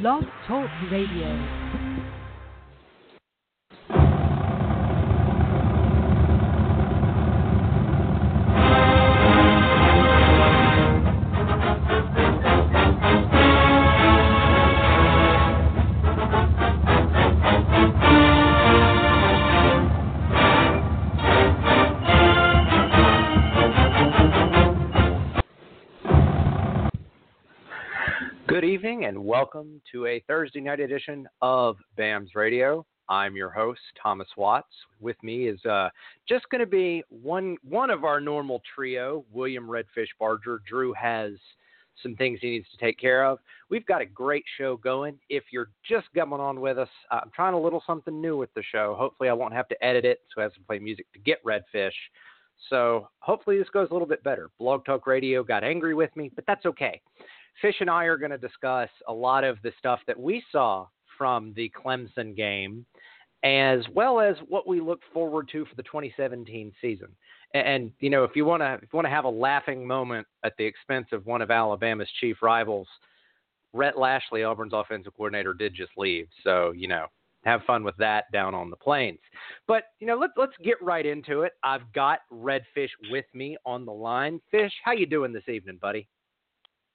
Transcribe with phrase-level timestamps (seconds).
[0.00, 1.83] Blog Talk Radio.
[29.04, 32.86] And welcome to a Thursday night edition of BAMS Radio.
[33.10, 34.72] I'm your host, Thomas Watts.
[34.98, 35.90] With me is uh,
[36.26, 40.62] just going to be one one of our normal trio, William Redfish Barger.
[40.66, 41.32] Drew has
[42.02, 43.40] some things he needs to take care of.
[43.68, 45.18] We've got a great show going.
[45.28, 48.62] If you're just coming on with us, I'm trying a little something new with the
[48.72, 48.96] show.
[48.98, 51.44] Hopefully, I won't have to edit it, so I have to play music to get
[51.44, 51.92] Redfish.
[52.70, 54.48] So hopefully, this goes a little bit better.
[54.58, 57.02] Blog Talk Radio got angry with me, but that's okay.
[57.62, 60.86] Fish and I are going to discuss a lot of the stuff that we saw
[61.16, 62.84] from the Clemson game,
[63.42, 67.08] as well as what we look forward to for the 2017 season.
[67.52, 69.86] And, and you know, if you want to, if you want to have a laughing
[69.86, 72.88] moment at the expense of one of Alabama's chief rivals,
[73.72, 76.26] Rhett Lashlee, Auburn's offensive coordinator, did just leave.
[76.42, 77.06] So you know,
[77.44, 79.20] have fun with that down on the plains.
[79.66, 81.52] But you know, let's let's get right into it.
[81.62, 84.40] I've got Redfish with me on the line.
[84.50, 86.08] Fish, how you doing this evening, buddy?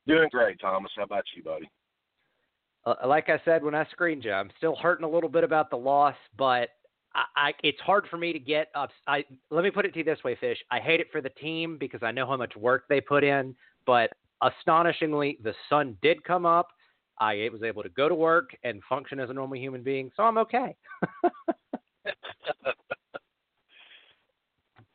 [0.09, 0.91] Doing great, Thomas.
[0.97, 1.69] How about you, buddy?
[2.83, 5.69] Uh, like I said when I screened you, I'm still hurting a little bit about
[5.69, 6.69] the loss, but
[7.13, 8.89] I, I, it's hard for me to get up.
[9.05, 10.57] I let me put it to you this way, Fish.
[10.71, 13.55] I hate it for the team because I know how much work they put in,
[13.85, 14.09] but
[14.41, 16.69] astonishingly, the sun did come up.
[17.19, 20.23] I was able to go to work and function as a normal human being, so
[20.23, 20.75] I'm okay.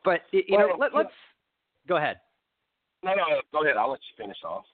[0.04, 1.12] but you well, know, let, us
[1.86, 2.16] go ahead.
[3.04, 3.76] No, no, go ahead.
[3.76, 4.64] I'll let you finish off.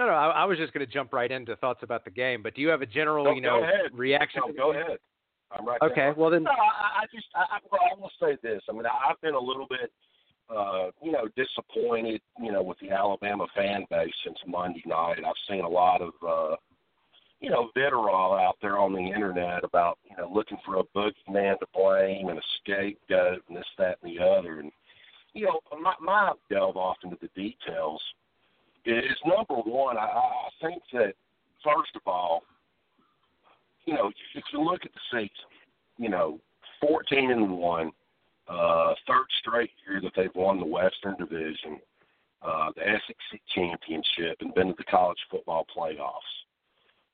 [0.00, 2.42] No, no, I, I was just going to jump right into thoughts about the game.
[2.42, 3.60] But do you have a general, no, you know,
[3.92, 4.40] reaction?
[4.46, 4.96] No, go ahead.
[5.52, 5.78] I'm right.
[5.82, 6.14] Okay, there.
[6.16, 6.44] well then.
[6.44, 8.62] No, I, I just, I, I will say this.
[8.70, 9.92] I mean, I, I've been a little bit,
[10.48, 15.18] uh, you know, disappointed, you know, with the Alabama fan base since Monday night.
[15.18, 16.56] I've seen a lot of, uh,
[17.40, 21.58] you know, vitriol out there on the internet about, you know, looking for a boogeyman
[21.58, 24.60] to blame and a scapegoat and this, that, and the other.
[24.60, 24.72] And
[25.34, 28.00] you know, my, my delve off into the details
[28.84, 29.96] is number one.
[29.96, 31.14] I, I think that
[31.64, 32.42] first of all,
[33.86, 35.30] you know, if you look at the season,
[35.98, 36.38] you know,
[36.80, 37.92] fourteen and one,
[38.48, 41.78] uh, third straight year that they've won the Western Division,
[42.42, 46.20] uh, the SEC championship, and been to the college football playoffs.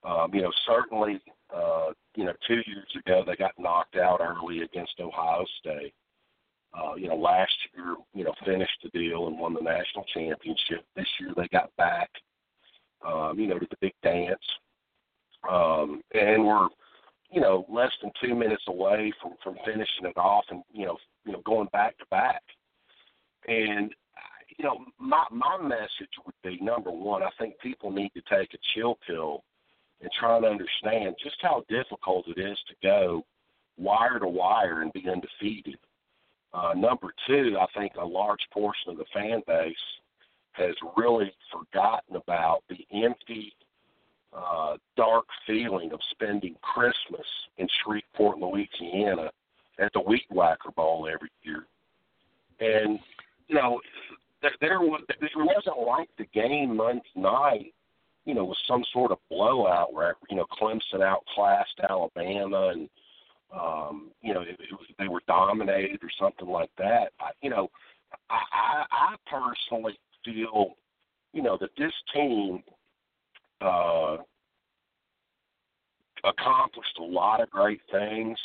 [0.04, 1.20] Um, you know, certainly,
[1.54, 5.94] uh, you know, two years ago they got knocked out early against Ohio State.
[6.74, 10.84] Uh, you know, last year, you know, finished the deal and won the national championship.
[10.94, 12.10] This year they got back,
[13.06, 14.38] um, you know, to the big dance.
[15.50, 16.68] Um, and we're,
[17.30, 20.98] you know, less than two minutes away from, from finishing it off and, you know,
[21.24, 22.42] you know, going back to back.
[23.48, 23.92] And,
[24.58, 28.54] you know, my, my message would be number one, I think people need to take
[28.54, 29.44] a chill pill
[30.00, 33.24] and try to understand just how difficult it is to go
[33.78, 35.78] wire to wire and be undefeated.
[36.56, 39.76] Uh, number two, I think a large portion of the fan base
[40.52, 43.52] has really forgotten about the empty,
[44.32, 47.26] uh, dark feeling of spending Christmas
[47.58, 49.30] in Shreveport, Louisiana
[49.78, 51.66] at the Weed Whacker Bowl every year.
[52.58, 52.98] And,
[53.48, 53.82] you know,
[54.40, 57.74] there, there, was, there wasn't like the game Monday night,
[58.24, 62.88] you know, was some sort of blowout where, you know, Clemson outclassed Alabama and–
[63.54, 67.12] um, you know, it was, they were dominated or something like that.
[67.20, 67.70] I, you know,
[68.30, 70.74] I, I, I personally feel,
[71.32, 72.62] you know, that this team
[73.60, 74.16] uh,
[76.24, 78.38] accomplished a lot of great things.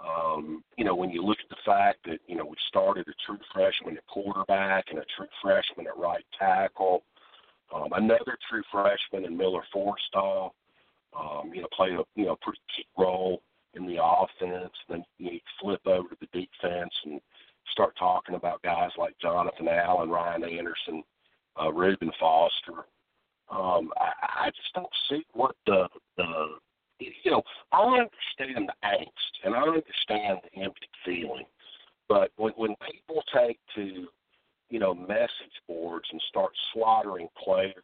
[0.00, 3.12] Um, you know, when you look at the fact that, you know, we started a
[3.26, 7.02] true freshman at quarterback and a true freshman at right tackle,
[7.74, 10.50] um, another true freshman in Miller Forristall,
[11.18, 13.42] um, you know, play a, you know, pretty key role
[13.78, 14.72] in the offense.
[14.88, 17.20] Then you flip over to the defense and
[17.72, 21.02] start talking about guys like Jonathan Allen, Ryan Anderson,
[21.60, 22.86] uh, Reuben Foster.
[23.50, 26.58] Um, I, I just don't see what the the
[26.98, 27.42] you know.
[27.72, 31.46] I understand the angst and I understand the empty feeling,
[32.08, 34.06] but when when people take to
[34.68, 37.74] you know message boards and start slaughtering players,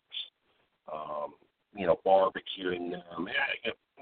[0.93, 1.35] um,
[1.77, 3.29] you know, barbecuing them,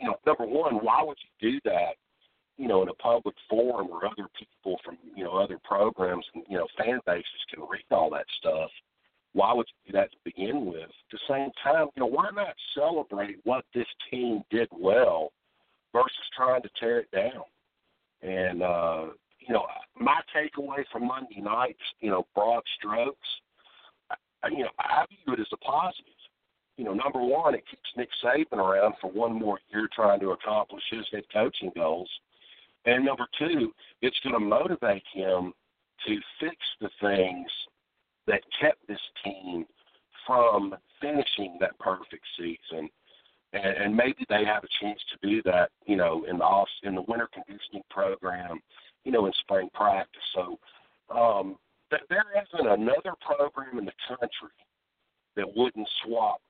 [0.01, 1.95] you know, number one, why would you do that?
[2.59, 6.45] You know, in a public forum where other people from you know other programs and
[6.49, 8.71] you know fan bases can read all that stuff.
[9.33, 10.83] why would you do that to begin with?
[10.83, 15.33] At the same time, you know, why not celebrate what this team did well
[15.93, 17.45] versus trying to tear it down?
[18.21, 19.07] And uh,
[19.41, 19.65] you know,
[19.99, 23.29] my takeaway from Monday night, you know, broad strokes,
[24.51, 26.13] you know, I view it as a positive.
[26.77, 30.31] You know, number one, it keeps Nick Saban around for one more year trying to
[30.31, 32.09] accomplish his head coaching goals.
[32.87, 35.53] And number two, it's going to motivate him
[36.07, 37.47] to fix the things
[38.27, 39.67] that kept this team
[40.27, 42.89] from finishing that perfect season.
[43.53, 46.69] And, and maybe they have a chance to do that, you know, in the off
[46.83, 48.61] in the winter conditioning program,
[49.05, 50.23] you know, in spring practice.
[50.35, 50.59] So
[51.15, 51.57] um,
[51.91, 54.57] th- there isn't another program in the country
[55.37, 56.41] that wouldn't swap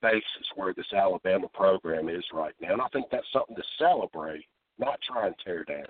[0.00, 2.72] spaces where this Alabama program is right now.
[2.72, 4.44] And I think that's something to celebrate,
[4.78, 5.86] not try and tear down.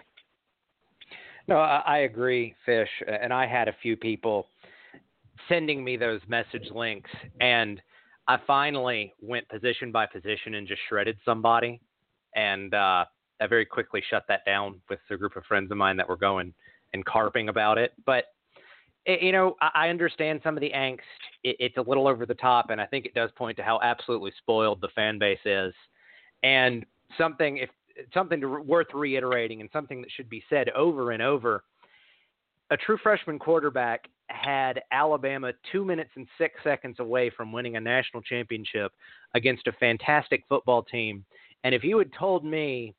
[1.49, 2.89] No, I, agree, Fish.
[3.07, 4.47] And I had a few people
[5.49, 7.11] sending me those message links,
[7.41, 7.81] and
[8.29, 11.81] I finally went position by position and just shredded somebody.
[12.37, 13.05] And uh,
[13.41, 16.17] I very quickly shut that down with a group of friends of mine that were
[16.17, 16.53] going
[16.93, 17.93] and carping about it.
[18.07, 18.27] But
[19.07, 20.99] it, you know, I understand some of the angst.
[21.45, 23.81] It, it's a little over the top, and I think it does point to how
[23.83, 25.75] absolutely spoiled the fan base is.
[26.43, 26.85] And
[27.19, 27.71] something, if
[28.15, 31.65] something to, worth reiterating, and something that should be said over and over.
[32.71, 37.81] A true freshman quarterback had Alabama two minutes and six seconds away from winning a
[37.81, 38.93] national championship
[39.35, 41.25] against a fantastic football team.
[41.65, 42.95] And if you had told me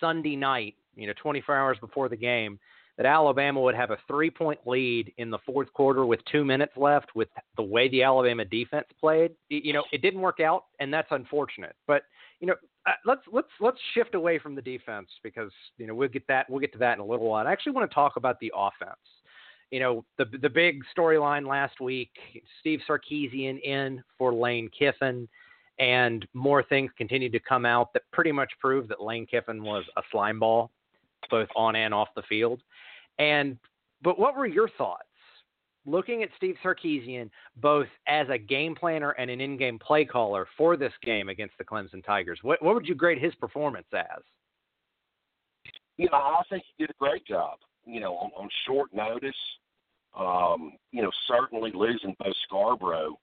[0.00, 2.58] Sunday night, you know, 24 hours before the game,
[2.96, 6.72] that Alabama would have a three point lead in the fourth quarter with two minutes
[6.76, 9.32] left with the way the Alabama defense played.
[9.48, 11.74] You know, it didn't work out, and that's unfortunate.
[11.86, 12.02] But,
[12.40, 12.54] you know,
[12.86, 16.48] uh, let's let's let's shift away from the defense because you know we'll get that
[16.50, 17.46] we'll get to that in a little while.
[17.46, 19.00] I actually want to talk about the offense.
[19.70, 22.10] You know, the the big storyline last week:
[22.60, 25.26] Steve Sarkisian in for Lane Kiffin,
[25.78, 29.84] and more things continued to come out that pretty much proved that Lane Kiffin was
[29.96, 30.70] a slime ball,
[31.30, 32.62] both on and off the field.
[33.18, 33.58] And
[34.02, 35.04] but what were your thoughts
[35.86, 40.76] looking at Steve Sarkisian both as a game planner and an in-game play caller for
[40.76, 42.38] this game against the Clemson Tigers?
[42.42, 44.22] What what would you grade his performance as?
[45.96, 47.58] You know, I think he did a great job.
[47.86, 49.34] You know, on, on short notice.
[50.16, 53.18] Um, you know, certainly losing Bo Scarborough,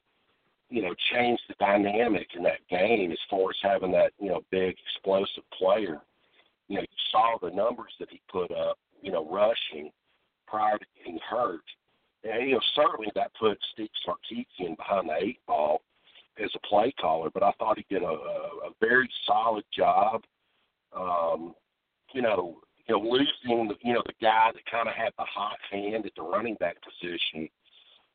[0.69, 4.42] you know, changed the dynamic in that game as far as having that, you know,
[4.51, 6.01] big explosive player.
[6.72, 9.92] You know, you saw the numbers that he put up you know, rushing
[10.48, 11.64] prior to getting hurt.
[12.24, 15.82] And, you know, certainly that put Steve Sarkisian behind the eight ball
[16.42, 20.24] as a play caller, but I thought he did a, a, very solid job.
[20.96, 21.54] Um,
[22.14, 25.26] you know, you know, losing the, you know the guy that kind of had the
[25.26, 27.50] hot hand at the running back position.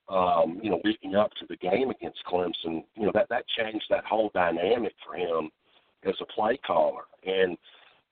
[0.08, 3.87] Um, you know, leading up to the game against Clemson, you know that that changed
[3.91, 5.50] that whole dynamic for him
[6.05, 7.05] as a play caller.
[7.26, 7.56] And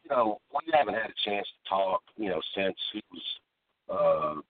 [0.04, 3.22] you know, we haven't had a chance to talk, you know, since he was,
[3.90, 4.40] uh,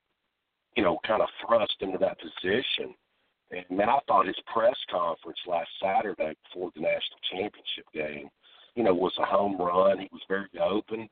[0.75, 2.93] you know, kind of thrust into that position.
[3.51, 8.29] And man, I thought his press conference last Saturday before the national championship game,
[8.75, 9.99] you know, was a home run.
[9.99, 11.07] He was very open,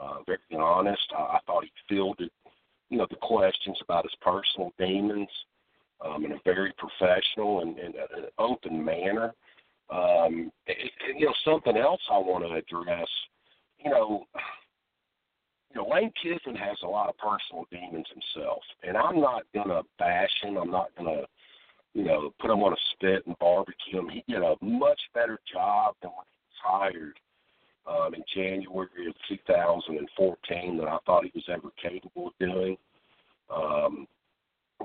[0.00, 1.02] uh, very honest.
[1.16, 2.30] I, I thought he fielded,
[2.88, 5.28] you know, the questions about his personal demons
[6.04, 9.34] um, in a very professional and, and uh, open manner.
[9.90, 10.76] Um, and,
[11.08, 13.08] and, you know, something else I want to address
[13.84, 14.26] you know,
[15.70, 19.82] you know, Lane Kiffin has a lot of personal demons himself, and I'm not gonna
[19.98, 20.56] bash him.
[20.56, 21.22] I'm not gonna,
[21.94, 24.08] you know, put him on a spit and barbecue him.
[24.08, 27.18] He did a much better job than when he was hired
[27.86, 32.76] um, in January of 2014 than I thought he was ever capable of doing.
[33.54, 34.06] Um,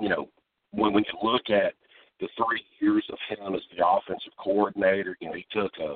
[0.02, 0.28] you know,
[0.72, 1.74] when we look at
[2.20, 5.96] the three years of him as the offensive coordinator, you know, he took a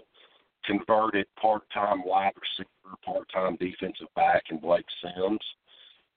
[0.65, 5.41] converted part-time wide receiver, part-time defensive back in Blake Sims,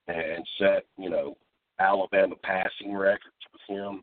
[0.08, 1.36] and set you know
[1.78, 4.02] Alabama passing records with him.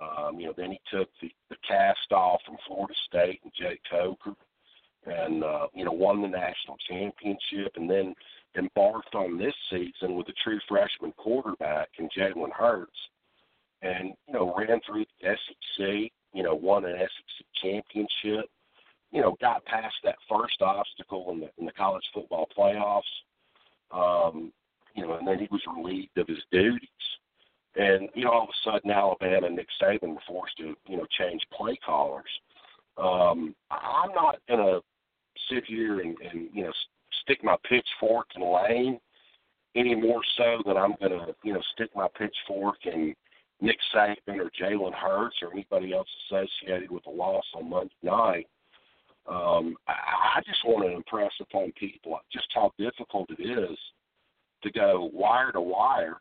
[0.00, 3.80] Um, you know, then he took the, the cast off from Florida State and Jake
[3.90, 4.34] Coker,
[5.06, 8.14] and uh, you know won the national championship, and then
[8.56, 12.98] embarked on this season with a true freshman quarterback in Jalen Hurts,
[13.82, 16.10] and you know ran through the SEC.
[16.32, 18.50] You know, won an SEC championship
[19.14, 23.02] you know, got past that first obstacle in the in the college football playoffs.
[23.92, 24.52] Um,
[24.96, 26.88] you know, and then he was relieved of his duties.
[27.76, 30.96] And, you know, all of a sudden Alabama and Nick Saban were forced to, you
[30.96, 32.24] know, change play callers.
[32.96, 34.80] Um, I'm not gonna
[35.50, 36.72] sit here and, and you know,
[37.22, 38.98] stick my pitchfork in Lane
[39.76, 43.14] any more so than I'm gonna, you know, stick my pitchfork in
[43.60, 48.46] Nick Saban or Jalen Hurts or anybody else associated with the loss on Monday night.
[49.26, 49.92] Um, I,
[50.36, 53.78] I just want to impress upon people just how difficult it is
[54.62, 56.20] to go wire to wire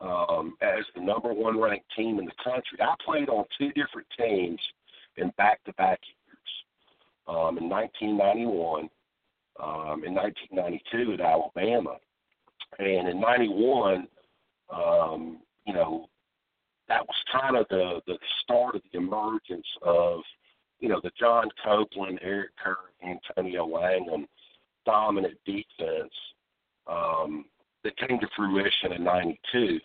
[0.00, 2.78] um, as the number one ranked team in the country.
[2.80, 4.60] I played on two different teams
[5.16, 6.48] in back to back years.
[7.28, 8.88] Um, in 1991,
[9.62, 11.96] um, in 1992 at Alabama,
[12.78, 14.06] and in '91,
[14.72, 16.08] um, you know,
[16.88, 20.20] that was kind of the the start of the emergence of,
[20.80, 24.26] you know, the John Copeland, Eric Curry, Antonio Langham
[24.84, 26.12] dominant defense
[26.86, 27.44] um,
[27.82, 29.80] that came to fruition in '92,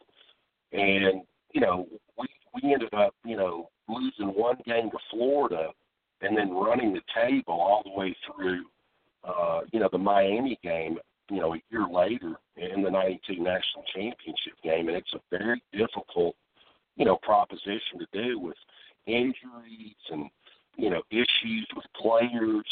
[0.73, 1.21] and
[1.53, 5.69] you know, we we ended up, you know, losing one game to Florida,
[6.21, 8.65] and then running the table all the way through,
[9.23, 10.97] uh, you know, the Miami game
[11.31, 14.89] you know, a year later in the 92 national championship game.
[14.89, 16.35] And it's a very difficult,
[16.97, 18.57] you know, proposition to do with
[19.07, 20.29] injuries and,
[20.77, 22.65] you know, issues with players,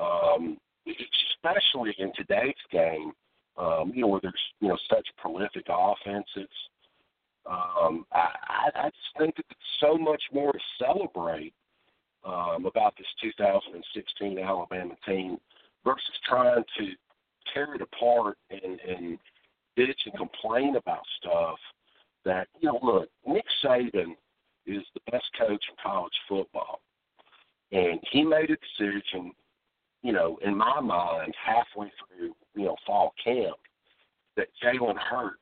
[0.00, 3.12] um, especially in today's game,
[3.56, 6.48] um, you know, where there's, you know, such prolific offenses.
[7.46, 11.54] Um, I, I just think that there's so much more to celebrate
[12.24, 15.38] um, about this 2016 Alabama team
[15.84, 16.90] versus trying to
[17.52, 19.18] tear it apart and and
[19.78, 21.58] bitch and complain about stuff
[22.24, 24.14] that you know look Nick Saban
[24.66, 26.80] is the best coach in college football
[27.72, 29.32] and he made a decision
[30.02, 33.56] you know in my mind halfway through you know fall camp
[34.36, 35.38] that Jalen Hurts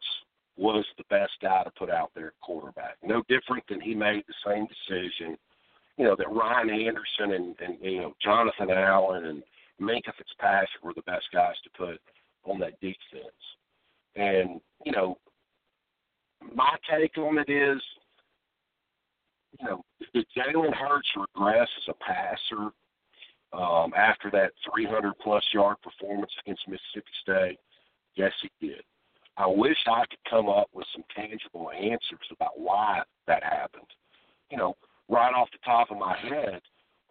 [0.56, 4.24] was the best guy to put out there at quarterback no different than he made
[4.26, 5.36] the same decision
[5.96, 9.42] you know that Ryan Anderson and and you know Jonathan Allen and
[9.80, 12.00] Minkah Fitzpatrick were the best guys to put
[12.44, 12.96] on that defense.
[14.16, 15.18] And, you know,
[16.54, 17.80] my take on it is,
[19.58, 22.70] you know, did Jalen Hurts regress as a passer
[23.52, 27.58] um, after that 300 plus yard performance against Mississippi State?
[28.14, 28.82] Yes, he did.
[29.36, 33.86] I wish I could come up with some tangible answers about why that happened.
[34.50, 34.76] You know,
[35.08, 36.60] right off the top of my head,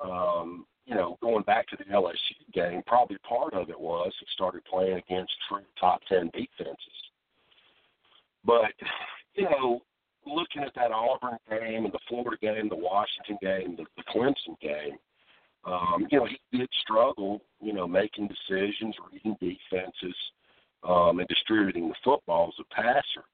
[0.04, 4.26] um, you know, going back to the LSU game, probably part of it was he
[4.34, 6.78] started playing against true top ten defenses.
[8.46, 8.74] But,
[9.36, 9.82] you know,
[10.28, 14.60] looking at that Auburn game and the Florida game, the Washington game, the, the Clemson
[14.62, 14.98] game,
[15.66, 20.16] um, you know, he did struggle, you know, making decisions, reading defenses,
[20.88, 23.26] um, and distributing the football as a passer.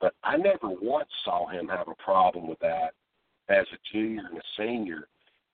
[0.00, 2.94] But I never once saw him have a problem with that
[3.48, 5.08] as a junior and a senior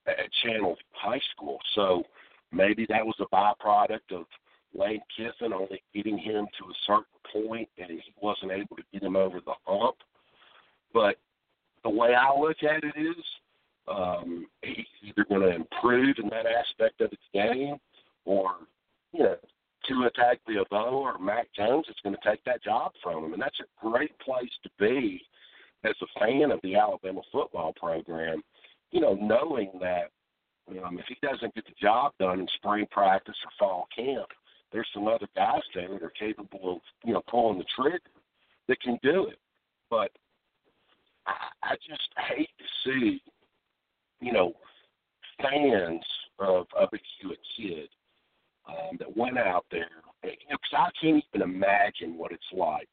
[0.07, 1.59] at Channel High School.
[1.75, 2.05] So
[2.53, 4.27] maybe that was a byproduct of
[4.75, 9.03] Lane Kiffin only getting him to a certain point and he wasn't able to get
[9.03, 9.97] him over the hump.
[10.97, 11.17] But
[11.85, 13.25] the way I look at it is
[13.87, 17.77] um, he's either going to improve in that aspect of his game
[18.25, 18.53] or,
[19.13, 19.37] you know,
[19.87, 23.35] Tua Tagovailoa or Mac Jones is going to take that job from him.
[23.35, 25.21] And that's a great place to be
[25.85, 28.43] as a fan of the Alabama football program
[28.91, 30.11] you know, knowing that
[30.83, 34.29] um, if he doesn't get the job done in spring practice or fall camp,
[34.73, 37.99] there's some other guys there that are capable of, you know, pulling the trigger
[38.69, 39.39] that can do it.
[39.91, 40.11] But
[41.27, 43.21] I, I just hate to see,
[44.21, 44.55] you know,
[45.43, 46.05] fans
[46.39, 47.89] of of a Hewitt kid
[48.69, 49.89] um, that went out there,
[50.23, 52.89] because you know, I can't even imagine what it's like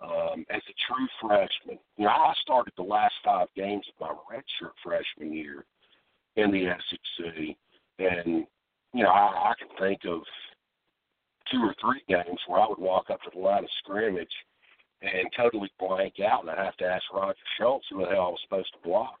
[0.00, 1.78] um, as a true freshman.
[1.96, 5.64] You know, I started the last five games of my redshirt freshman year
[6.36, 7.56] in the SEC,
[7.98, 8.46] and
[8.94, 10.22] you know, I, I can think of
[11.50, 14.32] two or three games where I would walk up to the line of scrimmage
[15.02, 18.28] and totally blank out, and I have to ask Roger Shultz who the hell I
[18.30, 19.18] was supposed to block.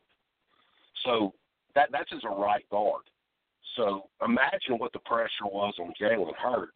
[1.04, 1.32] So
[1.74, 3.02] that that's as a right guard.
[3.76, 6.72] So imagine what the pressure was on Jalen Hurts,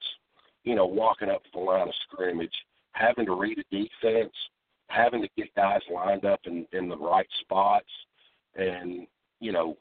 [0.62, 2.54] you know, walking up to the line of scrimmage
[2.92, 4.32] having to read a defense,
[4.88, 7.88] having to get guys lined up in, in the right spots,
[8.54, 9.06] and
[9.40, 9.76] you know,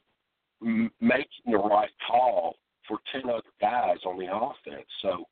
[0.61, 2.55] m- making the right call
[2.87, 4.87] for ten other guys on the offense.
[5.01, 5.25] So.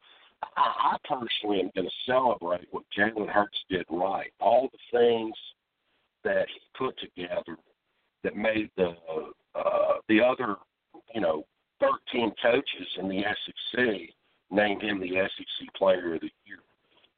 [0.43, 4.31] I, I personally am going to celebrate what Jalen Hurts did right.
[4.39, 5.35] All the things
[6.23, 7.57] that he put together
[8.23, 8.95] that made the
[9.55, 10.55] uh, the other,
[11.13, 11.45] you know,
[11.79, 13.85] 13 coaches in the SEC
[14.51, 16.59] name him the SEC Player of the Year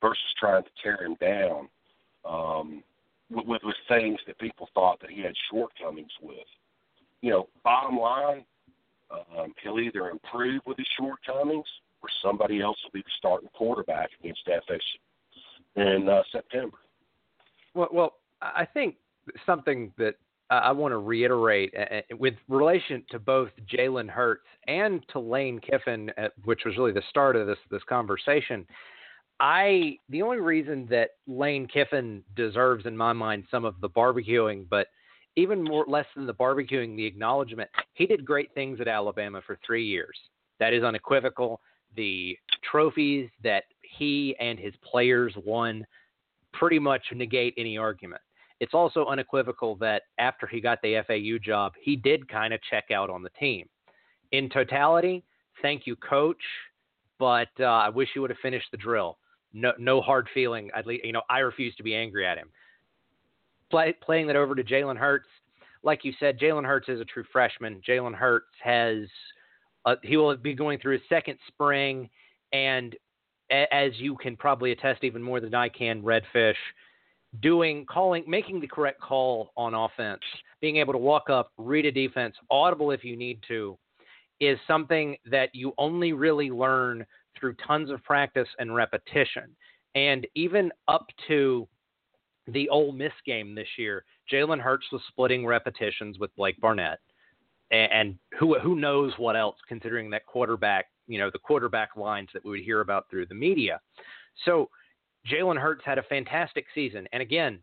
[0.02, 1.68] versus trying to tear him down
[2.26, 2.84] um,
[3.30, 6.38] with, with, with things that people thought that he had shortcomings with.
[7.22, 8.46] You know, bottom line,
[9.12, 11.68] um, he'll either improve with his shortcomings
[12.02, 16.78] or somebody else will be the starting quarterback against FSU in uh, September.
[17.74, 18.96] Well, well, I think
[19.46, 20.16] something that
[20.50, 21.74] I want to reiterate
[22.20, 26.12] with relation to both Jalen Hurts and to Lane Kiffin,
[26.44, 28.68] which was really the start of this this conversation.
[29.40, 34.66] I the only reason that Lane Kiffin deserves, in my mind, some of the barbecuing,
[34.70, 34.88] but
[35.38, 37.70] even more less than the barbecuing, the acknowledgement.
[37.94, 40.18] He did great things at Alabama for three years.
[40.60, 41.62] That is unequivocal.
[41.96, 42.38] The
[42.70, 45.86] trophies that he and his players won
[46.54, 48.22] pretty much negate any argument.
[48.60, 52.92] It's also unequivocal that after he got the FAU job, he did kind of check
[52.92, 53.68] out on the team.
[54.32, 55.24] In totality,
[55.62, 56.42] thank you, coach,
[57.18, 59.18] but uh, I wish you would have finished the drill.
[59.54, 60.70] No, no hard feeling.
[60.76, 62.50] At least, you know, I refuse to be angry at him.
[63.70, 65.28] Play, playing that over to Jalen Hurts,
[65.84, 67.82] like you said, Jalen Hurts is a true freshman.
[67.88, 69.08] Jalen Hurts has
[69.86, 72.10] uh, he will be going through his second spring,
[72.54, 72.96] and
[73.52, 76.56] a- as you can probably attest even more than I can, Redfish,
[77.42, 80.22] doing calling making the correct call on offense,
[80.60, 83.78] being able to walk up, read a defense, audible if you need to,
[84.40, 87.06] is something that you only really learn
[87.40, 89.56] through tons of practice and repetition.
[89.96, 91.68] And even up to
[92.48, 97.00] the Ole Miss game this year, Jalen Hurts was splitting repetitions with Blake Barnett,
[97.72, 102.44] and, who who knows what else, considering that quarterback, you know, the quarterback lines that
[102.44, 103.80] we would hear about through the media.
[104.46, 104.70] So
[105.32, 107.60] Jalen Hurts had a fantastic season, and again,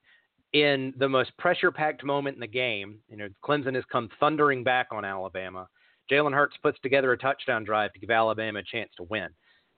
[0.53, 4.89] in the most pressure-packed moment in the game, you know, Clemson has come thundering back
[4.93, 5.69] on Alabama.
[6.11, 9.29] Jalen Hurts puts together a touchdown drive to give Alabama a chance to win.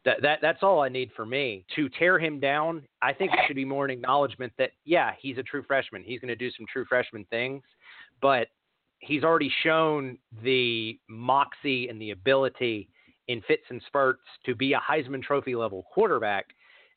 [0.04, 2.82] That, that that's all I need for me to tear him down.
[3.02, 6.02] I think it should be more an acknowledgement that yeah, he's a true freshman.
[6.02, 7.62] He's going to do some true freshman things,
[8.22, 8.48] but
[9.00, 12.88] he's already shown the moxie and the ability
[13.28, 16.46] in fits and spurts to be a Heisman Trophy level quarterback,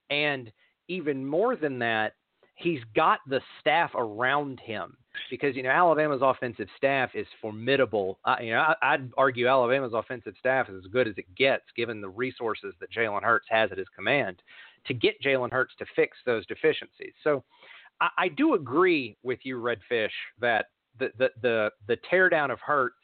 [0.09, 0.51] and
[0.87, 2.13] even more than that,
[2.55, 4.97] he's got the staff around him
[5.29, 8.19] because you know Alabama's offensive staff is formidable.
[8.25, 11.65] Uh, you know, I, would argue Alabama's offensive staff is as good as it gets,
[11.75, 14.41] given the resources that Jalen Hurts has at his command
[14.87, 17.13] to get Jalen Hurts to fix those deficiencies.
[17.23, 17.43] So,
[18.01, 20.09] I, I do agree with you, Redfish,
[20.41, 20.65] that
[20.99, 22.95] the the the teardown of Hurts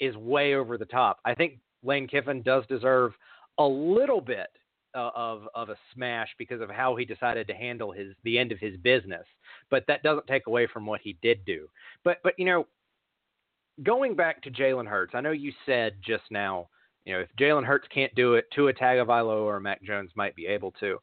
[0.00, 1.18] is way over the top.
[1.24, 3.12] I think Lane Kiffin does deserve
[3.58, 4.48] a little bit
[4.94, 8.52] uh, of of a smash because of how he decided to handle his the end
[8.52, 9.24] of his business.
[9.70, 11.68] But that doesn't take away from what he did do.
[12.04, 12.66] But but you know,
[13.82, 16.68] going back to Jalen Hurts, I know you said just now,
[17.04, 20.46] you know, if Jalen Hurts can't do it, Tua Tagovailoa or Mac Jones might be
[20.46, 20.98] able to.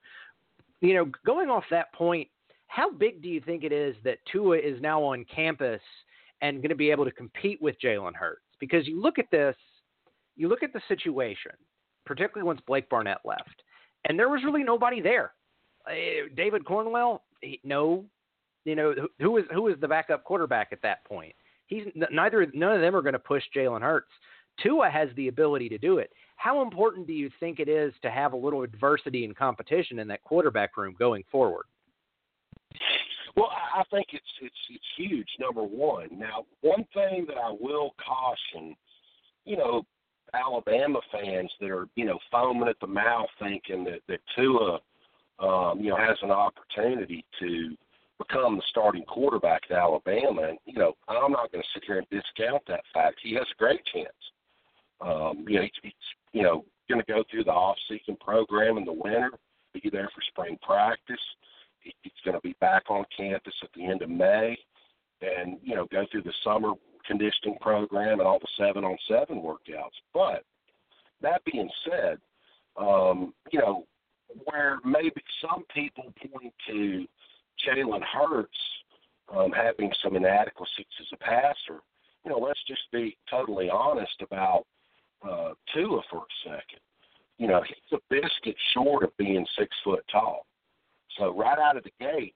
[0.82, 2.28] You know, going off that point,
[2.68, 5.82] how big do you think it is that Tua is now on campus
[6.42, 8.42] and going to be able to compete with Jalen Hurts?
[8.60, 9.56] Because you look at this,
[10.36, 11.52] you look at the situation,
[12.06, 13.64] particularly once Blake Barnett left
[14.08, 15.34] and there was really nobody there.
[15.88, 18.06] Uh, David Cornwell, he, no,
[18.64, 21.36] you know who, was who was the backup quarterback at that point.
[21.68, 24.12] He's neither none of them are going to push Jalen Hurts.
[24.62, 26.12] Tua has the ability to do it.
[26.38, 30.08] How important do you think it is to have a little adversity and competition in
[30.08, 31.66] that quarterback room going forward?
[33.36, 35.28] Well, I think it's it's it's huge.
[35.40, 36.08] Number one.
[36.12, 38.76] Now, one thing that I will caution,
[39.44, 39.84] you know,
[40.34, 44.80] Alabama fans that are, you know, foaming at the mouth thinking that, that Tua,
[45.40, 47.76] um, you know, has an opportunity to
[48.18, 50.44] become the starting quarterback at Alabama.
[50.44, 53.18] And, you know, I'm not going to sit here and discount that fact.
[53.22, 54.08] He has a great chance.
[55.02, 55.94] Um, you know, he's, he's
[56.32, 59.32] you know, going to go through the off-season program in the winter,
[59.74, 61.20] be there for spring practice.
[61.86, 64.58] He, he's going to be back on campus at the end of May
[65.22, 66.74] and, you know, go through the summer
[67.08, 69.96] conditioning program and all the seven on seven workouts.
[70.14, 70.44] But
[71.22, 72.18] that being said,
[72.76, 73.86] um, you know,
[74.46, 77.06] where maybe some people point to
[77.66, 78.58] Jalen Hurts
[79.34, 81.82] um, having some inadequacies as a passer,
[82.26, 84.66] you know, let's just be totally honest about
[85.24, 86.80] uh, Tua for a second.
[87.38, 90.46] You know, he's a biscuit short of being six foot tall.
[91.18, 92.36] So right out of the gate,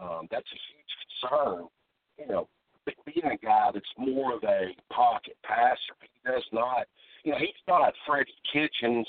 [0.00, 1.68] um, that's a huge concern.
[2.18, 2.48] You know,
[3.06, 5.94] being a guy that's more of a pocket passer.
[6.00, 6.86] He does not,
[7.24, 9.06] you know, he's not Freddie Kitchens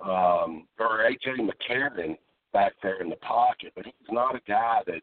[0.00, 2.16] um, or AJ McCarron
[2.52, 5.02] back there in the pocket, but he's not a guy that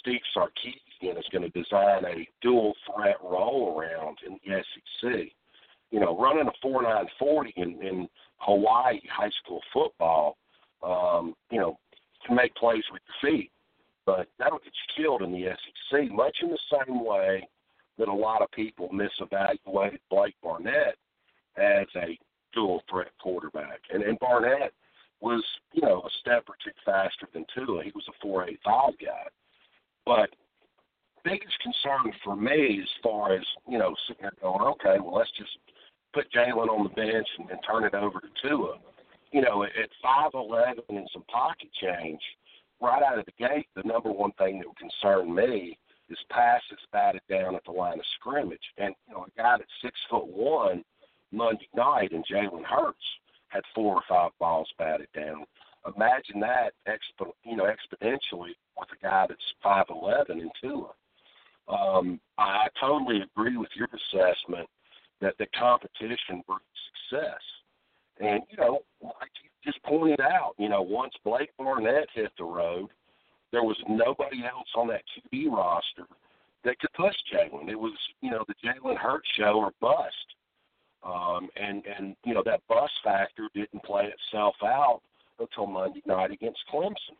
[0.00, 5.32] Steve Sarkisian is going to design a dual threat roll around in the SEC.
[5.90, 8.08] You know, running a four nine forty in, in
[8.38, 10.38] Hawaii high school football,
[10.82, 11.78] um, you know,
[12.26, 13.50] can make plays with your feet
[14.04, 15.48] but that'll get you killed in the
[15.90, 17.46] SEC, much in the same way
[17.98, 20.96] that a lot of people misevaluated Blake Barnett
[21.56, 22.18] as a
[22.52, 23.80] dual threat quarterback.
[23.92, 24.72] And, and Barnett
[25.20, 27.84] was, you know, a step or two faster than Tua.
[27.84, 29.28] He was a four eight five guy.
[30.04, 30.30] But
[31.22, 35.30] biggest concern for me, as far as you know, sitting there going, okay, well, let's
[35.38, 35.56] just
[36.12, 38.78] put Jalen on the bench and, and turn it over to Tua.
[39.32, 42.20] You know, at five eleven and some pocket change,
[42.80, 45.78] right out of the gate, the number one thing that would concern me
[46.10, 48.60] is passes batted down at the line of scrimmage.
[48.76, 50.84] And you know, a guy that's six foot one
[51.30, 52.98] Monday night, and Jalen Hurts
[53.48, 55.44] had four or five balls batted down.
[55.96, 60.90] Imagine that, expo, you know, exponentially with a guy that's five eleven and Tua.
[61.68, 64.68] Um, I totally agree with your assessment
[65.20, 66.62] that the competition brings
[67.08, 67.40] success.
[68.22, 72.44] And, you know, like you just pointed out, you know, once Blake Barnett hit the
[72.44, 72.88] road,
[73.50, 76.06] there was nobody else on that QB roster
[76.64, 77.68] that could push Jalen.
[77.68, 80.14] It was, you know, the Jalen Hurts show or bust.
[81.02, 85.00] Um, and, and, you know, that bust factor didn't play itself out
[85.40, 87.18] until Monday night against Clemson.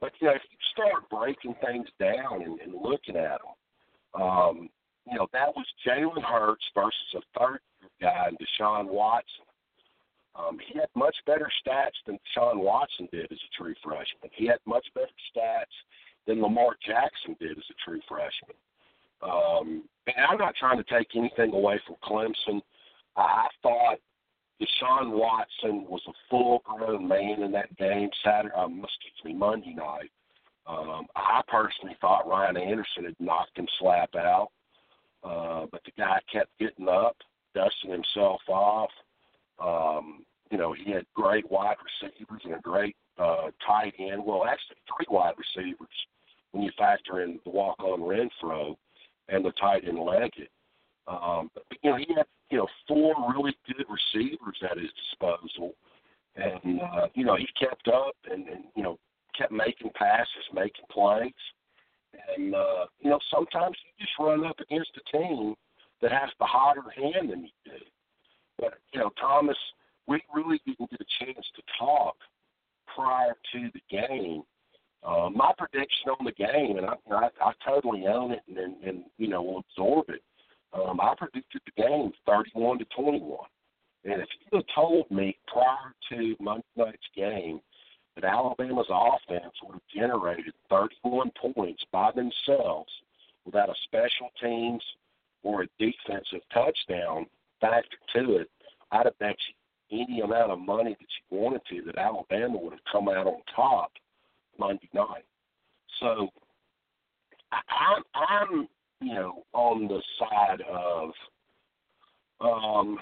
[0.00, 4.68] But, you know, if you start breaking things down and, and looking at them, um,
[5.10, 9.43] you know, that was Jalen Hurts versus a third year guy, Deshaun Watson.
[10.36, 14.30] Um, he had much better stats than Deshaun Watson did as a true freshman.
[14.32, 15.74] He had much better stats
[16.26, 18.56] than Lamar Jackson did as a true freshman.
[19.22, 22.60] Um, and I'm not trying to take anything away from Clemson.
[23.16, 23.98] I thought
[24.60, 30.10] Deshaun Watson was a full-grown man in that game Saturday, um, excuse me, Monday night.
[30.66, 34.48] Um, I personally thought Ryan Anderson had knocked him slap out.
[35.22, 37.16] Uh, but the guy kept getting up,
[37.54, 38.90] dusting himself off.
[39.58, 44.22] Um, you know, he had great wide receivers and a great uh, tight end.
[44.24, 45.88] Well, actually, three wide receivers
[46.52, 48.76] when you factor in the walk-on Renfrow
[49.28, 50.50] and the tight end Leggett.
[51.06, 55.74] Um, but, you know, he had you know four really good receivers at his disposal,
[56.36, 58.98] and uh, you know he kept up and, and you know
[59.36, 61.32] kept making passes, making plays.
[62.36, 65.54] And uh, you know, sometimes you just run up against a team
[66.00, 67.72] that has the hotter hand than you do.
[68.58, 69.56] But you know, Thomas,
[70.06, 72.16] we really didn't get a chance to talk
[72.94, 74.42] prior to the game.
[75.02, 78.74] Uh, my prediction on the game, and I, I, I totally own it and, and,
[78.84, 80.22] and you know will absorb it.
[80.72, 83.38] Um, I predicted the game 31 to 21.
[84.04, 87.60] And if you had told me prior to Monday night's game
[88.14, 92.90] that Alabama's offense would have generated 31 points by themselves
[93.44, 94.82] without a special teams
[95.42, 97.26] or a defensive touchdown
[97.64, 98.50] factor to it,
[98.92, 99.36] I'd have bet
[99.90, 103.26] you any amount of money that you wanted to that Alabama would have come out
[103.26, 103.92] on top
[104.58, 105.24] Monday night.
[106.00, 106.28] So
[107.52, 108.68] I'm, I'm
[109.00, 111.10] you know, on the side of
[112.40, 112.98] um,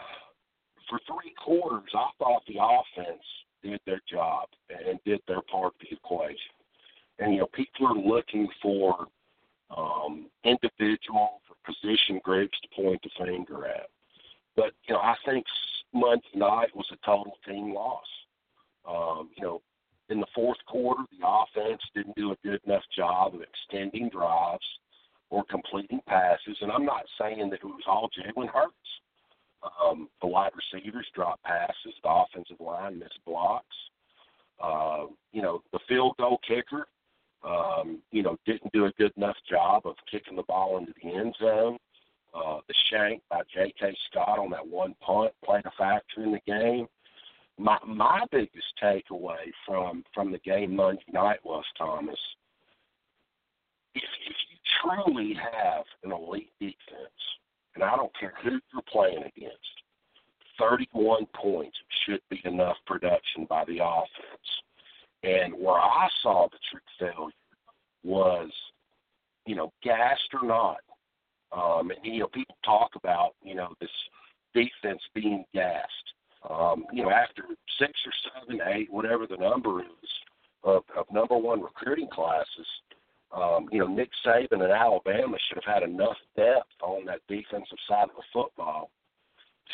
[0.88, 3.22] for three quarters, I thought the offense
[3.62, 6.36] did their job and did their part of the equation.
[7.18, 9.06] And you know, people are looking for
[9.76, 13.88] um, individual for position groups to point the finger at.
[14.56, 15.44] But you know, I think
[15.92, 18.06] Monday night was a total team loss.
[18.88, 19.62] Um, you know,
[20.08, 24.66] in the fourth quarter, the offense didn't do a good enough job of extending drives
[25.30, 26.58] or completing passes.
[26.60, 28.74] And I'm not saying that it was all Jalen Hurts.
[29.62, 31.94] Um, the wide receivers dropped passes.
[32.02, 33.76] The offensive line missed blocks.
[34.62, 36.86] Uh, you know, the field goal kicker,
[37.44, 41.14] um, you know, didn't do a good enough job of kicking the ball into the
[41.14, 41.78] end zone.
[42.34, 43.94] Uh, the shank by J.K.
[44.10, 46.86] Scott on that one punt played a factor in the game.
[47.58, 52.18] My my biggest takeaway from from the game Monday night was Thomas.
[53.94, 57.22] If, if you truly have an elite defense,
[57.74, 59.58] and I don't care who you're playing against,
[60.58, 64.48] 31 points should be enough production by the offense.
[65.22, 67.32] And where I saw the true failure
[68.02, 68.50] was,
[69.46, 70.78] you know, gassed or not.
[71.52, 73.90] Um, and, you know, people talk about, you know, this
[74.54, 75.86] defense being gassed.
[76.48, 77.44] Um, you know, after
[77.78, 80.10] six or seven, eight, whatever the number is,
[80.64, 82.66] of, of number one recruiting classes,
[83.32, 87.78] um, you know, Nick Saban and Alabama should have had enough depth on that defensive
[87.88, 88.90] side of the football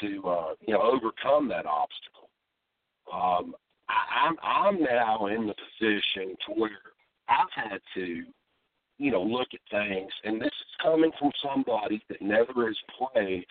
[0.00, 2.28] to, uh, you know, overcome that obstacle.
[3.12, 3.54] Um,
[3.88, 6.70] I, I'm I'm now in the position to where
[7.28, 8.24] I've had to,
[8.98, 13.46] you know, look at things, and this is coming from somebody that never has played,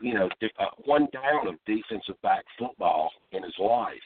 [0.00, 3.96] you know, uh, one down of defensive back football in his life.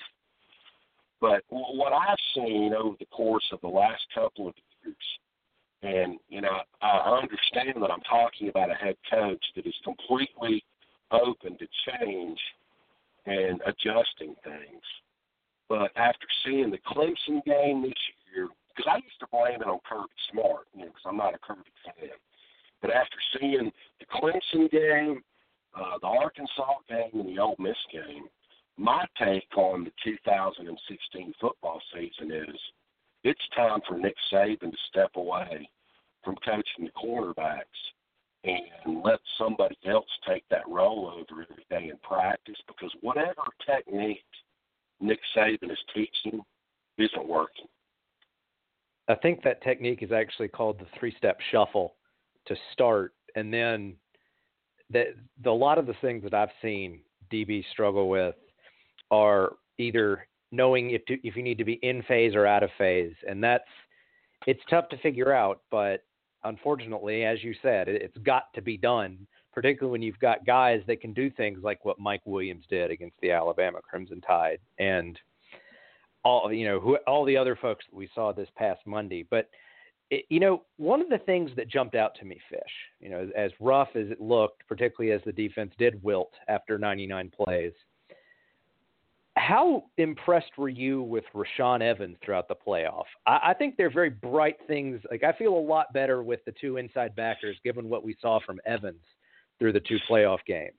[1.20, 4.96] But what I've seen over the course of the last couple of years
[5.82, 10.62] and, you know, I understand that I'm talking about a head coach that is completely
[11.10, 12.38] open to change
[13.24, 14.82] and adjusting things.
[15.68, 18.19] But after seeing the Clemson game this year,
[18.74, 21.38] because I used to blame it on Kirby Smart, you know, because I'm not a
[21.38, 22.10] Kirby fan.
[22.80, 25.22] But after seeing the Clemson game,
[25.74, 28.24] uh, the Arkansas game, and the Ole Miss game,
[28.76, 32.56] my take on the 2016 football season is
[33.24, 35.68] it's time for Nick Saban to step away
[36.24, 37.64] from coaching the cornerbacks
[38.44, 44.24] and let somebody else take that role over every day in practice because whatever technique
[45.00, 46.40] Nick Saban is teaching
[46.96, 47.66] isn't working.
[49.10, 51.94] I think that technique is actually called the three step shuffle
[52.46, 53.94] to start and then
[54.90, 55.14] the,
[55.46, 57.00] a lot of the things that I've seen
[57.32, 58.34] DB struggle with
[59.10, 62.70] are either knowing if to, if you need to be in phase or out of
[62.76, 63.64] phase, and that's
[64.46, 65.60] it's tough to figure out.
[65.70, 66.04] But
[66.44, 69.26] unfortunately, as you said, it, it's got to be done.
[69.52, 73.16] Particularly when you've got guys that can do things like what Mike Williams did against
[73.20, 75.18] the Alabama Crimson Tide, and
[76.24, 79.26] all you know, who, all the other folks that we saw this past Monday.
[79.28, 79.48] But
[80.10, 82.60] it, you know, one of the things that jumped out to me, Fish,
[83.00, 86.78] you know, as, as rough as it looked, particularly as the defense did wilt after
[86.78, 87.72] 99 plays,
[89.36, 93.04] how impressed were you with Rashaan Evans throughout the playoff?
[93.26, 95.00] I, I, think they're very bright things.
[95.10, 98.40] Like I feel a lot better with the two inside backers, given what we saw
[98.44, 99.00] from Evans
[99.58, 100.74] through the two playoff games.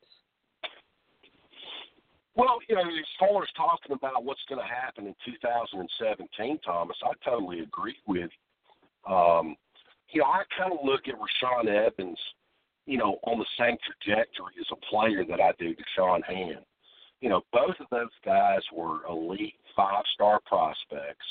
[2.35, 6.97] Well, you know, as far as talking about what's going to happen in 2017, Thomas,
[7.03, 8.31] I totally agree with.
[9.09, 9.55] Um,
[10.09, 12.19] you know, I kind of look at Rashaan Evans,
[12.85, 16.65] you know, on the same trajectory as a player that I do to Sean Hand
[17.21, 21.25] you know, both of those guys were elite five star prospects.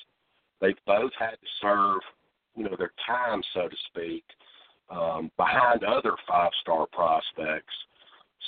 [0.61, 2.01] They've both had to serve,
[2.57, 4.25] you know, their time, so to speak,
[4.89, 7.75] um, behind other five star prospects.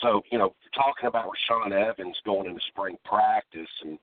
[0.03, 3.99] So, you know, talking about Rashaan Evans going into spring practice, and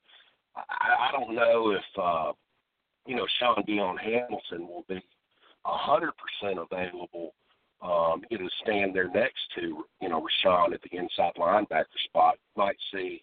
[0.55, 2.31] I, I don't know if, uh,
[3.05, 5.01] you know, Shaun Dion Hamilton will be
[5.65, 6.11] a 100%
[6.71, 7.33] available
[7.81, 12.35] um, you know, stand there next to, you know, Rashaan at the inside linebacker spot.
[12.57, 13.21] Might see,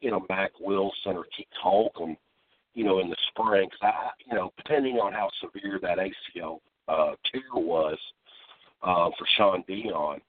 [0.00, 2.16] you know, Mack Wilson or Keith Holcombe,
[2.74, 3.68] you know, in the spring.
[3.70, 6.58] Cause I, you know, depending on how severe that ACL
[6.88, 7.98] uh, tear was
[8.82, 10.20] uh, for Shaun Dion,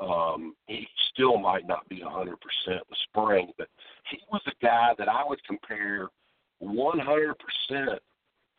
[0.00, 2.28] um, he still might not be 100%
[2.68, 3.68] in the spring, but
[4.10, 6.08] he was a guy that I would compare
[6.62, 7.34] 100%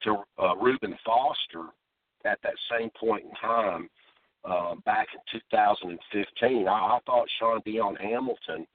[0.04, 1.67] to uh, Reuben Foster
[2.25, 3.89] at that same point in time
[4.45, 6.67] uh, back in 2015.
[6.67, 8.65] I, I thought Shaun Dion Hamilton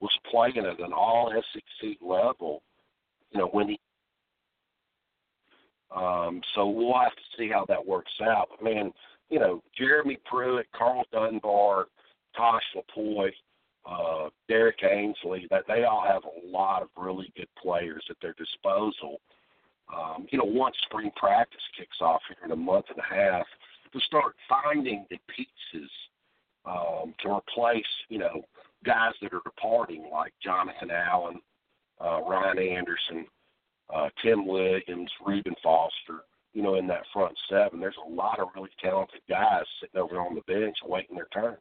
[0.00, 2.62] was playing at an all SEC level,
[3.32, 3.80] you know, when he
[5.94, 8.48] um, so we'll have to see how that works out.
[8.50, 8.92] But man,
[9.30, 11.86] you know, Jeremy Pruitt, Karl Dunbar,
[12.36, 13.30] Tosh Lupoi,
[13.86, 18.34] uh, Derrick Ansley, that they all have a lot of really good players at their
[18.34, 19.20] disposal.
[19.94, 23.46] Um, you know, once spring practice kicks off here in a month and a half,
[23.92, 25.90] to start finding the pieces
[26.66, 28.42] um, to replace, you know,
[28.84, 31.40] guys that are departing like Jonathan Allen,
[32.00, 33.26] uh, Ryan Anderson,
[33.94, 36.24] uh, Tim Williams, Reuben Foster.
[36.54, 40.18] You know, in that front seven, there's a lot of really talented guys sitting over
[40.18, 41.56] on the bench waiting their turn.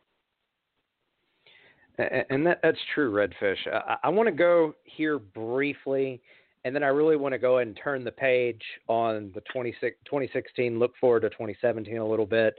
[1.97, 3.57] And that, that's true, Redfish.
[3.73, 6.21] I, I want to go here briefly
[6.67, 10.77] and then I really want to go ahead and turn the page on the 2016,
[10.77, 12.55] look forward to 2017 a little bit.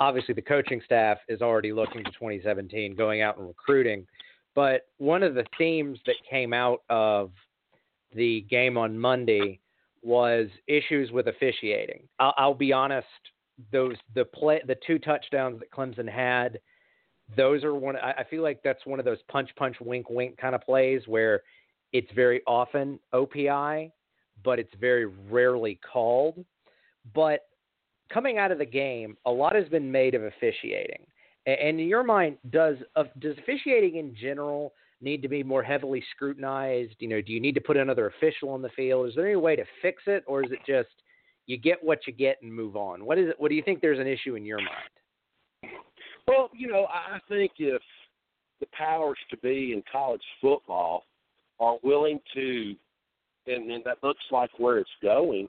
[0.00, 4.04] Obviously, the coaching staff is already looking to 2017, going out and recruiting.
[4.56, 7.30] But one of the themes that came out of
[8.14, 9.60] the game on Monday
[10.02, 12.08] was issues with officiating.
[12.18, 13.06] I'll, I'll be honest;
[13.70, 16.58] those the play, the two touchdowns that Clemson had,
[17.36, 17.96] those are one.
[17.96, 21.42] I, feel like that's one of those punch, punch, wink, wink kind of plays where
[21.92, 23.90] it's very often OPI,
[24.44, 26.44] but it's very rarely called.
[27.14, 27.40] But
[28.12, 31.06] coming out of the game, a lot has been made of officiating.
[31.46, 32.76] And in your mind, does
[33.18, 36.94] does officiating in general need to be more heavily scrutinized?
[37.00, 39.08] You know, do you need to put another official on the field?
[39.08, 41.02] Is there any way to fix it, or is it just
[41.46, 43.04] you get what you get and move on?
[43.04, 43.34] What is it?
[43.38, 43.80] What do you think?
[43.80, 45.01] There's an issue in your mind?
[46.26, 47.82] Well, you know, I think if
[48.60, 51.04] the powers to be in college football
[51.58, 52.74] are willing to,
[53.46, 55.48] and, and that looks like where it's going,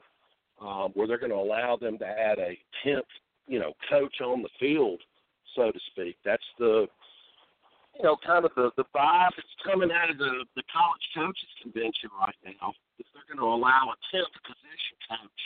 [0.60, 3.06] um, where they're going to allow them to add a tenth,
[3.46, 5.00] you know, coach on the field,
[5.54, 6.16] so to speak.
[6.24, 6.86] That's the,
[7.96, 11.48] you know, kind of the the vibe that's coming out of the the college coaches
[11.62, 12.72] convention right now.
[12.98, 15.40] If they're going to allow a tenth position coach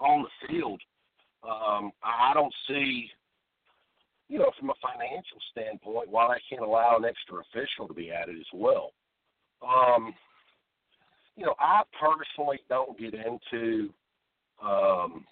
[0.00, 0.80] on the field,
[1.44, 3.10] um, I don't see
[4.28, 8.10] you know, from a financial standpoint, why they can't allow an extra official to be
[8.10, 8.92] added as well.
[9.62, 10.14] Um,
[11.36, 13.90] you know, I personally don't get into
[14.62, 15.24] um,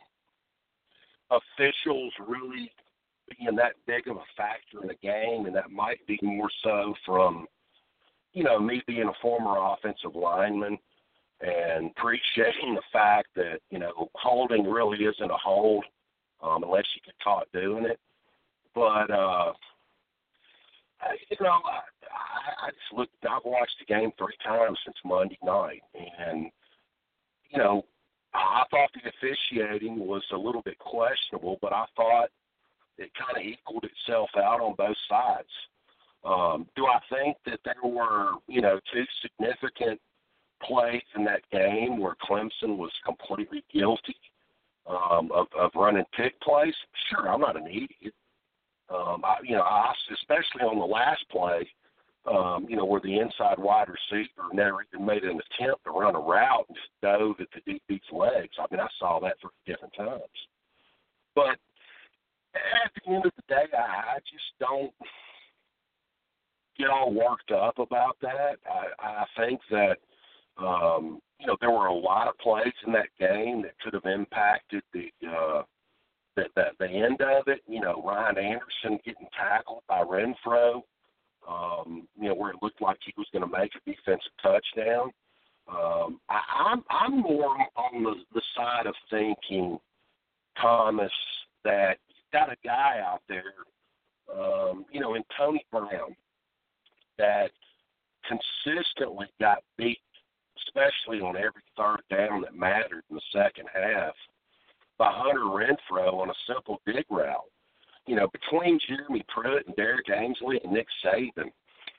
[1.30, 2.70] officials really
[3.38, 6.94] being that big of a factor in the game, and that might be more so
[7.06, 7.46] from,
[8.32, 10.78] you know, me being a former offensive lineman
[11.42, 15.84] and appreciating the fact that you know holding really isn't a hold
[16.42, 17.98] um, unless you get caught doing it.
[18.74, 19.52] But uh,
[21.30, 23.12] you know, I, I just looked.
[23.28, 26.50] I've watched the game three times since Monday night, and
[27.50, 27.84] you know,
[28.34, 32.30] I thought the officiating was a little bit questionable, but I thought
[32.98, 35.48] it kind of equaled itself out on both sides.
[36.24, 40.00] Um, do I think that there were, you know, two significant
[40.62, 44.16] plays in that game where Clemson was completely guilty
[44.86, 46.74] um, of, of running pick plays?
[47.10, 48.14] Sure, I'm not an idiot.
[48.92, 51.68] Um, I, you know, I, especially on the last play,
[52.30, 56.14] um, you know, where the inside wide receiver never even made an attempt to run
[56.14, 58.54] a route and just dove at the DB's legs.
[58.58, 60.22] I mean, I saw that three different times.
[61.34, 61.56] But
[62.54, 64.92] at the end of the day, I, I just don't
[66.78, 68.56] get all worked up about that.
[68.70, 69.96] I, I think that
[70.58, 74.06] um, you know there were a lot of plays in that game that could have
[74.06, 75.62] impacted the uh,
[76.36, 77.60] the, the the end of it.
[77.66, 80.82] You know, Ryan Anderson getting tackled by Renfrow.
[81.48, 85.10] Um, you know, where it looked like he was going to make a defensive touchdown.
[85.68, 89.78] Um, I, I'm I'm more on the, the side of thinking,
[90.60, 91.10] Thomas,
[91.64, 91.98] that
[92.32, 93.54] got a guy out there,
[94.32, 96.16] um, you know, in Tony Brown,
[97.18, 97.50] that
[98.26, 100.00] consistently got beat,
[100.66, 104.14] especially on every third down that mattered in the second half,
[105.02, 107.50] by Hunter Renfrow on a simple dig route.
[108.06, 111.50] You know, between Jeremy Pruitt and Derrick Ansley and Nick Saban,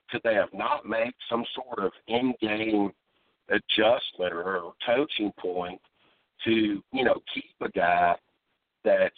[0.10, 2.92] could they have not made some sort of in-game
[3.50, 5.82] adjustment or coaching point
[6.46, 8.16] to, you know, keep a guy
[8.86, 9.14] that's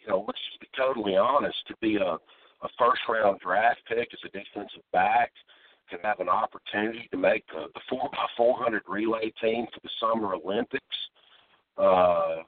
[0.00, 4.08] you know, let's just be totally honest, to be a, a first round draft pick
[4.14, 5.32] as a defensive back,
[5.90, 9.80] can have an opportunity to make the, the four by four hundred relay team for
[9.82, 10.96] the Summer Olympics.
[11.76, 12.42] Uh,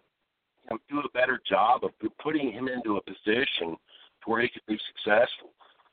[0.71, 1.91] know, do a better job of
[2.23, 3.77] putting him into a position
[4.23, 5.51] to where he could be successful.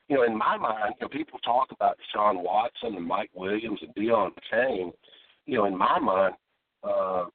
[0.10, 3.80] You know, in my mind, you know, people talk about Sean Watson and Mike Williams
[3.82, 4.92] and Deon Cain.
[5.46, 6.36] You know, in my mind,
[6.84, 7.26] uh,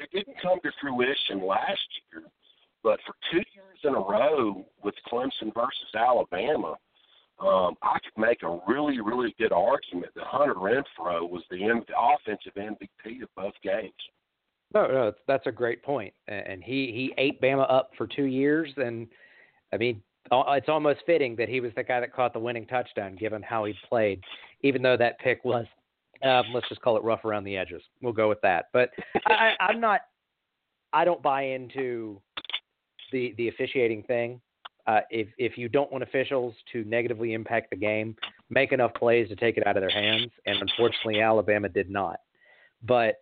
[0.00, 1.80] it didn't come to fruition last
[2.12, 2.24] year
[2.82, 6.76] but for two years in a row with Clemson versus Alabama,
[7.38, 11.84] um, I could make a really, really good argument that Hunter Renfrow was the, M-
[11.88, 13.92] the offensive MVP of both games.
[14.72, 16.14] No, no, that's a great point.
[16.28, 19.08] And he he ate Bama up for two years, and
[19.72, 23.16] I mean, it's almost fitting that he was the guy that caught the winning touchdown,
[23.16, 24.22] given how he played.
[24.62, 25.66] Even though that pick was,
[26.22, 27.82] um, let's just call it rough around the edges.
[28.00, 28.66] We'll go with that.
[28.72, 28.90] But
[29.26, 30.02] I, I'm not.
[30.92, 32.20] I don't buy into
[33.12, 34.40] the the officiating thing.
[34.86, 38.16] Uh, if if you don't want officials to negatively impact the game,
[38.50, 40.30] make enough plays to take it out of their hands.
[40.46, 42.20] And unfortunately, Alabama did not.
[42.82, 43.16] But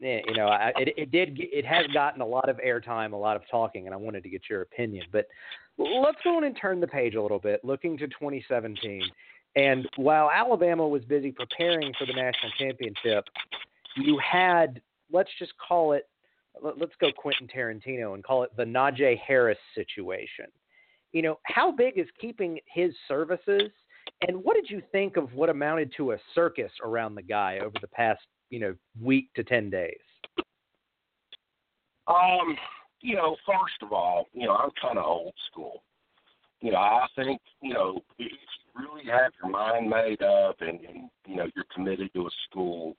[0.00, 1.38] you know, I, it, it did.
[1.38, 4.30] It has gotten a lot of airtime, a lot of talking, and I wanted to
[4.30, 5.06] get your opinion.
[5.12, 5.26] But
[5.76, 9.02] let's go on and turn the page a little bit, looking to 2017.
[9.56, 13.24] And while Alabama was busy preparing for the national championship,
[13.96, 14.80] you had
[15.12, 16.08] let's just call it
[16.62, 20.46] let's go Quentin Tarantino and call it the Najee Harris situation.
[21.12, 23.70] You know, how big is keeping his services?
[24.26, 27.74] And what did you think of what amounted to a circus around the guy over
[27.80, 29.96] the past, you know, week to 10 days?
[32.06, 32.56] Um,
[33.00, 35.82] you know, first of all, you know, I'm kind of old school.
[36.60, 40.80] You know, I think, you know, if you really have your mind made up and,
[40.80, 42.96] and you know, you're committed to a school,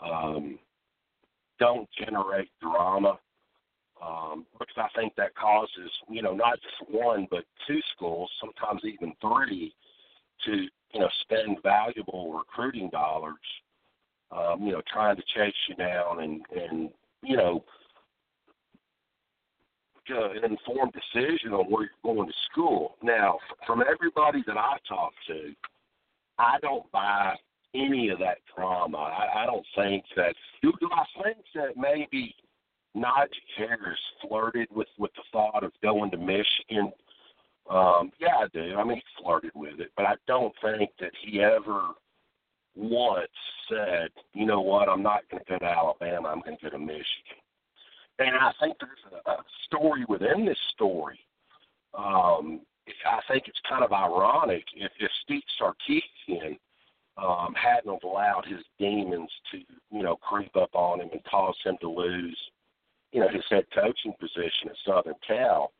[0.00, 0.58] um,
[1.58, 3.18] don't generate drama
[4.04, 8.82] um, because I think that causes, you know, not just one but two schools, sometimes
[8.84, 9.74] even three,
[10.46, 10.52] to
[10.92, 13.34] you know spend valuable recruiting dollars,
[14.30, 16.90] um, you know, trying to chase you down and and
[17.22, 17.64] you know
[20.10, 22.96] uh, an informed decision on where you're going to school.
[23.02, 25.52] Now, from everybody that I talk to,
[26.38, 27.34] I don't buy
[27.74, 28.96] any of that drama.
[28.96, 30.34] I, I don't think that.
[30.62, 32.34] Do, do I think that maybe
[32.96, 36.92] Najee Harris flirted with with the thought of going to Michigan?
[37.70, 38.76] Um, yeah, I do.
[38.76, 41.88] I mean, he flirted with it, but I don't think that he ever
[42.78, 43.28] once
[43.68, 46.28] said, you know what, I'm not going to go to Alabama.
[46.28, 47.42] I'm going to go to Michigan.
[48.20, 51.18] And I think there's a, a story within this story.
[51.96, 52.60] Um,
[53.04, 56.58] I think it's kind of ironic if, if Steve Sarkisian
[57.16, 59.58] um, hadn't allowed his demons to,
[59.90, 62.38] you know, creep up on him and cause him to lose,
[63.12, 65.72] you know, his head coaching position at Southern Cal.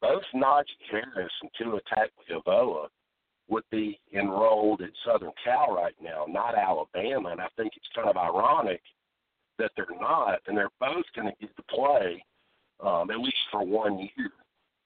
[0.00, 2.88] both Najee Harris and Tua Tagovailoa
[3.48, 7.30] would be enrolled at Southern Cal right now, not Alabama.
[7.30, 8.82] And I think it's kind of ironic
[9.58, 12.22] that they're not, and they're both going to get to play
[12.80, 14.30] um, at least for one year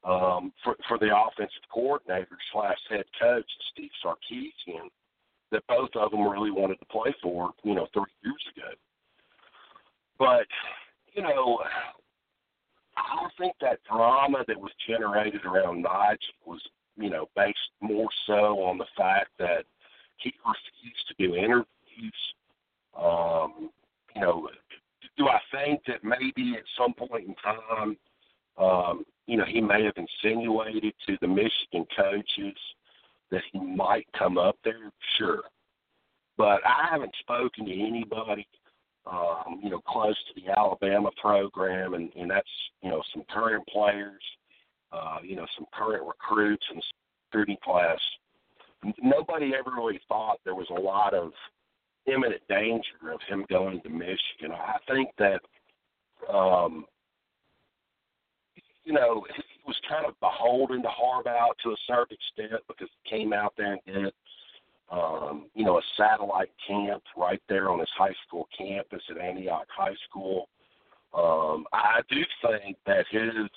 [0.05, 4.89] um, for for the offensive coordinator slash head coach Steve Sarkisian
[5.51, 8.69] that both of them really wanted to play for, you know, three years ago.
[10.19, 10.47] But
[11.15, 11.59] you know,
[12.97, 16.61] I think that drama that was generated around Nigel was,
[16.97, 19.65] you know, based more so on the fact that
[20.17, 21.67] he refused to do interviews.
[22.99, 23.71] Um,
[24.15, 24.49] you know,
[25.17, 27.97] do I think that maybe at some point in time,
[28.59, 32.59] um, you know, he may have insinuated to the Michigan coaches
[33.31, 34.93] that he might come up there?
[35.17, 35.43] Sure.
[36.37, 38.47] But I haven't spoken to anybody
[39.07, 42.49] um, you know, close to the Alabama program, and, and that's,
[42.83, 44.23] you know, some current players,
[44.93, 46.83] uh, you know, some current recruits and
[47.33, 47.99] recruiting class.
[49.01, 51.33] Nobody ever really thought there was a lot of
[52.07, 54.53] imminent danger of him going to Michigan.
[54.53, 55.41] I think that,
[56.33, 56.85] um,
[58.85, 63.11] you know, he was kind of beholden to Harbaugh to a certain extent because he
[63.11, 64.13] came out there and did
[64.93, 69.67] um, you know, a satellite camp right there on his high school campus at Antioch
[69.75, 70.49] High School.
[71.15, 73.49] Um, I do think that his,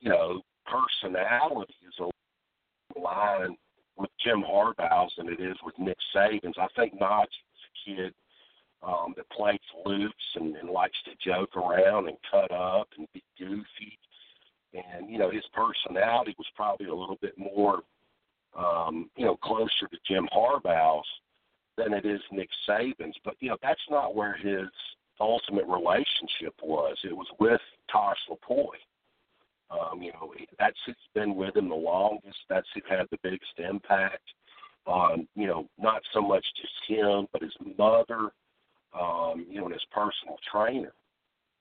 [0.00, 3.56] you know, personality is a line
[3.96, 6.56] with Jim Harbaugh's than it is with Nick Saban's.
[6.58, 8.14] I think Notch is a kid
[8.82, 13.22] um, that plays loose and, and likes to joke around and cut up and be
[13.38, 13.98] goofy.
[14.72, 17.80] And, you know, his personality was probably a little bit more
[18.56, 21.06] um, you know, closer to Jim Harbaugh's
[21.76, 23.16] than it is Nick Saban's.
[23.24, 24.68] But you know, that's not where his
[25.20, 26.96] ultimate relationship was.
[27.04, 28.76] It was with Tosh Lupoi.
[29.70, 32.38] Um, you know, that's who's been with him the longest.
[32.48, 34.22] That's had the biggest impact
[34.86, 38.30] on, you know, not so much just him, but his mother,
[38.98, 40.92] um, you know, and his personal trainer.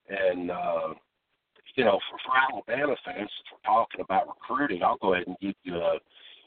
[0.10, 0.94] And, uh,
[1.76, 5.38] you know, for, for Alabama fans, if we're talking about recruiting, I'll go ahead and
[5.40, 6.00] give you a,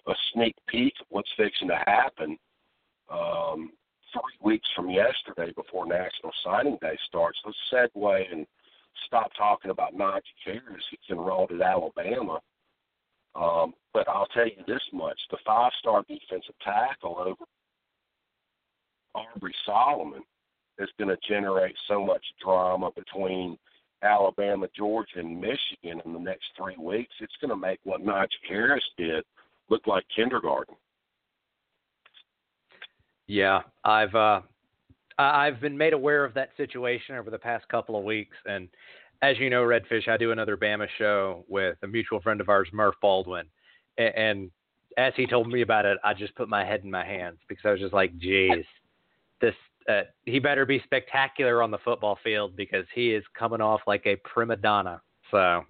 [0.08, 2.36] a sneak peek of what's fixing to happen
[3.08, 3.70] um,
[4.12, 7.38] three weeks from yesterday before National Signing Day starts.
[7.44, 8.46] Let's segue and
[9.06, 10.84] stop talking about Najee Harris.
[10.90, 12.40] He's enrolled at Alabama.
[13.34, 17.44] Um, but I'll tell you this much: the five-star defensive tackle over
[19.14, 20.22] Aubrey Solomon
[20.78, 23.58] is going to generate so much drama between
[24.02, 27.14] Alabama, Georgia, and Michigan in the next three weeks.
[27.20, 29.24] It's going to make what Najee Harris did
[29.68, 30.74] look like kindergarten.
[33.28, 34.42] Yeah, I've uh,
[35.22, 38.68] I've been made aware of that situation over the past couple of weeks, and
[39.22, 42.68] as you know, Redfish, I do another Bama show with a mutual friend of ours,
[42.72, 43.46] Murph Baldwin,
[43.98, 44.50] and, and
[44.98, 47.64] as he told me about it, I just put my head in my hands because
[47.64, 48.64] I was just like, "Geez,
[49.40, 49.54] this
[49.88, 54.06] uh, he better be spectacular on the football field because he is coming off like
[54.06, 55.00] a prima donna."
[55.30, 55.64] So,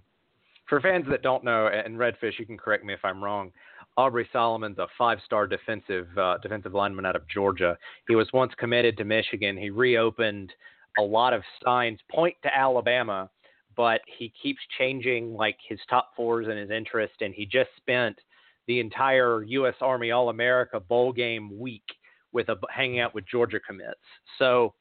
[0.68, 3.52] for fans that don't know, and Redfish, you can correct me if I'm wrong.
[3.96, 7.76] Aubrey Solomon's a five-star defensive uh, defensive lineman out of Georgia.
[8.08, 9.56] He was once committed to Michigan.
[9.56, 10.52] He reopened.
[10.98, 13.30] A lot of signs point to Alabama,
[13.76, 17.14] but he keeps changing like his top fours and his interest.
[17.22, 18.18] And he just spent
[18.66, 19.74] the entire U.S.
[19.80, 21.84] Army All-America bowl game week
[22.32, 24.00] with a hanging out with Georgia commits.
[24.38, 24.74] So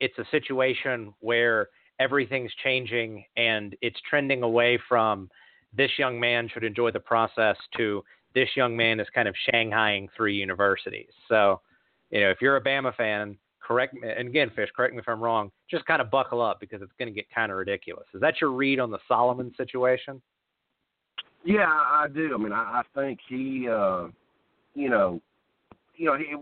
[0.00, 1.68] it's a situation where
[2.00, 5.30] everything's changing and it's trending away from
[5.76, 8.02] this young man should enjoy the process to
[8.34, 11.10] this young man is kind of shanghaiing three universities.
[11.28, 11.60] So,
[12.10, 15.08] you know, if you're a Bama fan, correct me, and again, Fish, correct me if
[15.08, 18.06] I'm wrong, just kind of buckle up because it's going to get kind of ridiculous.
[18.14, 20.20] Is that your read on the Solomon situation?
[21.44, 22.34] Yeah, I do.
[22.34, 24.06] I mean, I, I think he, uh,
[24.74, 25.20] you know,
[25.96, 26.34] you know, he.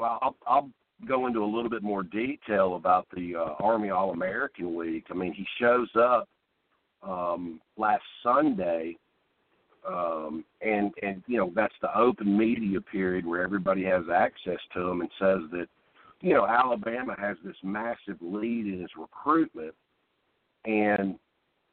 [0.00, 0.70] I'll, I'll
[1.06, 5.04] go into a little bit more detail about the uh, Army All American Week.
[5.10, 6.28] I mean, he shows up
[7.02, 8.96] um, last Sunday
[9.92, 14.80] um, and and you know that's the open media period where everybody has access to
[14.80, 15.66] them and says that
[16.20, 19.74] you know Alabama has this massive lead in its recruitment,
[20.64, 21.18] and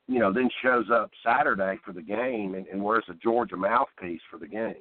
[0.07, 4.21] you know then shows up Saturday for the game and, and wears a Georgia mouthpiece
[4.29, 4.75] for the game.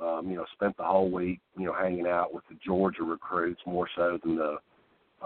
[0.00, 3.60] Um, you know, spent the whole week you know hanging out with the Georgia recruits
[3.66, 4.58] more so than the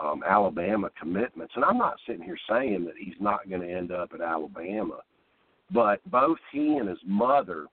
[0.01, 1.53] um, Alabama commitments.
[1.55, 4.99] And I'm not sitting here saying that he's not going to end up at Alabama
[5.73, 7.67] but both he and his mother,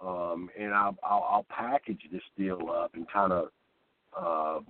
[0.00, 3.48] um, and I'll, I'll, I'll package this deal up and kind of,
[4.18, 4.60] uh,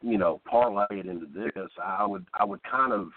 [0.00, 1.68] you know, parlay it into this.
[1.82, 3.08] I would I would kind of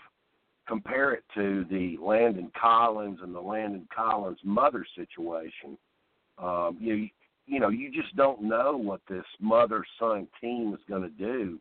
[0.68, 5.78] compare it to the Landon Collins and the Landon Collins mother situation,
[6.38, 7.09] um, you
[7.47, 11.59] you know you just don't know what this mother son team is going to do.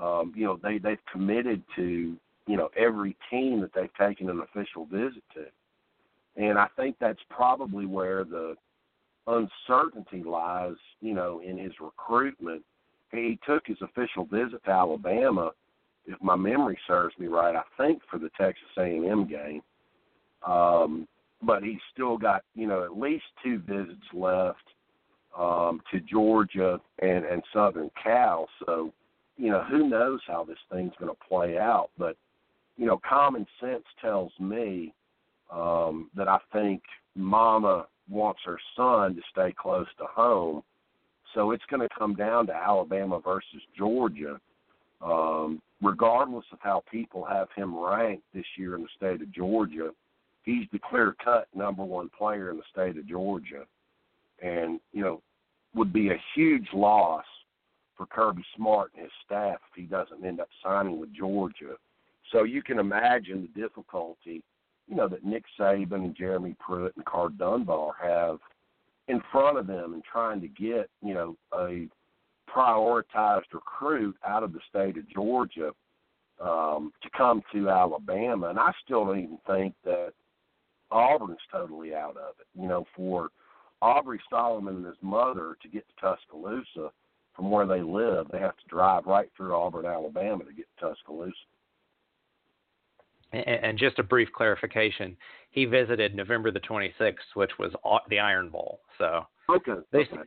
[0.00, 2.16] Um, you know they they've committed to
[2.46, 5.46] you know every team that they've taken an official visit to,
[6.36, 8.54] and I think that's probably where the
[9.26, 10.76] uncertainty lies.
[11.00, 12.62] You know in his recruitment,
[13.12, 15.52] he took his official visit to Alabama
[16.06, 19.62] if my memory serves me right, I think for the Texas A&M game.
[20.46, 21.08] Um,
[21.42, 24.62] but he's still got you know at least two visits left
[25.38, 28.48] um, to Georgia and and Southern Cal.
[28.64, 28.92] So
[29.36, 31.90] you know who knows how this thing's going to play out.
[31.98, 32.16] But
[32.76, 34.94] you know common sense tells me
[35.52, 36.82] um, that I think
[37.14, 40.62] Mama wants her son to stay close to home.
[41.34, 44.40] So it's going to come down to Alabama versus Georgia.
[45.02, 49.90] Um, regardless of how people have him ranked this year in the state of Georgia,
[50.44, 53.64] he's the clear cut number one player in the state of Georgia.
[54.42, 55.22] And, you know,
[55.74, 57.24] would be a huge loss
[57.96, 61.74] for Kirby Smart and his staff if he doesn't end up signing with Georgia.
[62.32, 64.42] So you can imagine the difficulty,
[64.88, 68.38] you know, that Nick Saban and Jeremy Pruitt and Karl Dunbar have
[69.08, 71.88] in front of them and trying to get, you know, a
[72.50, 75.72] prioritized recruit out of the state of Georgia
[76.40, 80.12] um, to come to Alabama, and I still don't even think that
[80.90, 82.46] Auburn's totally out of it.
[82.60, 83.30] You know, for
[83.82, 86.90] Aubrey Solomon and his mother to get to Tuscaloosa
[87.34, 90.88] from where they live, they have to drive right through Auburn, Alabama to get to
[90.88, 91.34] Tuscaloosa.
[93.32, 95.16] And just a brief clarification,
[95.50, 97.72] he visited November the 26th, which was
[98.08, 98.80] the Iron Bowl.
[98.98, 100.22] So okay, they, okay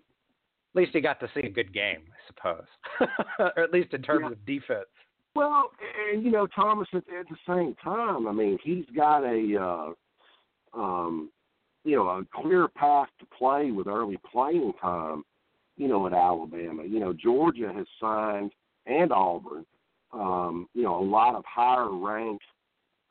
[0.70, 4.02] at least he got to see a good game, I suppose, or at least in
[4.02, 4.32] terms yeah.
[4.32, 4.90] of defense.
[5.36, 5.72] Well,
[6.12, 9.96] and you know, Thomas at, at the same time, I mean, he's got a,
[10.76, 11.32] uh, um,
[11.84, 15.24] you know, a clear path to play with early playing time.
[15.78, 18.52] You know, at Alabama, you know, Georgia has signed
[18.86, 19.66] and Auburn,
[20.12, 22.44] um, you know, a lot of higher ranked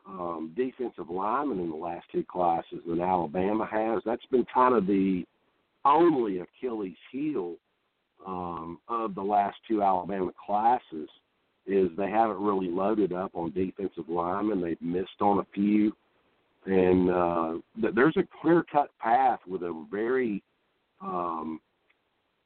[0.09, 4.03] um, defensive linemen in the last two classes than Alabama has.
[4.05, 5.25] That's been kind of the
[5.85, 7.57] only Achilles heel
[8.27, 11.09] um, of the last two Alabama classes
[11.67, 14.63] is they haven't really loaded up on defensive linemen.
[14.63, 15.93] They've missed on a few,
[16.65, 20.43] and uh, there's a clear cut path with a very
[21.03, 21.61] um,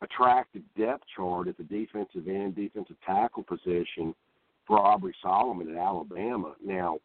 [0.02, 4.14] attractive depth chart at the defensive end, defensive tackle position
[4.66, 6.54] for Aubrey Solomon at Alabama.
[6.64, 6.98] Now,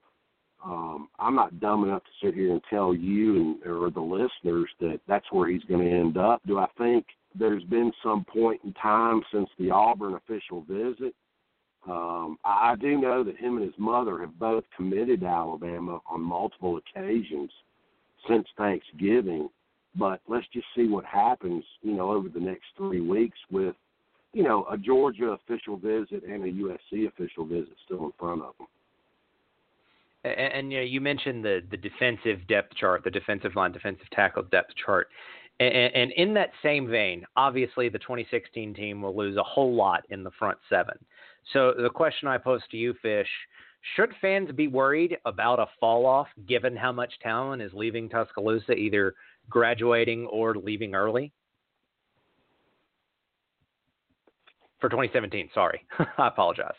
[0.64, 4.70] um, I'm not dumb enough to sit here and tell you and or the listeners
[4.80, 6.42] that that's where he's going to end up.
[6.48, 7.06] Do I think
[7.38, 11.14] there's been some point in time since the Auburn official visit?
[11.88, 16.22] Um, I do know that him and his mother have both committed to Alabama on
[16.22, 17.52] multiple occasions
[18.28, 19.50] since Thanksgiving.
[19.96, 23.76] But let's just see what happens, you know, over the next three weeks with,
[24.34, 28.54] you know, a Georgia official visit and a USC official visit still in front of
[28.58, 28.68] them.
[30.28, 34.10] And, and you know, you mentioned the the defensive depth chart, the defensive line, defensive
[34.12, 35.10] tackle depth chart.
[35.60, 40.04] And, and in that same vein, obviously the 2016 team will lose a whole lot
[40.10, 40.98] in the front seven.
[41.54, 43.30] So the question I pose to you, Fish,
[43.96, 48.74] should fans be worried about a fall off given how much talent is leaving Tuscaloosa,
[48.74, 49.16] either
[49.50, 51.32] graduating or leaving early?
[54.80, 55.82] For 2017, sorry.
[56.18, 56.76] I apologize.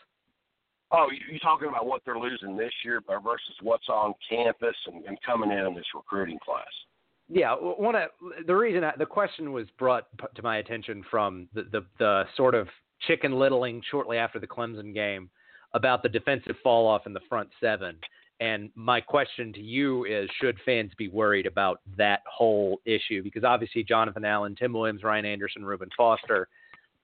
[0.91, 5.17] Oh, you're talking about what they're losing this year versus what's on campus and, and
[5.23, 6.65] coming in in this recruiting class.
[7.31, 8.09] Yeah, one of
[8.47, 12.55] the reason I, the question was brought to my attention from the, the the sort
[12.55, 12.67] of
[13.07, 15.29] chicken littling shortly after the Clemson game
[15.75, 17.97] about the defensive fall off in the front seven.
[18.39, 23.21] And my question to you is: Should fans be worried about that whole issue?
[23.21, 26.47] Because obviously, Jonathan Allen, Tim Williams, Ryan Anderson, Reuben Foster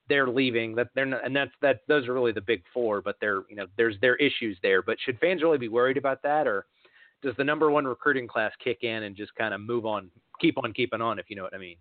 [0.10, 0.76] they're leaving.
[0.76, 1.82] That they're not, and that's that.
[1.88, 3.02] Those are really the big four.
[3.02, 4.82] But they're you know there's their issues there.
[4.82, 6.66] But should fans really be worried about that, or
[7.22, 10.58] does the number one recruiting class kick in and just kind of move on, keep
[10.64, 11.78] on keeping on, if you know what I mean?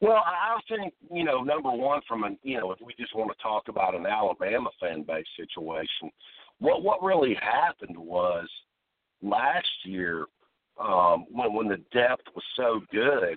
[0.00, 3.30] Well, I think you know number one from a you know if we just want
[3.36, 6.10] to talk about an Alabama fan base situation,
[6.58, 8.48] what what really happened was
[9.22, 10.26] last year
[10.80, 13.36] um, when when the depth was so good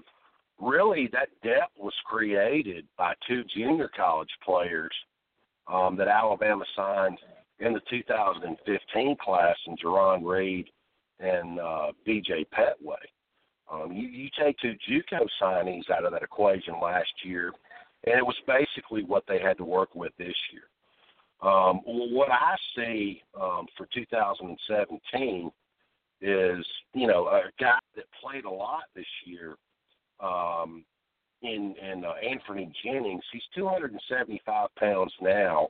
[0.59, 4.91] really that depth was created by two junior college players
[5.71, 7.17] um, that Alabama signed
[7.59, 10.69] in the 2015 class, and Jarran Reed
[11.19, 12.45] and uh, D.J.
[12.53, 12.95] Pettway.
[13.71, 17.53] Um, you, you take two JUCO signings out of that equation last year,
[18.05, 20.63] and it was basically what they had to work with this year.
[21.41, 25.51] Um, what I see um, for 2017
[26.21, 29.55] is, you know, a guy that played a lot this year
[30.23, 30.83] um,
[31.41, 33.23] in, in uh, Anfernee Jennings.
[33.31, 35.67] He's 275 pounds now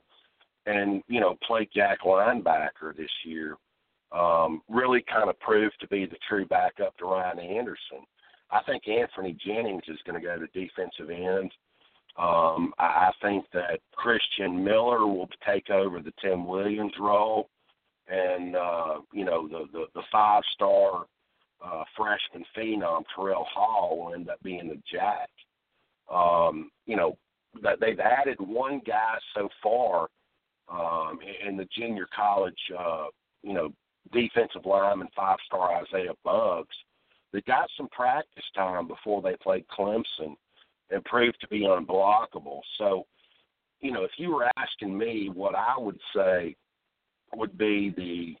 [0.66, 3.56] and, you know, played jack linebacker this year.
[4.12, 8.06] Um, really kind of proved to be the true backup to Ryan Anderson.
[8.50, 11.50] I think Anfernee Jennings is going to go to defensive end.
[12.16, 17.48] Um, I, I think that Christian Miller will take over the Tim Williams role,
[18.06, 21.06] and uh, you know the the, the five star
[21.64, 25.28] uh, freshman phenom Terrell Hall will end up being the jack.
[26.12, 27.16] Um, you know
[27.62, 30.08] that they've added one guy so far
[30.68, 33.06] um, in the junior college, uh,
[33.42, 33.70] you know,
[34.12, 36.76] defensive lineman five star Isaiah Buggs.
[37.32, 40.36] They got some practice time before they played Clemson
[40.90, 42.60] and proved to be unblockable.
[42.78, 43.06] So,
[43.80, 46.54] you know, if you were asking me what I would say
[47.34, 48.36] would be the,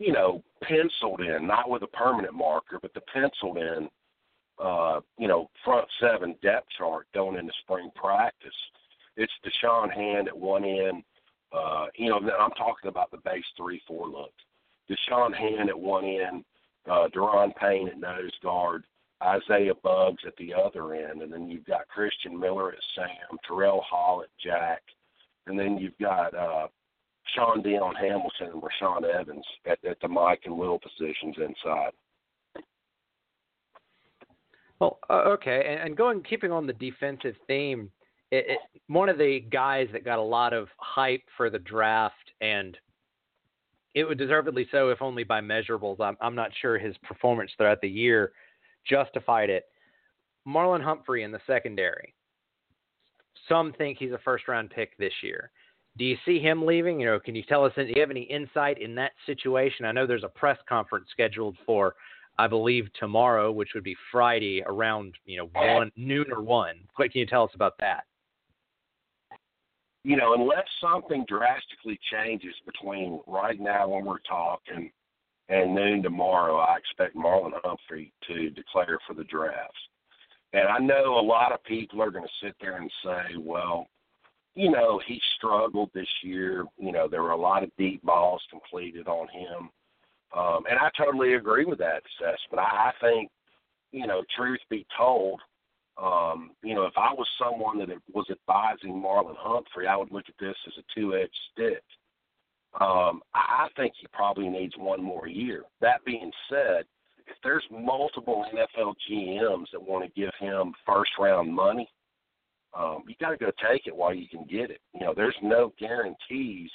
[0.00, 3.88] you know, penciled in, not with a permanent marker, but the penciled in,
[4.58, 8.50] uh, you know, front seven depth chart going into spring practice.
[9.16, 11.04] It's Da'Shawn Hand at one end.
[11.52, 14.32] Uh, you know, I'm talking about the base three four look.
[14.90, 16.44] Da'Shawn Hand at one end,
[16.90, 18.84] uh, Da'Ron Payne at nose guard,
[19.22, 23.82] Isaiah Buggs at the other end, and then you've got Christian Miller at Sam, Terrell
[23.82, 24.80] Hall at Jack,
[25.46, 26.68] and then you've got uh,
[27.34, 31.92] Shaun Dion Hamilton and Rashaan Evans at, at the Mike and Will positions inside.
[34.80, 37.90] Well, uh, okay, and, and going keeping on the defensive theme,
[38.30, 42.14] it, it, one of the guys that got a lot of hype for the draft,
[42.40, 42.76] and
[43.94, 46.00] it would deservedly so, if only by measurables.
[46.00, 48.32] I'm, I'm not sure his performance throughout the year
[48.88, 49.64] justified it.
[50.48, 52.14] Marlon Humphrey in the secondary.
[53.48, 55.50] Some think he's a first round pick this year.
[55.98, 57.00] Do you see him leaving?
[57.00, 57.72] You know, can you tell us?
[57.76, 59.84] Do you have any insight in that situation?
[59.84, 61.94] I know there's a press conference scheduled for,
[62.38, 66.76] I believe, tomorrow, which would be Friday around you know one noon or one.
[66.96, 68.04] What can you tell us about that?
[70.04, 74.90] You know, unless something drastically changes between right now when we're talking
[75.50, 79.74] and noon tomorrow, I expect Marlon Humphrey to declare for the draft.
[80.52, 83.88] And I know a lot of people are going to sit there and say, well,
[84.54, 86.64] you know, he struggled this year.
[86.78, 89.70] You know, there were a lot of deep balls completed on him.
[90.36, 92.60] Um, and I totally agree with that assessment.
[92.60, 93.30] I, I think,
[93.92, 95.40] you know, truth be told,
[96.00, 100.24] um, you know, if I was someone that was advising Marlon Humphrey, I would look
[100.28, 101.82] at this as a two edged stick.
[102.80, 105.64] Um, I think he probably needs one more year.
[105.80, 106.84] That being said,
[107.26, 111.88] if there's multiple NFL GMs that want to give him first round money,
[112.78, 114.80] um, you got to go take it while you can get it.
[114.94, 116.70] You know, there's no guarantees.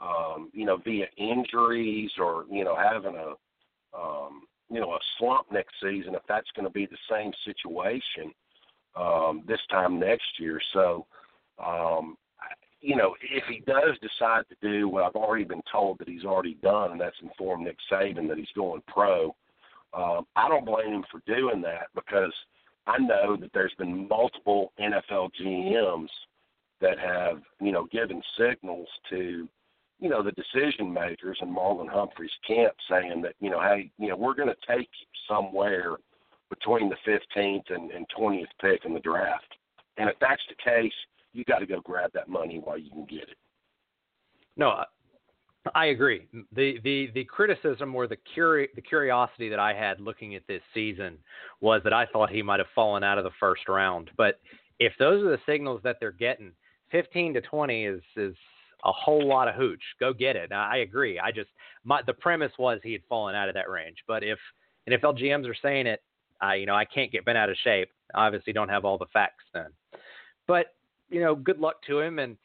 [0.00, 5.46] Um, you know, via injuries or you know having a um, you know a slump
[5.52, 8.32] next season, if that's going to be the same situation
[8.96, 10.60] um, this time next year.
[10.72, 11.06] So
[11.64, 12.16] um,
[12.84, 16.24] you know, if he does decide to do what I've already been told that he's
[16.24, 19.34] already done, and that's inform Nick Saban that he's going pro,
[19.94, 22.32] um, I don't blame him for doing that because
[22.86, 26.08] I know that there's been multiple NFL GMs
[26.80, 29.48] that have, you know, given signals to,
[30.00, 34.08] you know, the decision makers in Marlon Humphrey's camp saying that, you know, hey, you
[34.08, 34.88] know, we're going to take
[35.28, 35.96] somewhere
[36.50, 39.54] between the 15th and, and 20th pick in the draft.
[39.96, 40.92] And if that's the case,
[41.32, 43.38] you got to go grab that money while you can get it.
[44.56, 44.84] No,
[45.74, 46.26] I agree.
[46.52, 50.60] The the the criticism or the curi- the curiosity that I had looking at this
[50.74, 51.16] season
[51.60, 54.10] was that I thought he might have fallen out of the first round.
[54.16, 54.40] But
[54.78, 56.52] if those are the signals that they're getting,
[56.90, 58.34] 15 to 20 is is
[58.84, 59.82] a whole lot of hooch.
[59.98, 60.50] Go get it.
[60.50, 61.18] Now, I agree.
[61.18, 61.50] I just
[61.84, 63.96] my the premise was he had fallen out of that range.
[64.06, 64.38] But if
[64.88, 66.02] NFL GMs are saying it,
[66.42, 67.88] I you know I can't get bent out of shape.
[68.14, 69.68] obviously, don't have all the facts then.
[70.46, 70.74] But
[71.08, 72.18] you know, good luck to him.
[72.18, 72.36] And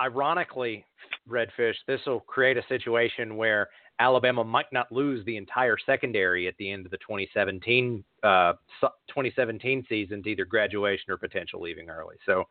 [0.00, 0.84] ironically,
[1.28, 3.68] Redfish, this will create a situation where
[3.98, 9.86] Alabama might not lose the entire secondary at the end of the 2017 uh, 2017
[9.88, 12.16] season to either graduation or potential leaving early.
[12.26, 12.44] So,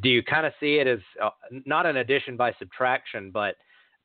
[0.00, 1.30] do you kind of see it as uh,
[1.64, 3.56] not an addition by subtraction, but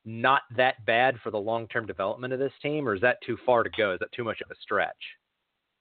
[0.04, 3.36] not that bad for the long term development of this team, or is that too
[3.44, 3.92] far to go?
[3.92, 4.92] Is that too much of a stretch?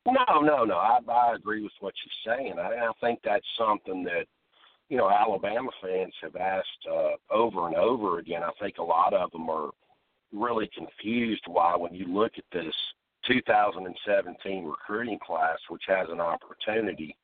[0.05, 0.76] No, no, no.
[0.76, 2.59] I, I agree with what you're saying.
[2.59, 4.26] I, I think that's something that
[4.94, 8.44] you know, Alabama fans have asked uh, over and over again.
[8.44, 9.72] I think a lot of them are
[10.32, 12.76] really confused why, when you look at this
[13.28, 17.18] 2017 recruiting class, which has an opportunity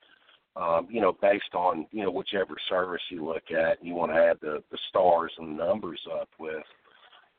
[0.55, 4.11] um, you know, based on you know whichever service you look at, and you want
[4.13, 6.63] to add the the stars and the numbers up with,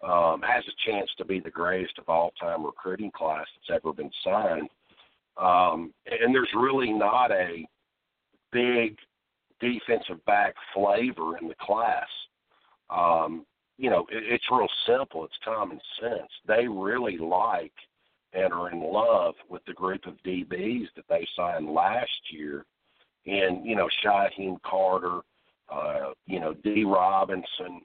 [0.09, 3.93] um, has a chance to be the greatest of all time recruiting class that's ever
[3.93, 4.69] been signed.
[5.37, 7.67] Um, and there's really not a
[8.53, 8.97] big
[9.61, 12.09] defensive back flavor in the class.
[12.91, 13.47] Um,
[13.79, 15.25] you know, it, it's real simple.
[15.25, 16.31] It's common sense.
[16.47, 17.73] They really like
[18.33, 22.65] and are in love with the group of DBs that they signed last year.
[23.27, 25.21] And, you know, Shyheim Carter,
[25.69, 26.85] uh, you know, D.
[26.85, 27.83] Robinson,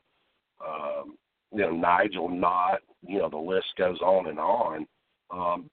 [0.65, 1.17] um,
[1.51, 4.87] you know, Nigel Knott, you know, the list goes on and on.
[5.31, 5.69] Um,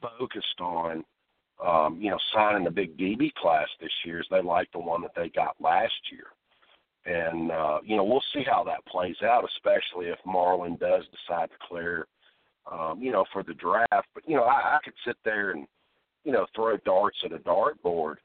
[0.00, 1.04] focused on,
[1.66, 5.02] um, you know, signing the big DB class this year as they like the one
[5.02, 6.26] that they got last year.
[7.06, 11.50] And, uh, you know, we'll see how that plays out, especially if Marlon does decide
[11.50, 12.06] to clear,
[12.70, 14.06] um, you know, for the draft.
[14.14, 15.66] But, you know, I, I could sit there and,
[16.24, 18.16] you know, throw darts at a dartboard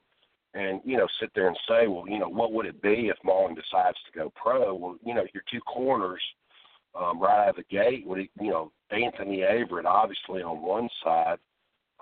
[0.54, 3.16] and, you know, sit there and say, well, you know, what would it be if
[3.24, 4.74] Marlon decides to go pro?
[4.74, 6.20] Well, you know, your two corners
[6.98, 11.38] um, right out of the gate would, you know, Anthony Averett obviously on one side,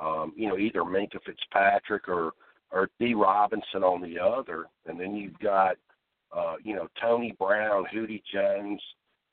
[0.01, 2.33] um, you know, either Minkah Fitzpatrick or
[2.73, 3.15] or D.
[3.15, 5.77] Robinson on the other, and then you've got
[6.37, 8.83] uh, you know Tony Brown, Hootie Jones,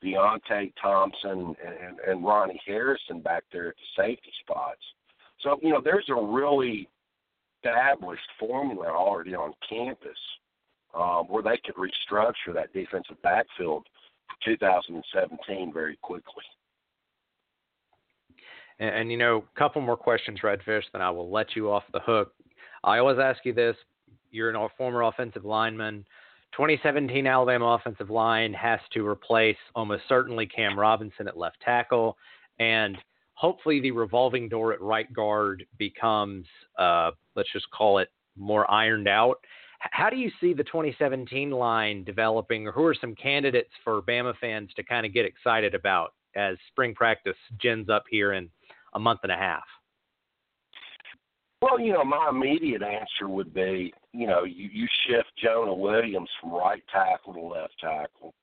[0.02, 4.80] Deionte Thompson, and, and Ronnie Harrison back there at the safety spots.
[5.40, 6.88] So you know there's a really
[7.64, 10.18] established formula already on campus
[10.94, 13.86] um, where they could restructure that defensive backfield
[14.28, 16.44] for 2017 very quickly.
[18.82, 21.84] And, and you know, a couple more questions, Redfish, then I will let you off
[21.92, 22.34] the hook.
[22.82, 23.76] I always ask you this:
[24.32, 26.04] you're a former offensive lineman.
[26.52, 32.18] 2017 Alabama offensive line has to replace almost certainly Cam Robinson at left tackle,
[32.58, 32.98] and
[33.34, 36.44] hopefully the revolving door at right guard becomes,
[36.78, 39.36] uh, let's just call it, more ironed out.
[39.78, 44.34] How do you see the 2017 line developing, or who are some candidates for Bama
[44.40, 48.48] fans to kind of get excited about as spring practice gins up here in
[48.94, 49.64] a month and a half?
[51.62, 56.28] Well, you know, my immediate answer would be, you know, you, you shift Jonah Williams
[56.40, 58.34] from right tackle to left tackle.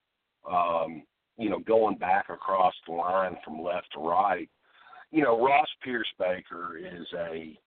[0.50, 1.04] Um,
[1.38, 4.50] you know, going back across the line from left to right.
[5.12, 7.58] You know, Ross Pierce Baker is a,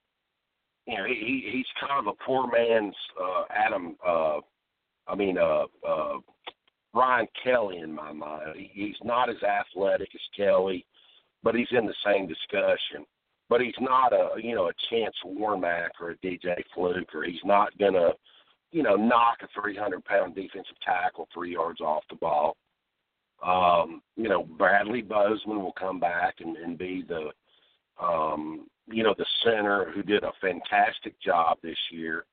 [0.87, 3.95] you know, he he's kind of a poor man's uh, Adam.
[4.05, 4.39] Uh,
[5.07, 6.17] I mean, uh, uh,
[6.95, 8.55] Ryan Kelly in my mind.
[8.55, 10.85] He, he's not as athletic as Kelly
[11.43, 13.05] but he's in the same discussion.
[13.49, 17.43] But he's not a you know a Chance Warmack or a DJ Fluke, or he's
[17.43, 18.11] not gonna
[18.71, 22.55] you know knock a 300 pound defensive tackle three yards off the ball.
[23.45, 27.31] Um, you know Bradley Bozeman will come back and, and be the
[28.03, 32.25] um, you know the center who did a fantastic job this year.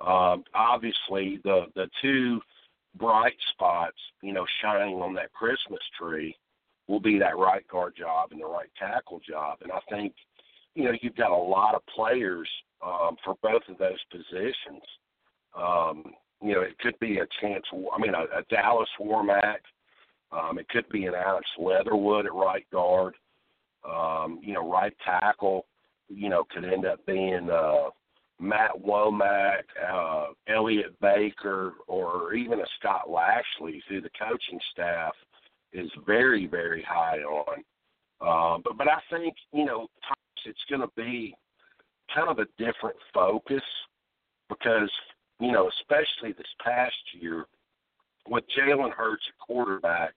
[0.00, 2.40] Um, obviously, the the two
[2.94, 6.36] bright spots, you know, shining on that Christmas tree
[6.88, 9.58] will be that right guard job and the right tackle job.
[9.62, 10.14] And I think,
[10.74, 12.48] you know, you've got a lot of players
[12.84, 14.82] um, for both of those positions.
[15.56, 16.04] Um,
[16.42, 17.64] you know, it could be a chance.
[17.72, 19.58] I mean, a, a Dallas Warmack.
[20.32, 23.14] Um, it could be an Alex Leatherwood at right guard.
[23.88, 25.66] Um, you know, right tackle.
[26.08, 27.90] You know, could end up being uh,
[28.38, 35.14] Matt Womack, uh, Elliott Baker, or even a Scott Lashley through the coaching staff
[35.72, 37.62] is very, very high on.
[38.20, 39.88] Uh, but but I think you know
[40.46, 41.34] it's going to be
[42.14, 43.62] kind of a different focus
[44.48, 44.90] because
[45.38, 47.46] you know especially this past year
[48.28, 50.14] with Jalen Hurts at quarterback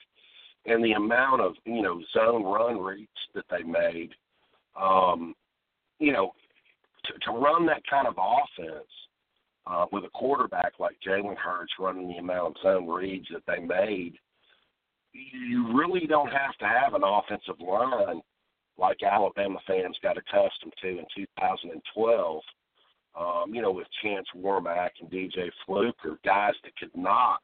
[0.66, 4.12] and the amount of you know zone run reads that they made,
[4.80, 5.36] um,
[6.00, 6.32] you know,
[7.06, 8.88] to, to run that kind of offense
[9.68, 13.62] uh, with a quarterback like Jalen Hurts running the amount of zone reads that they
[13.62, 14.14] made
[15.14, 18.22] you really don't have to have an offensive line
[18.78, 22.42] like Alabama fans got accustomed to in 2012.
[23.20, 27.42] Um, you know, with Chance Warmack and DJ Fluke, or guys that could knock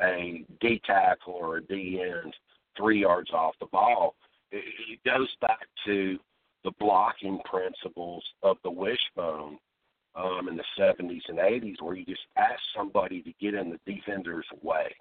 [0.00, 2.34] a D tackle or a D end
[2.76, 4.14] three yards off the ball.
[4.50, 6.18] It, it goes back to
[6.64, 9.58] the blocking principles of the wishbone
[10.14, 13.92] um, in the 70s and 80s, where you just ask somebody to get in the
[13.92, 14.94] defender's way.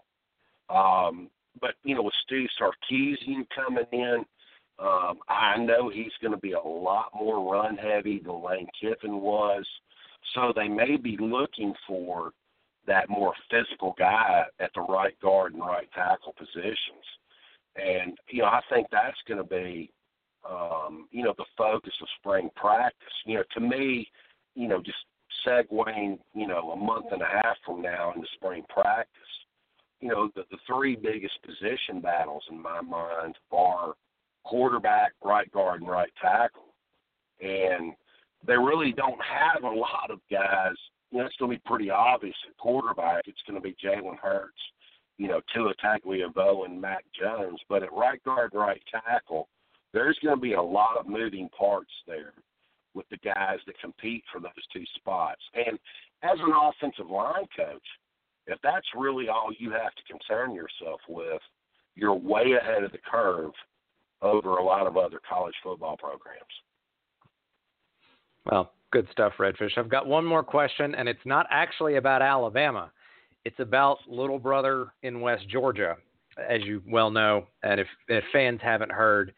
[0.70, 1.30] Um,
[1.60, 4.26] but you know, with Steve Sarkisian coming in,
[4.80, 9.20] um, I know he's going to be a lot more run heavy than Lane Kiffin
[9.20, 9.66] was.
[10.36, 12.32] So they may be looking for
[12.86, 17.06] that more physical guy at the right guard and right tackle positions.
[17.76, 19.92] And, you know, I think that's going to be,
[20.50, 23.14] um, you know, the focus of spring practice.
[23.26, 24.08] You know, to me,
[24.56, 24.98] you know, just
[25.46, 29.27] segueing, you know, a month and a half from now into spring practice,
[30.00, 33.94] you know, the, the three biggest position battles in my mind are
[34.46, 36.74] quarterback, right guard, and right tackle.
[37.42, 37.94] And
[38.46, 40.76] they really don't have a lot of guys.
[41.12, 43.24] You know, it's going to be pretty obvious at quarterback.
[43.28, 44.60] It's going to be Jalen Hurts,
[45.18, 47.60] you know, Tua Tagovailoa and Mac Jones.
[47.70, 49.48] But at right guard, right tackle,
[49.94, 52.34] there's going to be a lot of moving parts there
[52.94, 55.42] with the guys that compete for those two spots.
[55.54, 55.80] And
[56.24, 57.86] as an offensive line coach,
[58.48, 61.42] if that's really all you have to concern yourself with,
[61.96, 63.52] you're way ahead of the curve
[64.22, 66.46] over a lot of other college football programs.
[68.46, 69.78] Well, good stuff, Redfish.
[69.78, 72.92] I've got one more question, and it's not actually about Alabama.
[73.46, 75.98] It's about little brother in West Georgia,
[76.50, 77.48] as you well know.
[77.64, 79.34] And if, if fans haven't heard,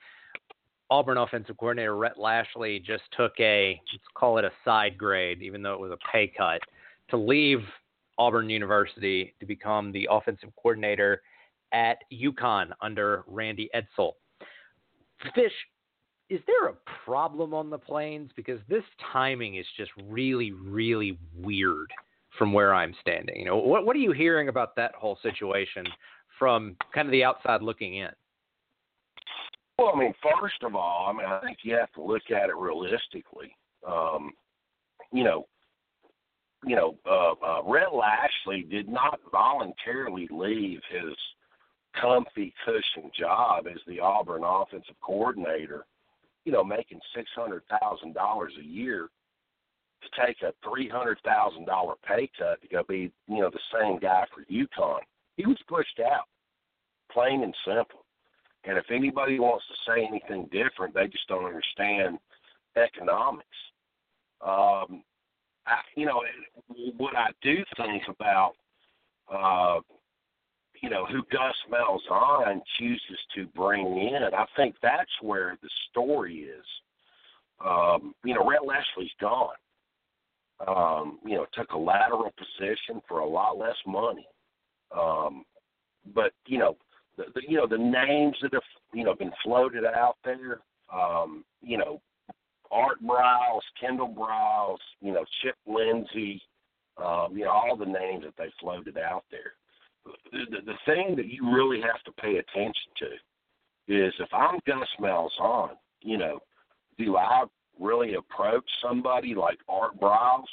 [0.92, 5.62] Auburn offensive coordinator Rhett Lashlee just took a let's call it a side grade, even
[5.62, 6.62] though it was a pay cut,
[7.10, 7.60] to leave
[8.20, 11.24] Auburn University to become the offensive coordinator
[11.72, 14.12] at UConn under Randy Edsall.
[15.34, 15.54] Fish,
[16.30, 18.30] is there a problem on the plains?
[18.36, 21.92] Because this timing is just really, really weird
[22.38, 23.40] from where I'm standing.
[23.40, 25.86] You know, what what are you hearing about that whole situation
[26.38, 28.10] from kind of the outside looking in?
[29.78, 32.50] Well, I mean, first of all, I mean, I think you have to look at
[32.50, 33.56] it realistically.
[33.88, 34.34] Um,
[35.12, 35.48] you know,
[36.66, 41.16] you know, uh, uh, Rhett Lashlee did not voluntarily leave his
[42.00, 45.86] comfy cushion job as the Auburn offensive coordinator.
[46.46, 49.10] You know, making six hundred thousand dollars a year
[50.02, 53.60] to take a three hundred thousand dollar pay cut to go be, you know, the
[53.80, 55.02] same guy for UConn.
[55.36, 56.26] He was pushed out,
[57.12, 58.06] plain and simple.
[58.66, 62.20] And if anybody wants to say anything different, they just don't understand
[62.76, 63.48] economics.
[64.42, 65.04] Um,
[65.70, 66.22] I, you know,
[66.98, 68.54] what I do think about,
[69.32, 69.80] uh,
[70.82, 76.38] you know, who Gus Malzahn chooses to bring in, I think that's where the story
[76.38, 76.66] is.
[77.66, 79.56] Um, you know, Rhett Lashlee's gone.
[80.68, 84.28] Um, you know, took a lateral position for a lot less money.
[84.98, 85.46] Um,
[86.14, 86.78] but you know,
[87.18, 88.64] the, the you know the names that have
[88.94, 90.60] you know been floated out there.
[90.94, 92.02] Um, you know,
[92.72, 96.42] Art Briles, Kendal Briles, you know, Chip Lindsey,
[96.98, 99.54] um, you know, all the names that they floated out there.
[100.32, 103.06] The, the, the thing that you really have to pay attention to
[103.94, 106.40] is if I'm Gus Malzahn, you know,
[106.98, 107.46] do I
[107.80, 110.44] really approach somebody like Art Briles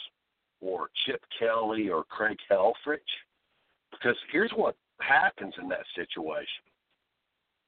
[0.60, 2.98] or Chip Kelly or Craig Helfrich?
[3.90, 6.65] Because here's what happens in that situation.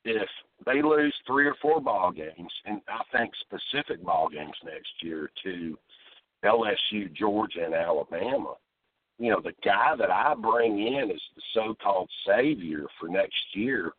[0.05, 0.28] If
[0.64, 5.30] they lose three or four ball games, and I think specific ball games next year
[5.44, 5.78] to
[6.44, 8.55] LSU, Georgia, and Alabama,
[9.18, 13.92] you know, the guy that I bring in as the so-called savior for next year,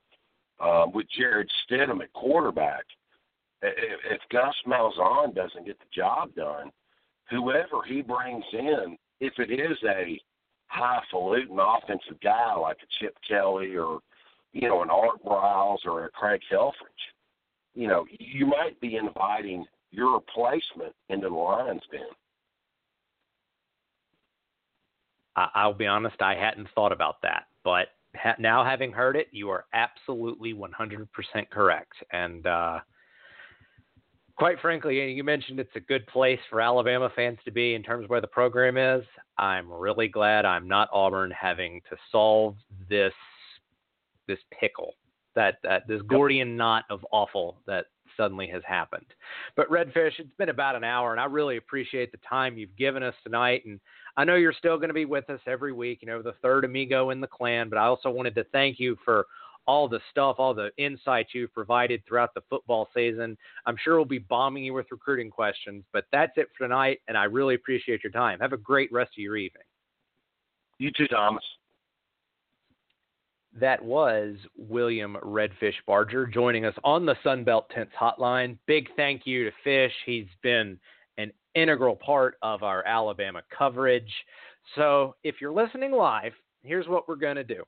[0.61, 2.83] um, with Jarrett Stidham at quarterback,
[3.61, 6.71] if, if Gus Malzahn doesn't get the job done,
[7.29, 10.19] whoever he brings in, if it is a
[10.67, 13.99] highfalutin offensive guy like a Chip Kelly or
[14.53, 16.73] you know an Art Briles or a Craig Helfrich,
[17.73, 22.01] you know you might be inviting your replacement into the Lions den.
[25.35, 27.87] I'll be honest, I hadn't thought about that, but
[28.39, 31.07] now having heard it, you are absolutely 100%
[31.49, 31.93] correct.
[32.11, 32.79] And uh,
[34.35, 38.05] quite frankly, you mentioned it's a good place for Alabama fans to be in terms
[38.05, 39.05] of where the program is.
[39.37, 42.55] I'm really glad I'm not Auburn having to solve
[42.89, 43.13] this
[44.29, 44.93] this pickle
[45.35, 49.05] that that this Gordian knot of awful that suddenly has happened.
[49.55, 53.03] But Redfish, it's been about an hour, and I really appreciate the time you've given
[53.03, 53.63] us tonight.
[53.65, 53.79] And
[54.17, 56.65] I know you're still going to be with us every week, you know, the third
[56.65, 57.69] amigo in the clan.
[57.69, 59.25] But I also wanted to thank you for
[59.67, 63.37] all the stuff, all the insights you've provided throughout the football season.
[63.65, 67.17] I'm sure we'll be bombing you with recruiting questions, but that's it for tonight, and
[67.17, 68.39] I really appreciate your time.
[68.39, 69.63] Have a great rest of your evening.
[70.79, 71.43] You too, Thomas.
[73.53, 78.57] That was William Redfish Barger joining us on the Sunbelt Tents Hotline.
[78.67, 79.93] Big thank you to Fish.
[80.05, 80.79] He's been
[81.17, 84.13] an integral part of our Alabama coverage.
[84.75, 87.63] So if you're listening live, here's what we're going to do.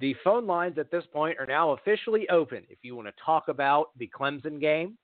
[0.00, 2.64] The phone lines at this point are now officially open.
[2.70, 4.96] If you want to talk about the Clemson game,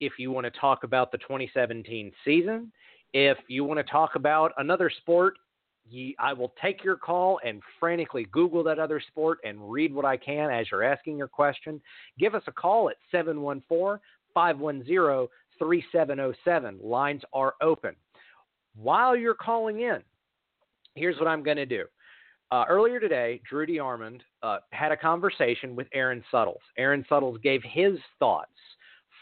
[0.00, 2.70] if you want to talk about the 2017 season,
[3.14, 5.34] if you want to talk about another sport,
[6.18, 10.16] I will take your call and frantically Google that other sport and read what I
[10.16, 11.80] can as you're asking your question.
[12.18, 14.00] Give us a call at 714
[14.34, 15.28] 510
[15.58, 16.78] 3707.
[16.82, 17.94] Lines are open.
[18.74, 19.98] while you're calling in,
[20.94, 21.84] here's what I'm going to do.
[22.50, 26.60] Uh, earlier today, Drew DeArmond uh, had a conversation with Aaron Suttles.
[26.76, 28.50] Aaron Suttles gave his thoughts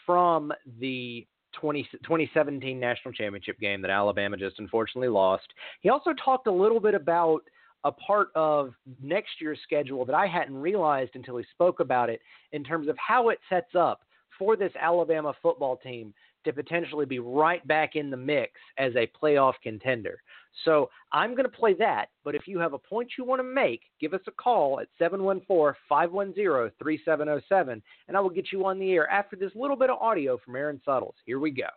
[0.05, 5.47] from the 20, 2017 national championship game that Alabama just unfortunately lost.
[5.81, 7.41] He also talked a little bit about
[7.85, 12.21] a part of next year's schedule that I hadn't realized until he spoke about it
[12.53, 14.03] in terms of how it sets up
[14.39, 16.13] for this Alabama football team
[16.45, 20.21] to potentially be right back in the mix as a playoff contender.
[20.65, 23.45] So I'm going to play that, but if you have a point you want to
[23.45, 28.79] make, give us a call at 714 510 3707, and I will get you on
[28.79, 31.15] the air after this little bit of audio from Aaron Suttles.
[31.25, 31.69] Here we go.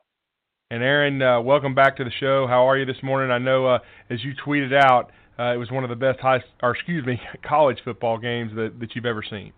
[0.72, 2.48] And Aaron, uh, welcome back to the show.
[2.48, 3.32] How are you this morning?
[3.32, 6.44] I know uh, as you tweeted out, uh, it was one of the best high,
[6.62, 9.54] or excuse me, college football games that, that you've ever seen.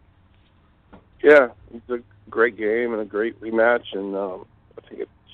[1.23, 1.99] Yeah, it's a
[2.29, 4.54] great game and a great rematch, and um, I think it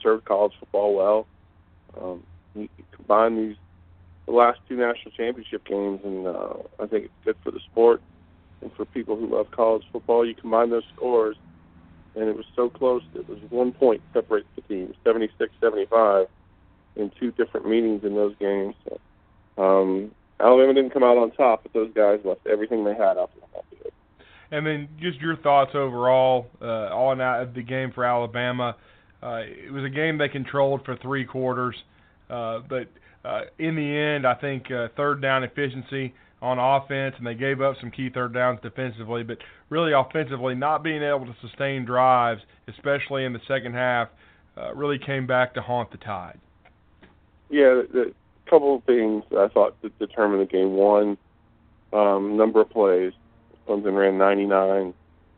[0.02, 1.28] served college football well.
[1.99, 2.24] Um,
[2.56, 3.56] you combine these
[4.28, 8.02] the last two national championship games, and uh, I think it's good for the sport
[8.62, 10.26] and for people who love college football.
[10.26, 11.36] You combine those scores,
[12.16, 13.02] and it was so close.
[13.16, 16.28] It was one point separates the teams, 76-75,
[16.95, 18.76] in two different meetings in those games.
[18.86, 18.99] So,
[19.62, 23.32] um, Alabama didn't come out on top, but those guys left everything they had out
[23.36, 23.41] there.
[24.52, 28.76] And then just your thoughts overall uh, on the game for Alabama.
[29.22, 31.76] Uh, it was a game they controlled for three quarters,
[32.30, 32.88] uh, but
[33.24, 37.62] uh, in the end, I think uh, third down efficiency on offense, and they gave
[37.62, 39.38] up some key third downs defensively, but
[39.70, 44.10] really offensively, not being able to sustain drives, especially in the second half,
[44.58, 46.40] uh, really came back to haunt the Tide.
[47.50, 48.14] Yeah, the
[48.52, 50.74] couple of things I thought that determined the game.
[50.74, 51.18] One,
[51.94, 53.14] um, number of plays.
[53.68, 54.94] Clemson ran 99.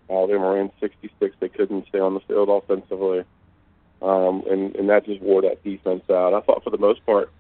[0.10, 1.36] Alabama ran 66.
[1.40, 3.24] They couldn't stay on the field offensively,
[4.04, 6.34] um, and and that just wore that defense out.
[6.34, 7.32] I thought for the most part,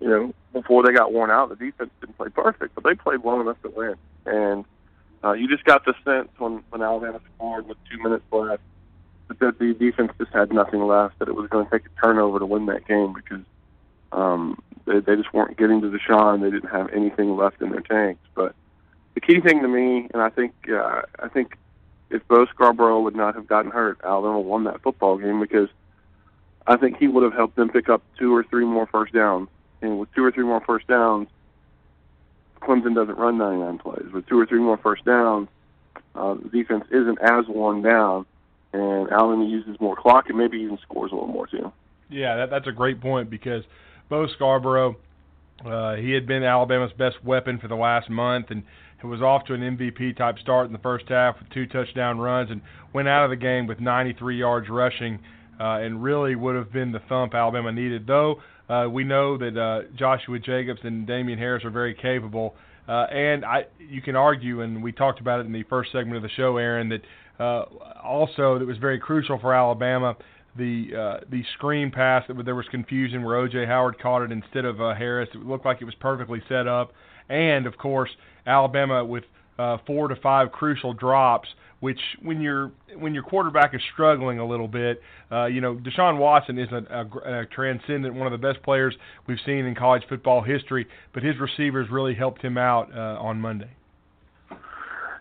[0.00, 3.22] you know, before they got worn out, the defense didn't play perfect, but they played
[3.22, 3.94] well enough to win.
[4.26, 4.64] And
[5.24, 8.62] uh, you just got the sense when when Alabama scored with two minutes left
[9.40, 11.18] that the defense just had nothing left.
[11.18, 13.44] That it was going to take a turnover to win that game because
[14.12, 16.40] um, they, they just weren't getting to Deshaun.
[16.40, 18.22] They didn't have anything left in their tanks.
[18.34, 18.54] But
[19.14, 21.56] the key thing to me, and I think uh, I think
[22.10, 25.68] if Bo Scarborough would not have gotten hurt, Alabama won that football game because
[26.66, 29.48] I think he would have helped them pick up two or three more first downs.
[29.80, 31.28] And with two or three more first downs,
[32.60, 34.12] Clemson doesn't run 99 plays.
[34.12, 35.48] With two or three more first downs,
[36.14, 38.26] uh, the defense isn't as worn down,
[38.72, 41.72] and Alabama uses more clock and maybe even scores a little more too.
[42.08, 43.64] Yeah, that, that's a great point because
[44.08, 44.96] Bo Scarborough,
[45.64, 48.62] uh, he had been Alabama's best weapon for the last month, and
[49.02, 52.18] it was off to an MVP type start in the first half with two touchdown
[52.18, 52.60] runs and
[52.92, 55.18] went out of the game with 93 yards rushing
[55.58, 58.06] and really would have been the thump Alabama needed.
[58.06, 62.54] Though uh, we know that uh, Joshua Jacobs and Damien Harris are very capable,
[62.88, 66.16] uh, and I you can argue, and we talked about it in the first segment
[66.16, 67.02] of the show, Aaron, that
[67.42, 67.64] uh,
[68.02, 70.16] also that was very crucial for Alabama.
[70.56, 73.66] The uh, the screen pass that there was confusion where O.J.
[73.66, 75.30] Howard caught it instead of uh, Harris.
[75.34, 76.92] It looked like it was perfectly set up
[77.28, 78.10] and of course
[78.46, 79.24] Alabama with
[79.58, 81.48] uh, four to five crucial drops.
[81.80, 86.16] Which, when your when your quarterback is struggling a little bit, uh, you know Deshaun
[86.16, 88.94] Watson is a, a, a transcendent, one of the best players
[89.26, 90.86] we've seen in college football history.
[91.12, 93.70] But his receivers really helped him out uh, on Monday.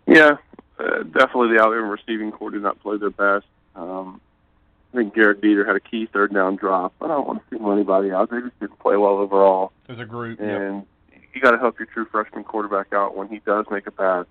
[0.06, 0.38] Yeah,
[0.80, 3.48] uh, definitely the Alabama receiving corps did not play their best.
[3.76, 4.22] Um,
[4.94, 6.94] I think Gehrig Dieter had a key third down drop.
[7.00, 8.30] But I don't want to single anybody out.
[8.30, 9.72] They just didn't play well overall.
[9.90, 10.86] As a group, and
[11.34, 14.26] you got to help your true freshman quarterback out when he does make a pass.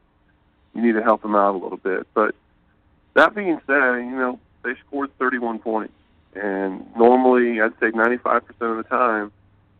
[0.74, 2.06] You need to help him out a little bit.
[2.14, 2.34] But
[3.14, 5.94] that being said, you know they scored 31 points,
[6.34, 9.32] and normally I'd say 95% of the time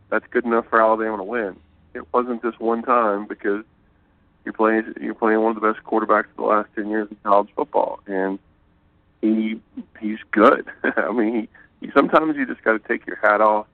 [0.09, 1.57] that's good enough for Alabama to win.
[1.95, 3.65] It wasn't this one time because
[4.45, 7.17] you're playing you're playing one of the best quarterbacks of the last 10 years in
[7.23, 8.39] college football, and
[9.21, 9.61] he
[10.01, 10.67] he's good.
[10.85, 11.49] I mean,
[11.81, 13.67] he, he sometimes you just got to take your hat off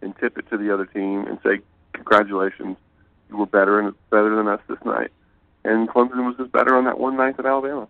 [0.00, 1.60] and tip it to the other team and say,
[1.92, 2.76] congratulations,
[3.28, 5.10] you were better and better than us this night.
[5.64, 7.88] And Clemson was just better on that one night than Alabama.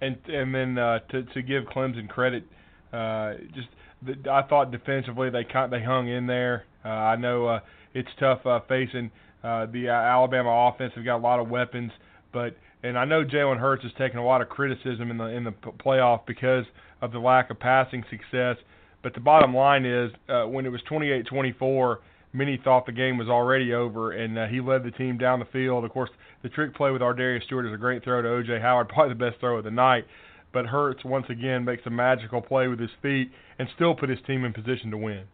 [0.00, 2.44] And and then uh, to to give Clemson credit,
[2.92, 3.68] uh, just
[4.02, 6.64] the, I thought defensively they kind they hung in there.
[6.84, 7.60] Uh, I know uh,
[7.94, 9.10] it's tough uh, facing
[9.44, 10.92] uh, the uh, Alabama offense.
[10.96, 11.92] They've got a lot of weapons,
[12.32, 15.44] but and I know Jalen Hurts has taken a lot of criticism in the in
[15.44, 16.64] the playoff because
[17.02, 18.56] of the lack of passing success.
[19.02, 21.96] But the bottom line is, uh, when it was 28-24
[22.32, 25.46] many thought the game was already over, and uh, he led the team down the
[25.46, 25.84] field.
[25.84, 26.10] Of course,
[26.42, 28.60] the trick play with Ardarius Stewart is a great throw to O.J.
[28.60, 30.06] Howard, probably the best throw of the night.
[30.52, 34.18] But Hurts once again makes a magical play with his feet and still put his
[34.26, 35.24] team in position to win.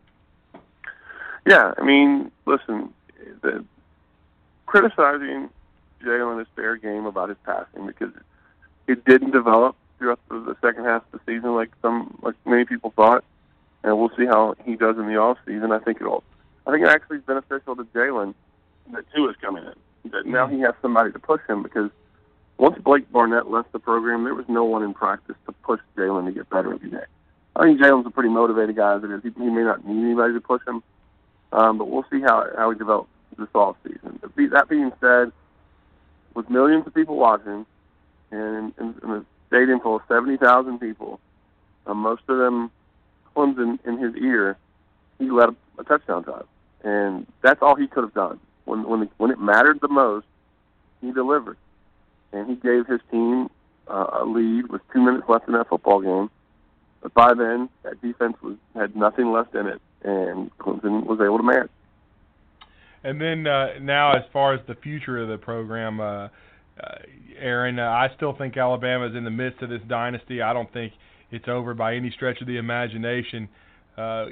[1.47, 2.93] Yeah, I mean, listen,
[3.41, 3.65] the,
[4.67, 5.49] criticizing
[6.05, 8.13] Jalen is fair game about his passing because
[8.87, 12.65] it didn't develop throughout the, the second half of the season like some like many
[12.65, 13.25] people thought,
[13.83, 15.73] and we'll see how he does in the off season.
[15.73, 16.25] I think it'll.
[16.67, 18.35] I think it actually is beneficial to Jalen
[18.93, 20.11] that Tua is coming in.
[20.11, 21.91] That now he has somebody to push him because
[22.59, 26.27] once Blake Barnett left the program, there was no one in practice to push Jalen
[26.27, 27.05] to get better every day.
[27.55, 29.23] I think Jalen's a pretty motivated guy as it is.
[29.23, 30.83] He, he may not need anybody to push him,
[31.53, 34.21] um, but we'll see how how he develops this off season.
[34.51, 35.33] That being said,
[36.35, 37.67] with millions of people watching,
[38.31, 41.21] and in, in a stadium full of seventy thousand people,
[41.87, 42.71] uh, most of them
[43.35, 44.57] Clemson in his ear,
[45.19, 46.47] he led a, a touchdown drive,
[46.85, 48.41] and that's all he could have done.
[48.65, 50.27] When when the, when it mattered the most,
[51.01, 51.57] he delivered,
[52.33, 53.49] and he gave his team
[53.89, 56.31] uh, a lead with two minutes left in that football game.
[57.03, 61.39] But by then, that defense was had nothing left in it, and Clemson was able
[61.39, 61.71] to match.
[63.05, 66.29] And then uh, now, as far as the future of the program, uh, uh,
[67.39, 70.43] Aaron, uh, I still think Alabama is in the midst of this dynasty.
[70.43, 70.93] I don't think
[71.31, 73.49] it's over by any stretch of the imagination.
[73.97, 74.27] Uh,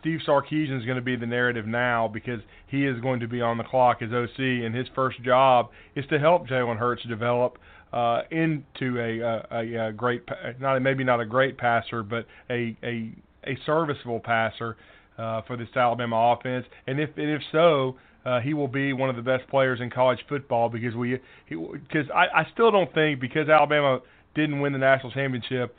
[0.00, 3.40] Steve Sarkisian is going to be the narrative now because he is going to be
[3.40, 7.58] on the clock as OC, and his first job is to help Jalen Hurts develop
[7.92, 9.20] uh, into a,
[9.54, 10.22] a, a great,
[10.58, 13.12] not maybe not a great passer, but a a,
[13.44, 14.76] a serviceable passer
[15.18, 16.66] uh, for this Alabama offense.
[16.86, 19.88] And if and if so, uh, he will be one of the best players in
[19.88, 24.00] college football because we because I, I still don't think because Alabama
[24.34, 25.74] didn't win the national championship.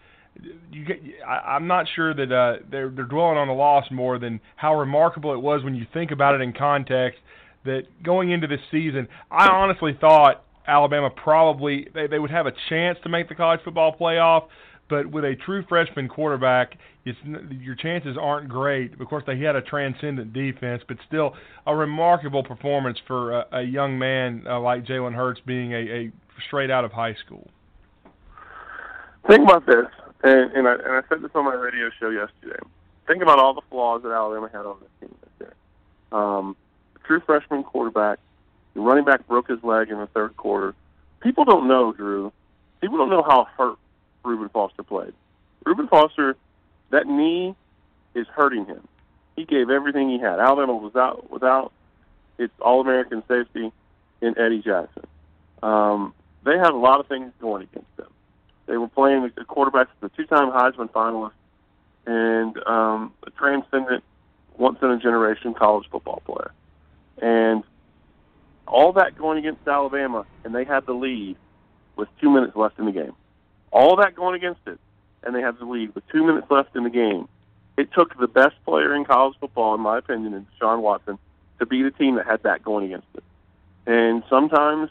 [0.72, 4.20] You get, I, I'm not sure that uh, they're they're dwelling on the loss more
[4.20, 7.20] than how remarkable it was when you think about it in context.
[7.66, 12.54] That going into this season, I honestly thought Alabama probably they, they would have a
[12.70, 14.48] chance to make the college football playoff,
[14.90, 17.18] but with a true freshman quarterback, it's,
[17.52, 19.00] your chances aren't great.
[19.00, 21.36] Of course, they had a transcendent defense, but still
[21.66, 26.12] a remarkable performance for a, a young man uh, like Jalen Hurts being a, a
[26.48, 27.50] straight out of high school.
[29.28, 29.88] Think about this,
[30.24, 32.60] and, and, I, and I said this on my radio show yesterday.
[33.08, 36.20] Think about all the flaws that Alabama had on this team this year.
[36.20, 36.56] Um,
[37.04, 38.20] true freshman quarterback,
[38.74, 40.76] the running back broke his leg in the third quarter.
[41.22, 42.32] People don't know, Drew.
[42.82, 43.78] People don't know how hurt
[44.24, 45.14] Reuben Foster played.
[45.66, 46.36] Reuben Foster,
[46.92, 47.56] that knee
[48.14, 48.88] is hurting him.
[49.36, 50.40] He gave everything he had.
[50.40, 51.72] Alabama was out without
[52.38, 53.72] its All-American safety
[54.22, 55.06] in Eddie Jackson.
[55.64, 56.14] Um,
[56.44, 58.12] they had a lot of things going against them.
[58.68, 61.32] They were playing the quarterback, the two-time Heisman finalist,
[62.06, 64.04] and um, a transcendent,
[64.58, 66.52] once-in-a-generation college football player.
[67.22, 67.64] And
[68.68, 71.38] all that going against Alabama, and they had the lead
[71.96, 73.14] with two minutes left in the game.
[73.72, 74.80] All that going against it,
[75.24, 77.28] and they had the lead with two minutes left in the game.
[77.78, 81.18] It took the best player in college football, in my opinion, in Deshaun Watson,
[81.60, 83.24] to beat a team that had that going against it.
[83.86, 84.90] And sometimes,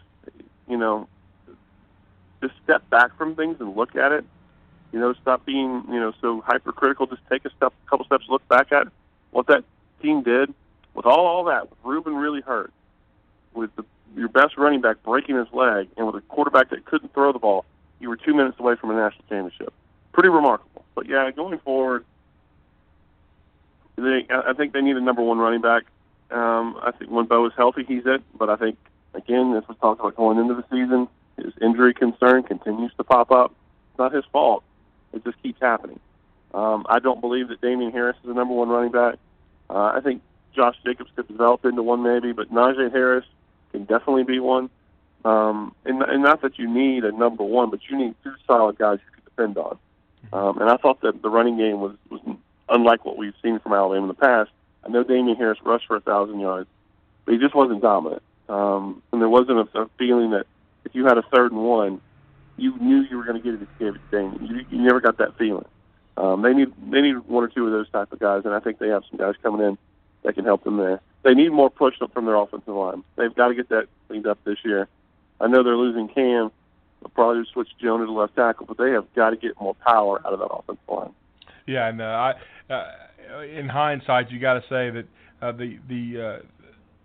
[0.68, 1.08] you know,
[2.46, 4.24] just step back from things and look at it.
[4.92, 7.06] You know, stop being, you know, so hypercritical.
[7.06, 8.88] Just take a step, a couple steps, look back at
[9.30, 9.64] what that
[10.02, 10.52] team did.
[10.94, 12.72] With all all that, with Reuben really hurt,
[13.52, 13.84] with the,
[14.16, 17.38] your best running back breaking his leg, and with a quarterback that couldn't throw the
[17.38, 17.66] ball,
[18.00, 19.74] you were two minutes away from a national championship.
[20.12, 20.84] Pretty remarkable.
[20.94, 22.04] But yeah, going forward,
[23.96, 25.84] they, I think they need a number one running back.
[26.30, 28.22] Um, I think when Bo is healthy, he's it.
[28.38, 28.78] But I think
[29.12, 33.30] again, as we talked about going into the season, his injury concern continues to pop
[33.30, 33.52] up.
[33.90, 34.64] It's not his fault.
[35.12, 36.00] It just keeps happening.
[36.54, 39.16] Um, I don't believe that Damien Harris is the number one running back.
[39.68, 40.22] Uh, I think
[40.54, 43.26] Josh Jacobs could develop into one maybe, but Najee Harris
[43.72, 44.70] can definitely be one.
[45.24, 48.78] Um, and, and not that you need a number one, but you need two solid
[48.78, 49.78] guys you can depend on.
[50.32, 52.20] Um, and I thought that the running game was, was
[52.68, 54.50] unlike what we've seen from Alabama in the past.
[54.84, 56.68] I know Damien Harris rushed for a thousand yards,
[57.24, 58.22] but he just wasn't dominant.
[58.48, 60.46] Um, and there wasn't a, a feeling that
[60.86, 62.00] if you had a third and one,
[62.56, 64.46] you knew you were going to get it to Damien.
[64.46, 65.66] You, you never got that feeling.
[66.16, 68.60] Um, they need they need one or two of those type of guys, and I
[68.60, 69.76] think they have some guys coming in
[70.22, 71.00] that can help them there.
[71.24, 73.04] They need more push from their offensive line.
[73.16, 74.88] They've got to get that cleaned up this year.
[75.40, 76.50] I know they're losing Cam.
[77.00, 80.20] They'll probably switch Jonah to left tackle, but they have got to get more power
[80.24, 81.12] out of that offensive line.
[81.66, 82.32] Yeah, and uh,
[82.70, 85.06] I, uh, in hindsight, you got to say that
[85.42, 86.38] uh, the the uh,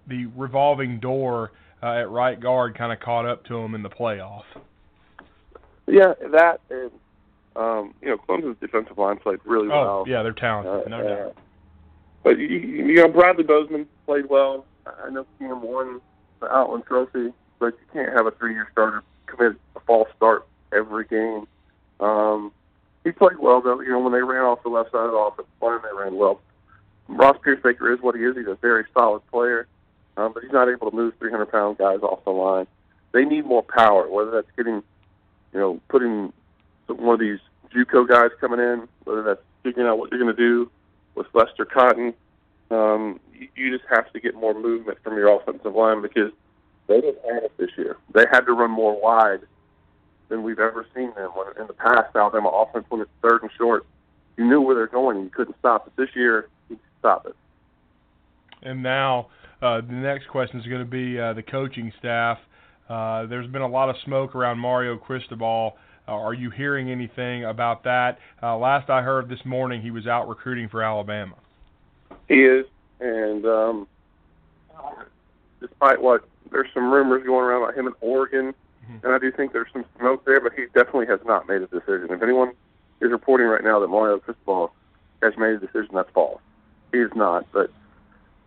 [0.07, 1.51] the revolving door
[1.83, 4.43] uh, at right guard kind of caught up to them in the playoff.
[5.87, 6.91] Yeah, that and
[7.55, 10.05] um, you know Clemson's defensive line played really oh, well.
[10.07, 11.37] yeah, they're talented, no doubt.
[12.23, 14.65] But you, you know Bradley Bozeman played well.
[14.85, 16.01] I know Cam won
[16.39, 21.05] the Outland Trophy but you can't have a three-year starter commit a false start every
[21.05, 21.47] game.
[22.01, 22.51] Um,
[23.05, 23.79] he played well though.
[23.79, 26.15] You know, when they ran off the left side of the offensive line, they ran
[26.15, 26.41] well.
[27.07, 28.35] Ross Pierschbacher is what he is.
[28.35, 29.67] He's a very solid player,
[30.17, 32.67] um, but he's not able to move 300 pound guys off the line.
[33.11, 34.83] They need more power, whether that's getting,
[35.53, 36.31] you know, putting
[36.87, 37.39] one of these
[37.73, 40.69] JUCO guys coming in, whether that's figuring out what you're going to do
[41.15, 42.13] with Lester Cotton.
[42.69, 46.31] Um, you, you just have to get more movement from your offensive line because
[46.87, 47.97] they didn't have it this year.
[48.13, 49.41] They had to run more wide
[50.29, 51.31] than we've ever seen them.
[51.31, 53.85] When in the past, Alabama offense when it's third and short,
[54.37, 55.95] you knew where they're going and you couldn't stop it.
[55.95, 57.35] This year, you can stop it.
[58.63, 59.27] And now
[59.61, 62.37] uh, the next question is going to be uh, the coaching staff.
[62.89, 65.77] Uh, there's been a lot of smoke around Mario Cristobal.
[66.07, 68.17] Uh, are you hearing anything about that?
[68.41, 71.35] Uh, last I heard this morning, he was out recruiting for Alabama.
[72.27, 72.65] He is,
[72.99, 73.87] and um,
[75.59, 79.05] despite what there's some rumors going around about him in Oregon, mm-hmm.
[79.05, 81.67] and I do think there's some smoke there, but he definitely has not made a
[81.67, 82.07] decision.
[82.09, 82.53] If anyone
[82.99, 84.73] is reporting right now that Mario Cristobal
[85.21, 86.41] has made a decision, that's false.
[86.91, 87.71] He is not, but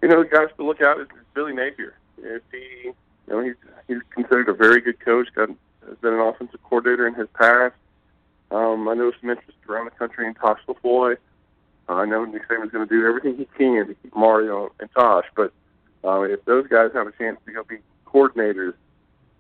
[0.05, 1.95] you know, the guys to look out is Billy Napier.
[2.19, 2.95] If he, you
[3.27, 3.55] know, he's
[3.89, 5.29] he's considered a very good coach.
[5.35, 7.75] Got has been an offensive coordinator in his past.
[8.51, 11.17] Um, I know some interest around the country in Tosh Lupoi.
[11.89, 14.91] Uh, I know Nick Saban's going to do everything he can to keep Mario and
[14.93, 15.55] Tosh, but
[16.05, 18.75] uh, if those guys have a chance to go be coordinators,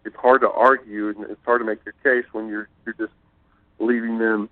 [0.06, 3.12] it's hard to argue and it's hard to make your case when you're you're just
[3.80, 4.48] leaving them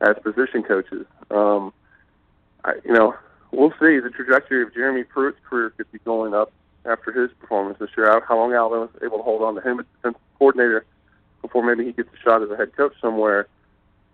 [0.00, 1.04] as position coaches.
[1.30, 1.74] Um,
[2.64, 3.14] I, you know,
[3.52, 3.98] we'll see.
[4.00, 6.52] The trajectory of Jeremy Pruitt's career could be going up
[6.84, 8.22] after his performance this year.
[8.26, 10.84] How long Alabama's able to hold on to him as defensive coordinator
[11.42, 13.48] before maybe he gets a shot as a head coach somewhere.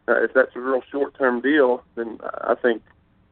[0.08, 2.82] Uh, if that's a real short-term deal, then I think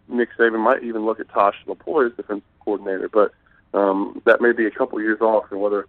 [0.09, 3.09] Nick Saban might even look at Tosh Lupoi as defensive coordinator.
[3.09, 3.33] But
[3.73, 5.87] um, that may be a couple years off, and whether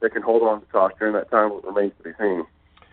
[0.00, 2.46] they can hold on to Tosh during that time remains to be seen.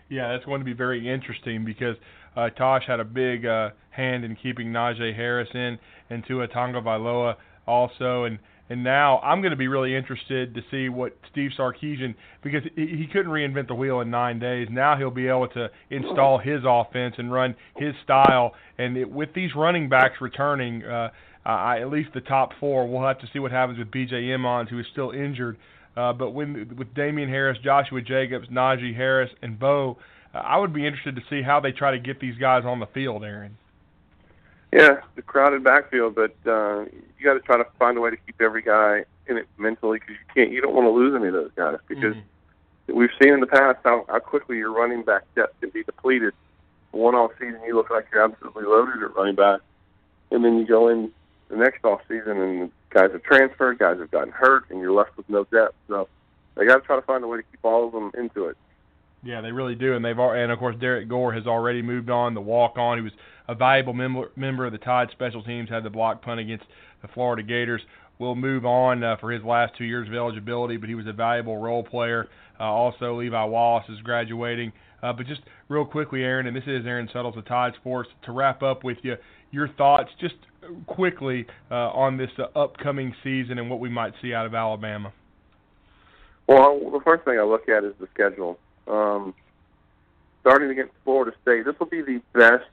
[0.10, 1.98] Yeah, that's going to be very interesting because
[2.36, 5.78] uh, Tosh had a big uh, hand in keeping Najee Harris in
[6.10, 7.36] and Tua Tagovailoa
[7.68, 12.16] also, and and now I'm going to be really interested to see what Steve Sarkisian
[12.44, 14.68] because he couldn't reinvent the wheel in nine days.
[14.72, 18.53] Now he'll be able to install his offense and run his style.
[18.80, 21.10] And it, with these running backs returning, uh,
[21.45, 24.32] I, at least the top four, we'll have to see what happens with B.J.
[24.34, 25.57] Emmons, who is still injured.
[25.95, 29.98] Uh, but when with Damien Harris, Joshua Jacobs, Najee Harris, and Bo,
[30.36, 32.88] I would be interested to see how they try to get these guys on the
[32.88, 33.57] field, Aaron.
[34.74, 38.18] Yeah, the crowded backfield, but uh, you got to try to find a way to
[38.18, 40.52] keep every guy in it mentally because you can't.
[40.52, 42.98] You don't want to lose any of those guys because mm-hmm.
[42.98, 46.34] we've seen in the past how, how quickly your running back depth can be depleted.
[46.91, 49.62] One off season, you look like you're absolutely loaded at running back,
[50.32, 51.12] and then you go in
[51.49, 55.16] the next off season and guys have transferred, guys have gotten hurt, and you're left
[55.18, 55.76] with no depth.
[55.88, 56.07] So
[56.56, 58.57] they got to try to find a way to keep all of them into it.
[59.26, 62.36] Yeah, they really do, and they've and of course Derrick Gore has already moved on.
[62.36, 63.12] The walk on, he was
[63.48, 65.68] a valuable member member of the Tide special teams.
[65.68, 66.66] Had the block punt against
[67.02, 67.82] the Florida Gators.
[68.20, 71.12] Will move on uh, for his last two years of eligibility, but he was a
[71.12, 72.30] valuable role player.
[72.58, 74.72] Uh, also, Levi Wallace is graduating.
[75.04, 78.10] Uh, but just real quickly, Aaron, and this is Aaron Suttles of Tide Sports.
[78.26, 79.16] To wrap up with you,
[79.52, 80.36] your thoughts just
[80.88, 85.12] quickly uh, on this uh, upcoming season and what we might see out of Alabama.
[86.48, 88.58] Well, the first thing I look at is the schedule.
[88.88, 89.34] Um,
[90.41, 92.70] starting against Florida State, this will be the best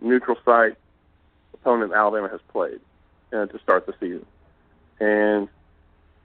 [0.00, 0.76] neutral site
[1.54, 2.80] opponent Alabama has played
[3.32, 4.26] uh, to start the season.
[5.00, 5.48] And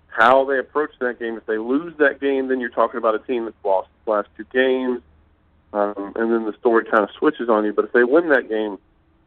[0.07, 3.19] how they approach that game, if they lose that game, then you're talking about a
[3.19, 5.01] team that's lost the last two games,
[5.73, 7.73] um, and then the story kind of switches on you.
[7.73, 8.77] But if they win that game,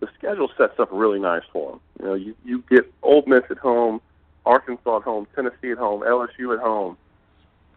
[0.01, 1.81] the schedule sets up really nice for them.
[1.99, 4.01] You know, you you get Ole Miss at home,
[4.45, 6.97] Arkansas at home, Tennessee at home, LSU at home,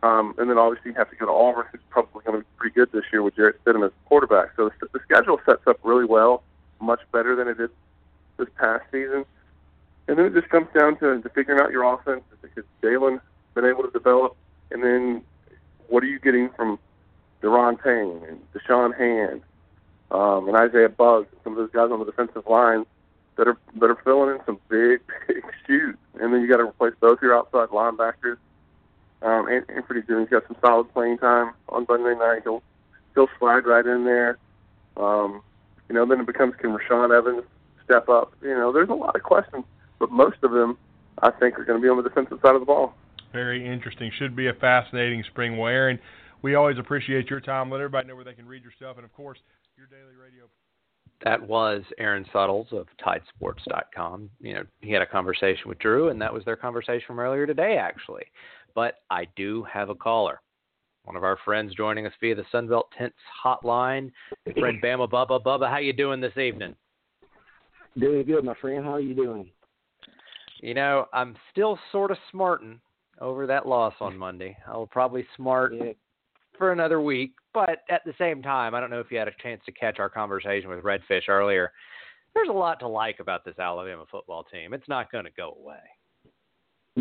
[0.02, 2.48] um, and then obviously you have to go to Auburn, who's probably going to be
[2.58, 4.50] pretty good this year with Jarrett Stidham as quarterback.
[4.56, 6.44] So the, the schedule sets up really well
[6.80, 7.70] much better than it did
[8.38, 9.26] this past season.
[10.08, 13.20] And then it just comes down to, to figuring out your offense because Jalen
[13.54, 14.36] been able to develop,
[14.72, 15.22] and then
[15.88, 16.80] what are you getting from
[17.42, 19.42] Da'Ron Payne and Da'Shawn Hand
[20.12, 22.86] um, and Isaiah Buggs, some of those guys on the defensive line
[23.36, 25.96] that are that are filling in some big big shoes.
[26.20, 28.38] And then you got to replace both your outside linebackers.
[29.22, 32.42] Um, and Anthony Doone's got some solid playing time on Monday night.
[32.44, 32.64] He'll
[33.16, 34.38] he'll slide right in there.
[34.98, 35.42] Um,
[35.90, 37.44] you know, then it becomes can Rashaan Evans
[37.84, 38.34] step up?
[38.42, 39.66] You know, there's a lot of questions,
[40.00, 40.78] but most of them
[41.22, 42.94] I think are going to be on the defensive side of the ball.
[43.34, 44.12] Very interesting.
[44.18, 45.58] Should be a fascinating spring.
[45.58, 46.00] Well, Aaron,
[46.42, 47.70] we always appreciate your time.
[47.70, 49.38] Let everybody know where they can read your stuff, and of course,
[49.78, 50.46] your daily radio.
[51.24, 54.30] That was Aaron Suttles of TideSports.com.
[54.40, 57.46] You know, he had a conversation with Drew, and that was their conversation from earlier
[57.46, 58.24] today, actually.
[58.76, 60.42] But I do have a caller
[61.10, 64.12] one of our friends joining us via the Sunbelt Tents hotline.
[64.60, 65.42] Friend Bama Bubba.
[65.42, 66.76] Bubba, how you doing this evening?
[67.98, 68.86] Doing good, my friend.
[68.86, 69.50] How are you doing?
[70.62, 72.80] You know, I'm still sort of smarting
[73.20, 74.56] over that loss on Monday.
[74.68, 75.94] I'll probably smart Yeah.
[76.58, 79.34] for another week, but at the same time, I don't know if you had a
[79.42, 81.72] chance to catch our conversation with Redfish earlier.
[82.36, 84.74] There's a lot to like about this Alabama football team.
[84.74, 85.80] It's not going to go away.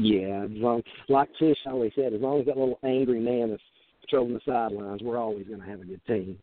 [0.02, 3.60] Yeah, as long, like Fish always said, as long as that little angry man is
[4.00, 6.38] patrolling the sidelines, we're always going to have a good team.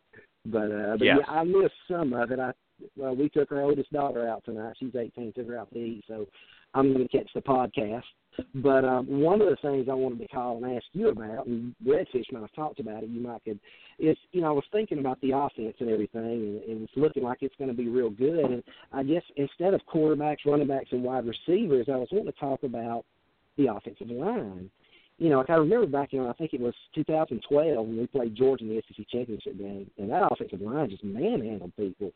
[0.46, 1.18] But, uh, but Yes.
[1.22, 2.40] yeah, I missed some of it.
[2.40, 2.54] I
[2.96, 4.76] well, we took our oldest daughter out tonight.
[4.80, 6.28] She's 18, took her out to eat, so
[6.74, 8.04] I'm going to catch the podcast.
[8.56, 11.74] But um, one of the things I wanted to call and ask you about, and
[11.88, 13.60] Redfish might have talked about it, you might could,
[13.98, 17.24] is you know I was thinking about the offense and everything, and, and it's looking
[17.24, 18.44] like it's going to be real good.
[18.44, 22.40] And I guess instead of quarterbacks, running backs, and wide receivers, I was wanting to
[22.40, 23.06] talk about
[23.58, 24.70] the offensive line.
[25.18, 28.36] You know, like I remember back in I think it was 2012 when we played
[28.36, 32.12] Georgia in the SEC championship game, and that offensive line just manhandled people.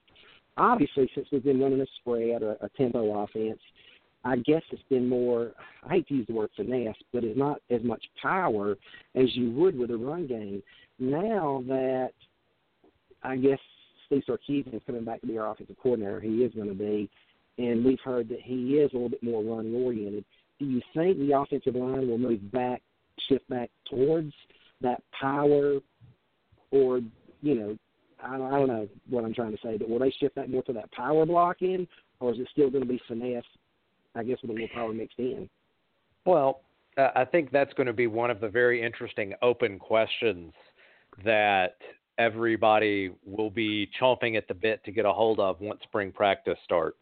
[0.57, 3.60] Obviously, since we've been running a spread or a tempo offense,
[4.26, 5.53] I guess it's been more.
[5.84, 8.76] I hate to use the word finesse, but it's not as much power
[9.16, 10.61] as you would with a run game.
[10.99, 12.11] Now that
[13.24, 13.60] I guess
[14.06, 17.10] Steve Sarkisian is coming back to be our offensive coordinator, he is going to be,
[17.57, 20.26] and we've heard that he is a little bit more run oriented.
[20.60, 22.81] Do you think the offensive line will move back,
[23.27, 24.34] shift back towards
[24.81, 25.80] that power,
[26.72, 26.99] or
[27.41, 27.77] you know,
[28.22, 30.49] I don't, I don't know what I'm trying to say, but will they shift back
[30.49, 31.88] more to that power blocking,
[32.19, 33.44] or is it still going to be finesse?
[34.15, 35.49] I guess with a little power mixed in.
[36.26, 36.61] Well,
[36.98, 40.52] I think that's going to be one of the very interesting open questions
[41.23, 41.77] that
[42.18, 46.57] everybody will be chomping at the bit to get a hold of once spring practice
[46.65, 46.98] starts.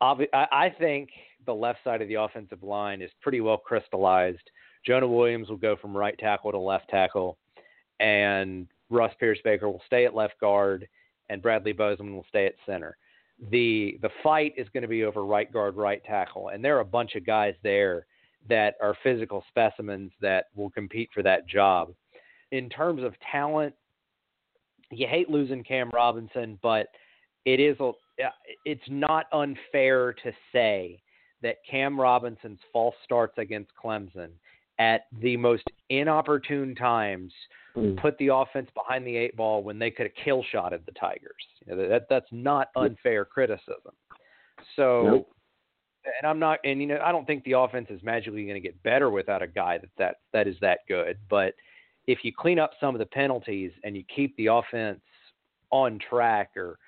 [0.00, 1.10] I think
[1.46, 4.50] the left side of the offensive line is pretty well crystallized.
[4.86, 7.36] Jonah Williams will go from right tackle to left tackle,
[8.00, 10.88] and Ross Pierschbacher will stay at left guard,
[11.28, 12.96] and Bradley Bozeman will stay at center.
[13.50, 16.80] The the fight is going to be over right guard, right tackle, and there are
[16.80, 18.06] a bunch of guys there
[18.48, 21.92] that are physical specimens that will compete for that job.
[22.50, 23.74] In terms of talent,
[24.90, 26.86] you hate losing Cam Robinson, but
[27.44, 27.92] it is a
[28.64, 31.00] it's not unfair to say
[31.42, 34.30] that Cam Robinson's false starts against Clemson
[34.78, 37.32] at the most inopportune times
[37.74, 37.96] hmm.
[37.96, 41.32] put the offense behind the eight ball when they could have kill shotted the Tigers.
[41.66, 43.92] You know, that that's not unfair criticism.
[44.76, 45.28] So, Nope.
[46.04, 48.60] and I'm not, and you know, I don't think the offense is magically going to
[48.60, 51.18] get better without a guy that that that is that good.
[51.28, 51.54] But
[52.06, 55.00] if you clean up some of the penalties and you keep the offense
[55.70, 56.78] on track or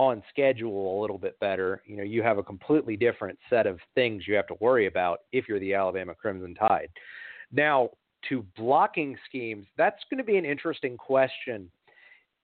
[0.00, 3.78] on schedule a little bit better, you know, you have a completely different set of
[3.94, 6.88] things you have to worry about if you're the Alabama Crimson Tide.
[7.52, 7.90] Now,
[8.30, 11.70] to blocking schemes, that's going to be an interesting question.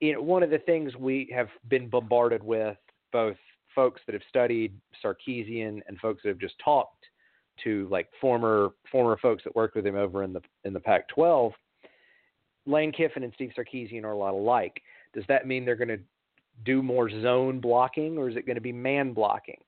[0.00, 2.76] You know, one of the things we have been bombarded with,
[3.10, 3.38] both
[3.74, 7.06] folks that have studied Sarkisian and folks that have just talked
[7.64, 11.52] to like former former folks that worked with him over in the in the Pac-12.
[12.66, 14.82] Lane Kiffin and Steve Sarkisian are a lot alike.
[15.14, 16.00] Does that mean they're going to
[16.64, 19.60] do more zone blocking, or is it going to be man blocking?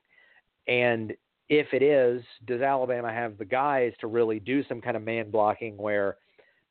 [0.66, 1.14] And
[1.48, 5.30] if it is, does Alabama have the guys to really do some kind of man
[5.30, 6.16] blocking where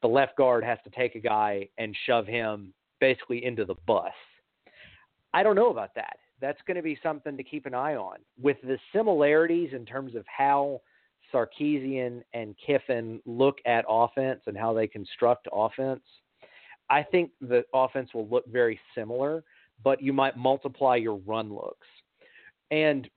[0.02, 4.14] the left guard has to take a guy and shove him basically into the bus?
[5.34, 6.18] I don't know about that.
[6.40, 8.18] That's going to be something to keep an eye on.
[8.40, 10.82] With the similarities in terms of how
[11.34, 16.04] Sarkisian and Kiffin look at offense and how they construct offense,
[16.90, 19.44] I think the offense will look very similar,
[19.84, 21.88] but you might multiply your run looks.
[22.72, 23.10] And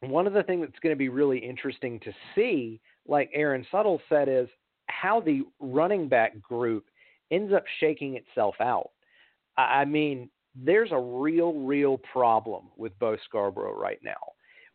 [0.00, 4.00] one of the things that's going to be really interesting to see, like Aaron Suttle
[4.08, 4.48] said, is
[4.86, 6.84] how the running back group
[7.30, 8.90] ends up shaking itself out.
[9.56, 14.12] I mean, there's a real, real problem with Bo Scarborough right now.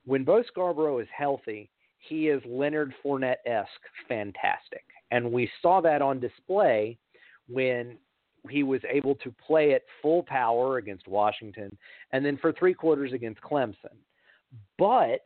[0.05, 3.69] When Bo Scarborough is healthy, he is Leonard Fournette esque
[4.07, 4.83] fantastic.
[5.11, 6.97] And we saw that on display
[7.47, 7.97] when
[8.49, 11.75] he was able to play at full power against Washington
[12.11, 13.95] and then for three quarters against Clemson.
[14.77, 15.21] But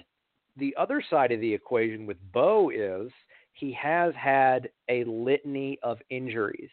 [0.57, 3.11] the other side of the equation with Bo is
[3.53, 6.69] he has had a litany of injuries.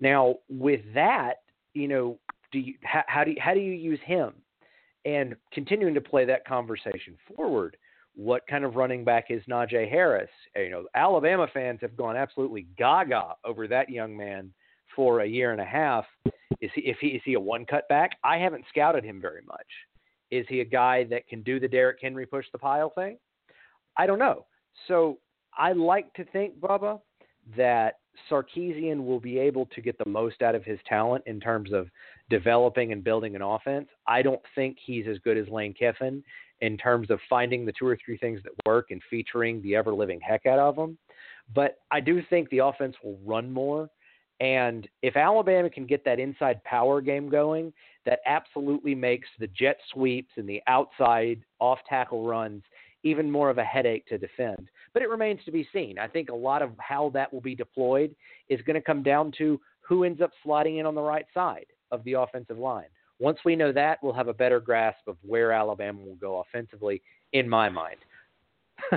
[0.00, 1.34] Now, with that,
[1.74, 2.18] you know,
[2.50, 4.32] do you how, how do you, how do you use him?
[5.04, 7.76] And continuing to play that conversation forward,
[8.14, 10.30] what kind of running back is Najee Harris?
[10.56, 14.52] You know, Alabama fans have gone absolutely gaga over that young man
[14.98, 16.04] for a year and a half.
[16.60, 18.18] Is he if he is he a one cut back?
[18.24, 19.66] I haven't scouted him very much.
[20.32, 23.16] Is he a guy that can do the Derrick Henry push the pile thing?
[23.96, 24.44] I don't know.
[24.88, 25.18] So
[25.56, 27.00] I like to think, Bubba,
[27.56, 31.72] that Sarkisian will be able to get the most out of his talent in terms
[31.72, 31.86] of
[32.28, 33.86] developing and building an offense.
[34.08, 36.24] I don't think he's as good as Lane Kiffin
[36.60, 39.94] in terms of finding the two or three things that work and featuring the ever
[39.94, 40.98] living heck out of them.
[41.54, 43.88] But I do think the offense will run more.
[44.40, 47.72] And if Alabama can get that inside power game going,
[48.06, 52.62] that absolutely makes the jet sweeps and the outside off tackle runs
[53.04, 54.68] even more of a headache to defend.
[54.92, 55.98] But it remains to be seen.
[55.98, 58.14] I think a lot of how that will be deployed
[58.48, 61.66] is going to come down to who ends up sliding in on the right side
[61.90, 62.88] of the offensive line.
[63.20, 67.02] Once we know that, we'll have a better grasp of where Alabama will go offensively,
[67.32, 67.96] in my mind.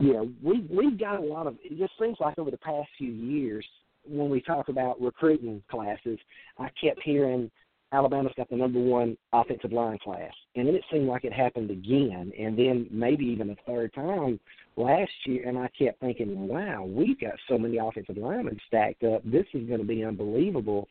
[0.00, 1.56] yeah, we we've got a lot of.
[1.64, 3.66] It just seems like over the past few years,
[4.08, 6.18] when we talk about recruiting classes,
[6.58, 7.50] I kept hearing
[7.92, 10.32] Alabama's got the number one offensive line class.
[10.56, 14.38] And then it seemed like it happened again, and then maybe even a third time
[14.76, 15.48] last year.
[15.48, 19.22] And I kept thinking, wow, we've got so many offensive linemen stacked up.
[19.24, 20.86] This is going to be unbelievable.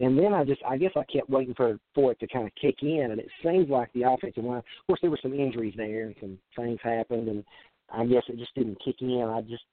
[0.00, 2.54] And then I just, I guess I kept waiting for for it to kind of
[2.60, 4.58] kick in, and it seems like the offensive line.
[4.58, 7.44] Of course, there were some injuries there, and some things happened, and
[7.92, 9.22] I guess it just didn't kick in.
[9.22, 9.64] I just,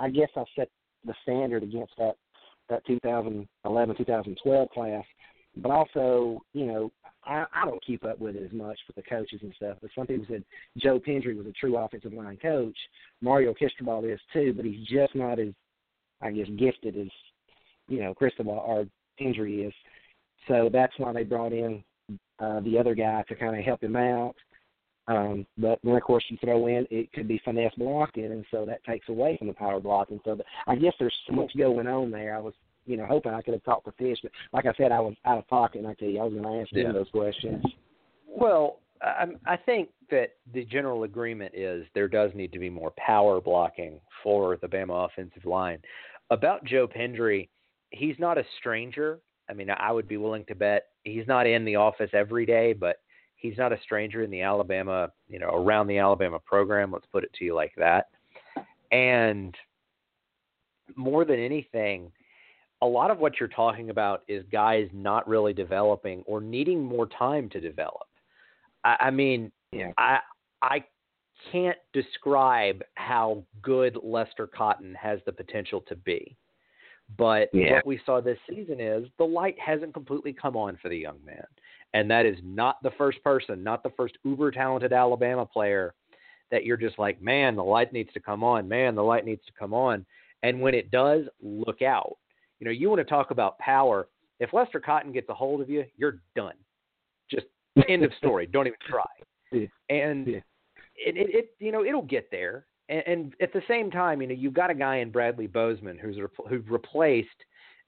[0.00, 0.70] I guess I set
[1.04, 2.16] the standard against that
[2.68, 5.04] that 2011 2012 class
[5.56, 6.92] but also, you know,
[7.24, 9.78] I, I don't keep up with it as much with the coaches and stuff.
[9.80, 10.44] But some people said
[10.78, 12.76] Joe Pendry was a true offensive line coach.
[13.20, 15.48] Mario Cristobal is too, but he's just not as,
[16.20, 17.08] I guess, gifted as,
[17.88, 18.86] you know, Cristobal or
[19.20, 19.74] Pendry is.
[20.46, 21.82] So that's why they brought in
[22.38, 24.36] uh, the other guy to kind of help him out.
[25.08, 28.64] Um, but then, of course, you throw in it could be finesse blocking, and so
[28.66, 30.20] that takes away from the power blocking.
[30.24, 32.36] So the, I guess there's so much going on there.
[32.36, 32.54] I was
[32.86, 35.14] you know, hoping I could have talked to Fish, but like I said, I was
[35.24, 36.84] out of pocket, and I tell you, I was going to ask yeah.
[36.84, 37.64] him those questions.
[38.26, 42.92] Well, I, I think that the general agreement is there does need to be more
[42.96, 45.78] power blocking for the Bama offensive line.
[46.30, 47.48] About Joe Pendry,
[47.90, 49.18] he's not a stranger.
[49.48, 52.72] I mean, I would be willing to bet he's not in the office every day,
[52.72, 52.96] but
[53.36, 56.90] he's not a stranger in the Alabama, you know, around the Alabama program.
[56.90, 58.08] Let's put it to you like that.
[58.90, 59.54] And
[60.94, 62.10] more than anything,
[62.82, 67.06] a lot of what you're talking about is guys not really developing or needing more
[67.06, 68.06] time to develop.
[68.84, 69.92] I, I mean, yeah.
[69.98, 70.18] I
[70.62, 70.84] I
[71.52, 76.36] can't describe how good Lester Cotton has the potential to be.
[77.16, 77.74] But yeah.
[77.74, 81.18] what we saw this season is the light hasn't completely come on for the young
[81.24, 81.44] man.
[81.94, 85.94] And that is not the first person, not the first uber talented Alabama player
[86.50, 88.68] that you're just like, man, the light needs to come on.
[88.68, 90.04] Man, the light needs to come on.
[90.42, 92.16] And when it does, look out
[92.58, 94.08] you know, you want to talk about power.
[94.40, 96.54] If Lester Cotton gets a hold of you, you're done.
[97.30, 97.46] Just
[97.88, 98.46] end of story.
[98.52, 99.04] Don't even try.
[99.52, 99.66] Yeah.
[99.88, 100.40] And yeah.
[100.98, 102.66] It, it, it, you know, it'll get there.
[102.88, 105.98] And, and at the same time, you know, you've got a guy in Bradley Bozeman
[105.98, 107.28] who's re- who replaced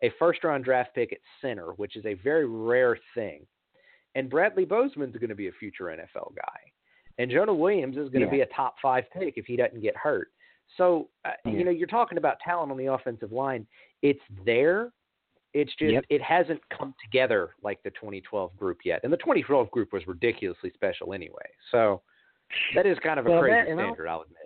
[0.03, 3.47] a first round draft pick at center, which is a very rare thing.
[4.19, 6.59] And Bradley Bozeman's going to be a future NFL guy.
[7.19, 8.27] And Jonah Williams is going yeah.
[8.27, 10.27] to be a top five pick if he doesn't get hurt.
[10.77, 11.53] So, uh, yeah.
[11.53, 13.65] you know, you're talking about talent on the offensive line.
[14.03, 14.91] It's there.
[15.55, 16.05] It's just yep.
[16.11, 20.73] it hasn't come together like the 2012 group yet, and the 2012 group was ridiculously
[20.75, 21.47] special anyway.
[21.71, 22.03] So
[22.75, 24.38] that is kind of a well, crazy that, standard, I'll admit.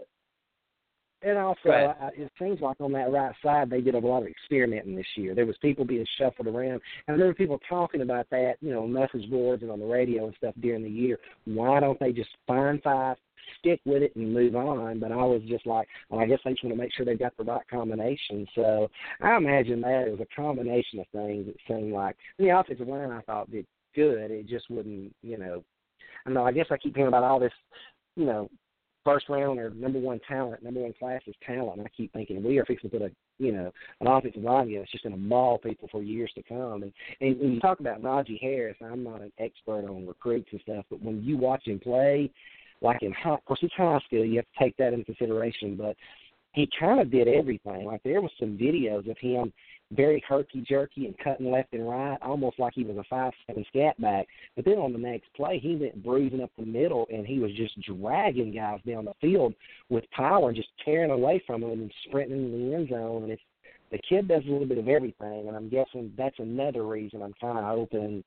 [1.25, 4.29] And also, uh, it seems like on that right side they did a lot of
[4.29, 5.35] experimenting this year.
[5.35, 8.87] There was people being shuffled around, and there were people talking about that, you know,
[8.87, 11.19] message boards and on the radio and stuff during the year.
[11.45, 13.17] Why don't they just find five,
[13.59, 14.99] stick with it, and move on?
[14.99, 17.19] But I was just like, well, I guess they just want to make sure they've
[17.19, 18.47] got the right combination.
[18.55, 18.89] So
[19.21, 21.47] I imagine that it was a combination of things.
[21.47, 24.31] It seemed like the offensive line I thought did good.
[24.31, 25.63] It just wouldn't, you know.
[26.27, 26.45] I know.
[26.45, 27.53] I guess I keep hearing about all this,
[28.17, 28.49] you know,
[29.05, 31.81] first round or number one talent, number one class is talent.
[31.81, 34.83] I keep thinking we are fixing to put a you know an offensive line together.
[34.83, 36.83] It's just going to maul people for years to come.
[36.83, 40.61] And and when you talk about Najee Harris, I'm not an expert on recruits and
[40.63, 42.31] stuff, but when you watch him play,
[42.81, 45.77] like in high, of course it's high school, you have to take that into consideration.
[45.77, 45.97] But
[46.53, 47.85] he kind of did everything.
[47.87, 49.53] Like there was some videos of him
[49.95, 53.65] very herky jerky and cutting left and right, almost like he was a five seven
[53.69, 54.27] scat back.
[54.57, 57.53] But then on the next play, he went bruising up the middle, and he was
[57.55, 59.55] just dragging guys down the field
[59.89, 63.25] with power, and just tearing away from them and sprinting in the end zone.
[63.25, 63.43] And it's
[63.91, 67.35] the kid does a little bit of everything, and I'm guessing that's another reason I'm
[67.41, 68.25] kind of hoping.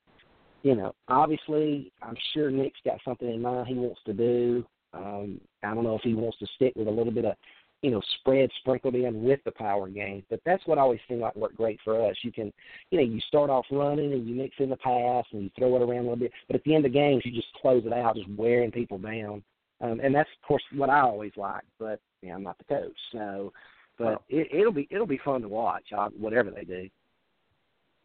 [0.62, 4.66] You know, obviously, I'm sure Nick's got something in mind he wants to do.
[4.94, 7.36] Um, I don't know if he wants to stick with a little bit of
[7.82, 10.24] you know, spread sprinkled in with the power game.
[10.30, 12.16] But that's what always seemed like worked great for us.
[12.24, 12.52] You can,
[12.90, 15.76] you know, you start off running and you mix in the pass and you throw
[15.76, 17.94] it around a little bit, but at the end of games you just close it
[17.94, 19.44] out, just wearing people down.
[19.82, 21.64] Um, and that's of course what I always like.
[21.78, 23.54] But yeah, I'm not the coach, so
[23.98, 25.86] But it, it'll be it'll be fun to watch,
[26.18, 26.90] whatever they do.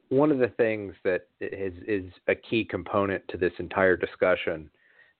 [0.08, 4.68] One of the things that is is a key component to this entire discussion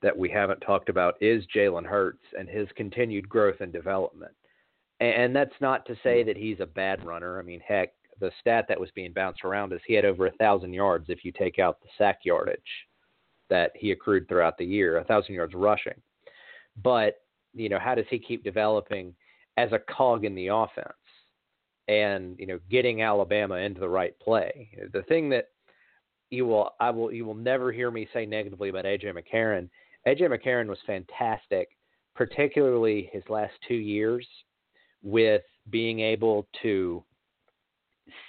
[0.03, 4.33] that we haven't talked about is Jalen Hurts and his continued growth and development.
[5.01, 6.27] And that's not to say mm.
[6.27, 7.39] that he's a bad runner.
[7.39, 10.33] I mean, heck, the stat that was being bounced around is he had over a
[10.33, 12.61] thousand yards if you take out the sack yardage
[13.49, 16.01] that he accrued throughout the year, a thousand yards rushing.
[16.83, 17.23] But
[17.55, 19.15] you know, how does he keep developing
[19.57, 20.87] as a cog in the offense
[21.89, 24.69] and you know getting Alabama into the right play?
[24.93, 25.47] The thing that
[26.31, 29.69] you will I will you will never hear me say negatively about AJ McCarron.
[30.07, 31.71] AJ McCarron was fantastic,
[32.15, 34.27] particularly his last two years
[35.03, 37.03] with being able to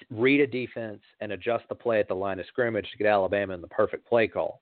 [0.10, 3.53] read a defense and adjust the play at the line of scrimmage to get Alabama
[3.53, 4.61] in the perfect play call.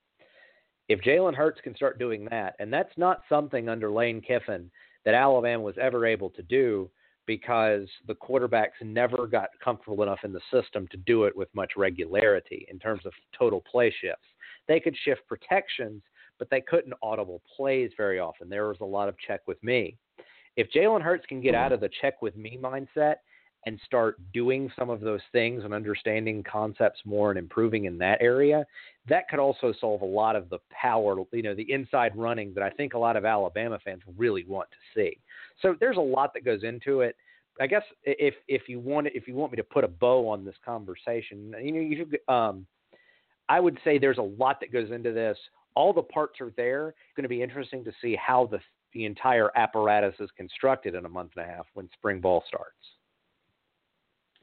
[0.88, 4.70] If Jalen Hurts can start doing that, and that's not something under Lane Kiffin
[5.04, 6.90] that Alabama was ever able to do
[7.26, 11.72] because the quarterbacks never got comfortable enough in the system to do it with much
[11.76, 14.26] regularity in terms of total play shifts.
[14.66, 16.02] They could shift protections,
[16.38, 18.48] but they couldn't audible plays very often.
[18.48, 19.96] There was a lot of check with me.
[20.56, 23.16] If Jalen Hurts can get out of the check with me mindset
[23.66, 28.18] and start doing some of those things and understanding concepts more and improving in that
[28.20, 28.64] area,
[29.08, 32.62] that could also solve a lot of the power, you know, the inside running that
[32.62, 35.18] I think a lot of Alabama fans really want to see.
[35.60, 37.16] So there's a lot that goes into it.
[37.60, 40.44] I guess if if you want if you want me to put a bow on
[40.44, 42.66] this conversation, you know, you should, um,
[43.50, 45.36] I would say there's a lot that goes into this.
[45.74, 46.88] All the parts are there.
[46.88, 48.60] It's going to be interesting to see how the
[48.92, 52.74] the entire apparatus is constructed in a month and a half when spring ball starts.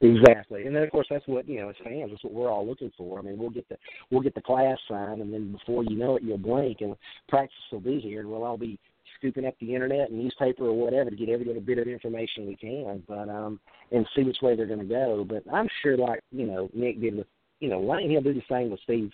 [0.00, 2.10] Exactly, and then of course that's what you know as fans.
[2.10, 3.18] That's what we're all looking for.
[3.18, 3.76] I mean, we'll get the
[4.10, 6.94] we'll get the class signed, and then before you know it, you'll blink, and
[7.28, 8.78] practice will be here, and we'll all be
[9.18, 12.46] scooping up the internet and newspaper or whatever to get every little bit of information
[12.46, 13.58] we can, but um,
[13.90, 15.26] and see which way they're going to go.
[15.28, 17.26] But I'm sure, like you know, Nick did with
[17.60, 19.10] you know, Lane, he'll do the same with Steve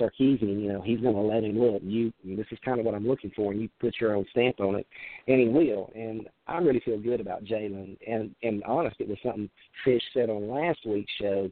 [0.00, 1.82] Sarkisian, you know, he's going to let him look.
[1.84, 4.60] You, this is kind of what I'm looking for, and you put your own stamp
[4.60, 4.86] on it,
[5.28, 5.90] and he will.
[5.94, 7.96] And I really feel good about Jalen.
[8.06, 9.50] And and honest, it was something
[9.84, 11.50] Fish said on last week's show.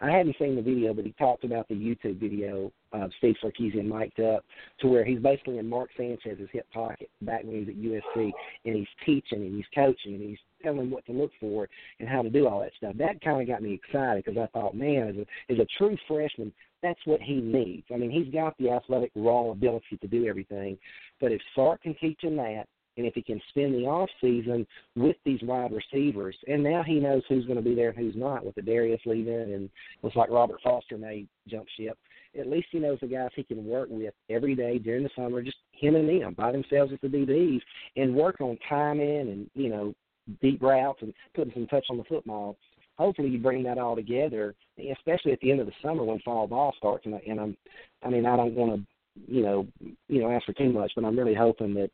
[0.00, 3.84] I hadn't seen the video, but he talked about the YouTube video of Steve Sarkisian
[3.84, 4.44] mic'd up
[4.80, 8.32] to where he's basically in Mark Sanchez's hip pocket back when he was at USC,
[8.64, 11.68] and he's teaching and he's coaching and he's telling him what to look for
[11.98, 12.94] and how to do all that stuff.
[12.96, 15.96] That kind of got me excited because I thought, man, as a as a true
[16.08, 16.52] freshman,
[16.82, 17.86] that's what he needs.
[17.92, 20.78] I mean, he's got the athletic raw ability to do everything,
[21.20, 22.64] but if Sark can teach him that,
[22.96, 27.00] and if he can spend the off season with these wide receivers, and now he
[27.00, 29.70] knows who's going to be there and who's not, with the Darius leaving, and
[30.02, 31.96] looks like Robert Foster may jump ship.
[32.38, 35.42] At least he knows the guys he can work with every day during the summer,
[35.42, 37.60] just him and them by themselves with the DBs,
[37.96, 39.94] and work on timing and you know
[40.40, 42.56] deep routes and putting some touch on the football
[43.00, 44.54] hopefully you bring that all together,
[44.92, 47.06] especially at the end of the summer when fall ball starts.
[47.06, 47.56] And, and I'm,
[48.04, 49.66] I mean, I don't want to, you know,
[50.08, 51.90] you know, ask for too much, but I'm really hoping that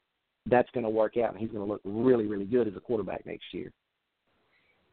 [0.47, 2.81] that's going to work out and he's going to look really, really good as a
[2.81, 3.73] quarterback next year.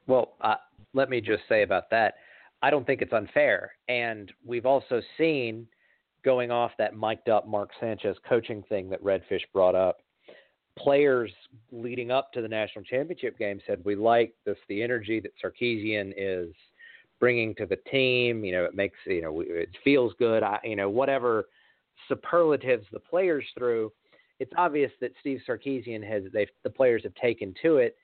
[0.08, 0.56] Well, uh,
[0.94, 2.16] let me just say about that.
[2.62, 5.68] I don't think it's unfair, and we've also seen
[6.24, 9.98] going off that mic'd up Mark Sanchez coaching thing that Redfish brought up
[10.78, 11.32] players
[11.72, 16.14] leading up to the national championship game said we like this the energy that Sarkisian
[16.18, 16.54] is
[17.20, 18.44] bringing to the team.
[18.44, 20.44] You know, it makes you know it feels good.
[20.44, 21.46] I, you know, whatever
[22.08, 23.92] superlatives the players threw,
[24.40, 27.96] it's obvious that Steve Sarkisian has they the players have taken to it,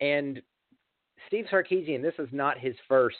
[0.00, 0.40] and
[1.26, 3.16] Steve Sarkisian, this is not his first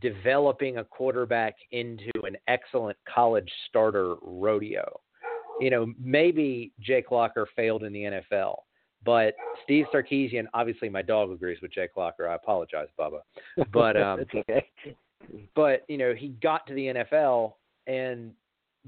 [0.00, 5.00] developing a quarterback into an excellent college starter rodeo
[5.60, 8.56] you know, maybe Jake Locker failed in the NFL,
[9.04, 12.28] but Steve Sarkisian, obviously my dog agrees with Jake Locker.
[12.28, 13.20] I apologize, Bubba.
[13.72, 14.68] But um okay.
[15.54, 17.54] But, you know, he got to the NFL
[17.86, 18.32] and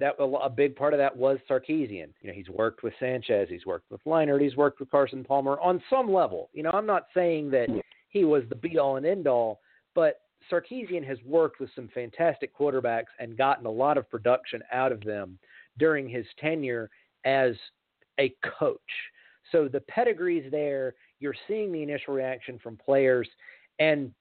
[0.00, 2.08] that a big part of that was Sarkisian.
[2.22, 5.58] You know, he's worked with Sanchez, he's worked with Leinart, he's worked with Carson Palmer
[5.60, 6.50] on some level.
[6.52, 7.68] You know, I'm not saying that
[8.08, 9.60] he was the be all and end all,
[9.94, 14.90] but Sarkisian has worked with some fantastic quarterbacks and gotten a lot of production out
[14.90, 15.38] of them
[15.78, 16.90] during his tenure
[17.24, 17.52] as
[18.18, 18.80] a coach.
[19.52, 20.94] So the pedigree's there.
[21.18, 23.28] You're seeing the initial reaction from players.
[23.78, 24.12] And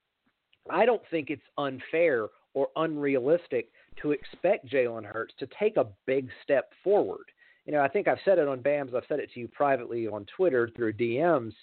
[0.70, 3.70] I don't think it's unfair or unrealistic
[4.02, 7.26] to expect Jalen Hurts to take a big step forward.
[7.66, 10.08] You know, I think I've said it on BAMS, I've said it to you privately
[10.08, 11.54] on Twitter through DMs.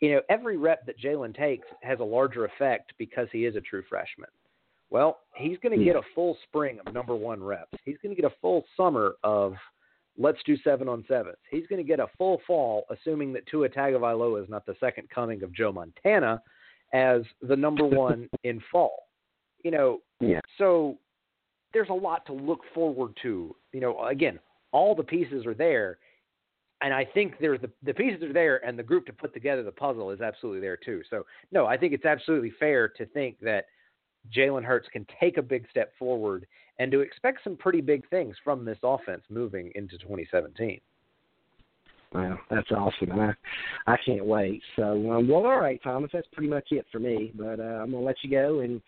[0.00, 3.60] You know, every rep that Jalen takes has a larger effect because he is a
[3.60, 4.28] true freshman.
[4.90, 7.76] Well, he's going to get a full spring of number one reps.
[7.84, 9.54] He's going to get a full summer of
[10.16, 11.36] let's do seven on sevens.
[11.50, 15.08] He's going to get a full fall, assuming that Tua Tagovailoa is not the second
[15.10, 16.40] coming of Joe Montana,
[16.94, 19.08] as the number one in fall.
[19.62, 20.40] You know, Yeah.
[20.56, 20.98] so
[21.72, 23.54] there's a lot to look forward to.
[23.72, 24.38] You know, again,
[24.72, 25.98] all the pieces are there,
[26.80, 29.62] and I think there's the the pieces are there, and the group to put together
[29.62, 31.02] the puzzle is absolutely there too.
[31.10, 33.66] So no, I think it's absolutely fair to think that
[34.34, 36.46] Jalen Hurts can take a big step forward
[36.78, 40.80] and to expect some pretty big things from this offense moving into 2017.
[42.12, 43.34] Well, that's awesome, I,
[43.86, 44.62] I can't wait.
[44.76, 47.32] So, um, well, all right, Thomas, that's pretty much it for me.
[47.34, 48.80] But uh, I'm gonna let you go and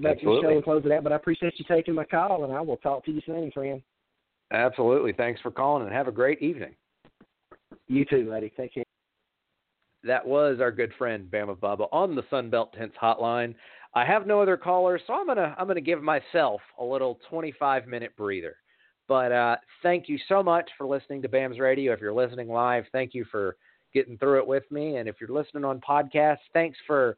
[0.00, 1.02] get back to the show and close it out.
[1.02, 3.82] But I appreciate you taking my call, and I will talk to you soon, friend.
[4.52, 5.12] Absolutely.
[5.12, 6.74] Thanks for calling and have a great evening.
[7.88, 8.52] You too, buddy.
[8.56, 8.84] Take care.
[10.04, 13.54] That was our good friend Bama Bubba on the Sunbelt Tents hotline.
[13.94, 17.86] I have no other callers, so I'm gonna I'm gonna give myself a little 25
[17.86, 18.56] minute breather.
[19.08, 21.92] But uh, thank you so much for listening to BAM's Radio.
[21.92, 23.56] If you're listening live, thank you for
[23.94, 24.96] getting through it with me.
[24.96, 27.16] And if you're listening on podcast, thanks for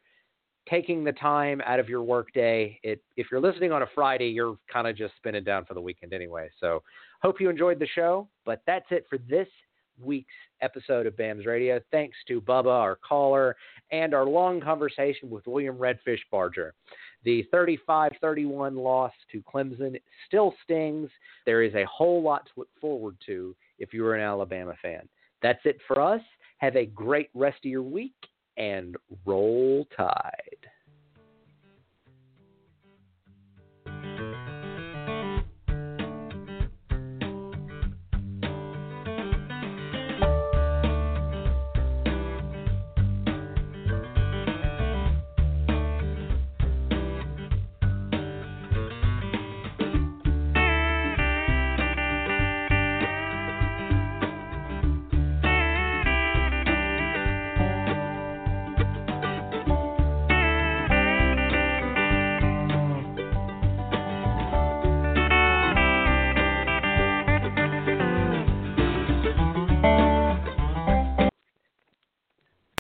[0.71, 2.79] taking the time out of your workday.
[2.83, 5.81] It if you're listening on a Friday, you're kind of just spinning down for the
[5.81, 6.49] weekend anyway.
[6.61, 6.83] So
[7.23, 8.29] hope you enjoyed the show.
[8.45, 9.49] But that's it for this
[10.01, 11.81] week's episode of BAM's Radio.
[11.91, 13.57] Thanks to Bubba, our caller,
[13.91, 16.75] and our long conversation with William Redfish Barger.
[17.25, 21.11] The 35 31 loss to Clemson still stings.
[21.47, 25.09] There is a whole lot to look forward to if you're an Alabama fan.
[25.43, 26.23] That's it for us.
[26.59, 28.15] Have a great rest of your week
[28.59, 30.67] and roll tide.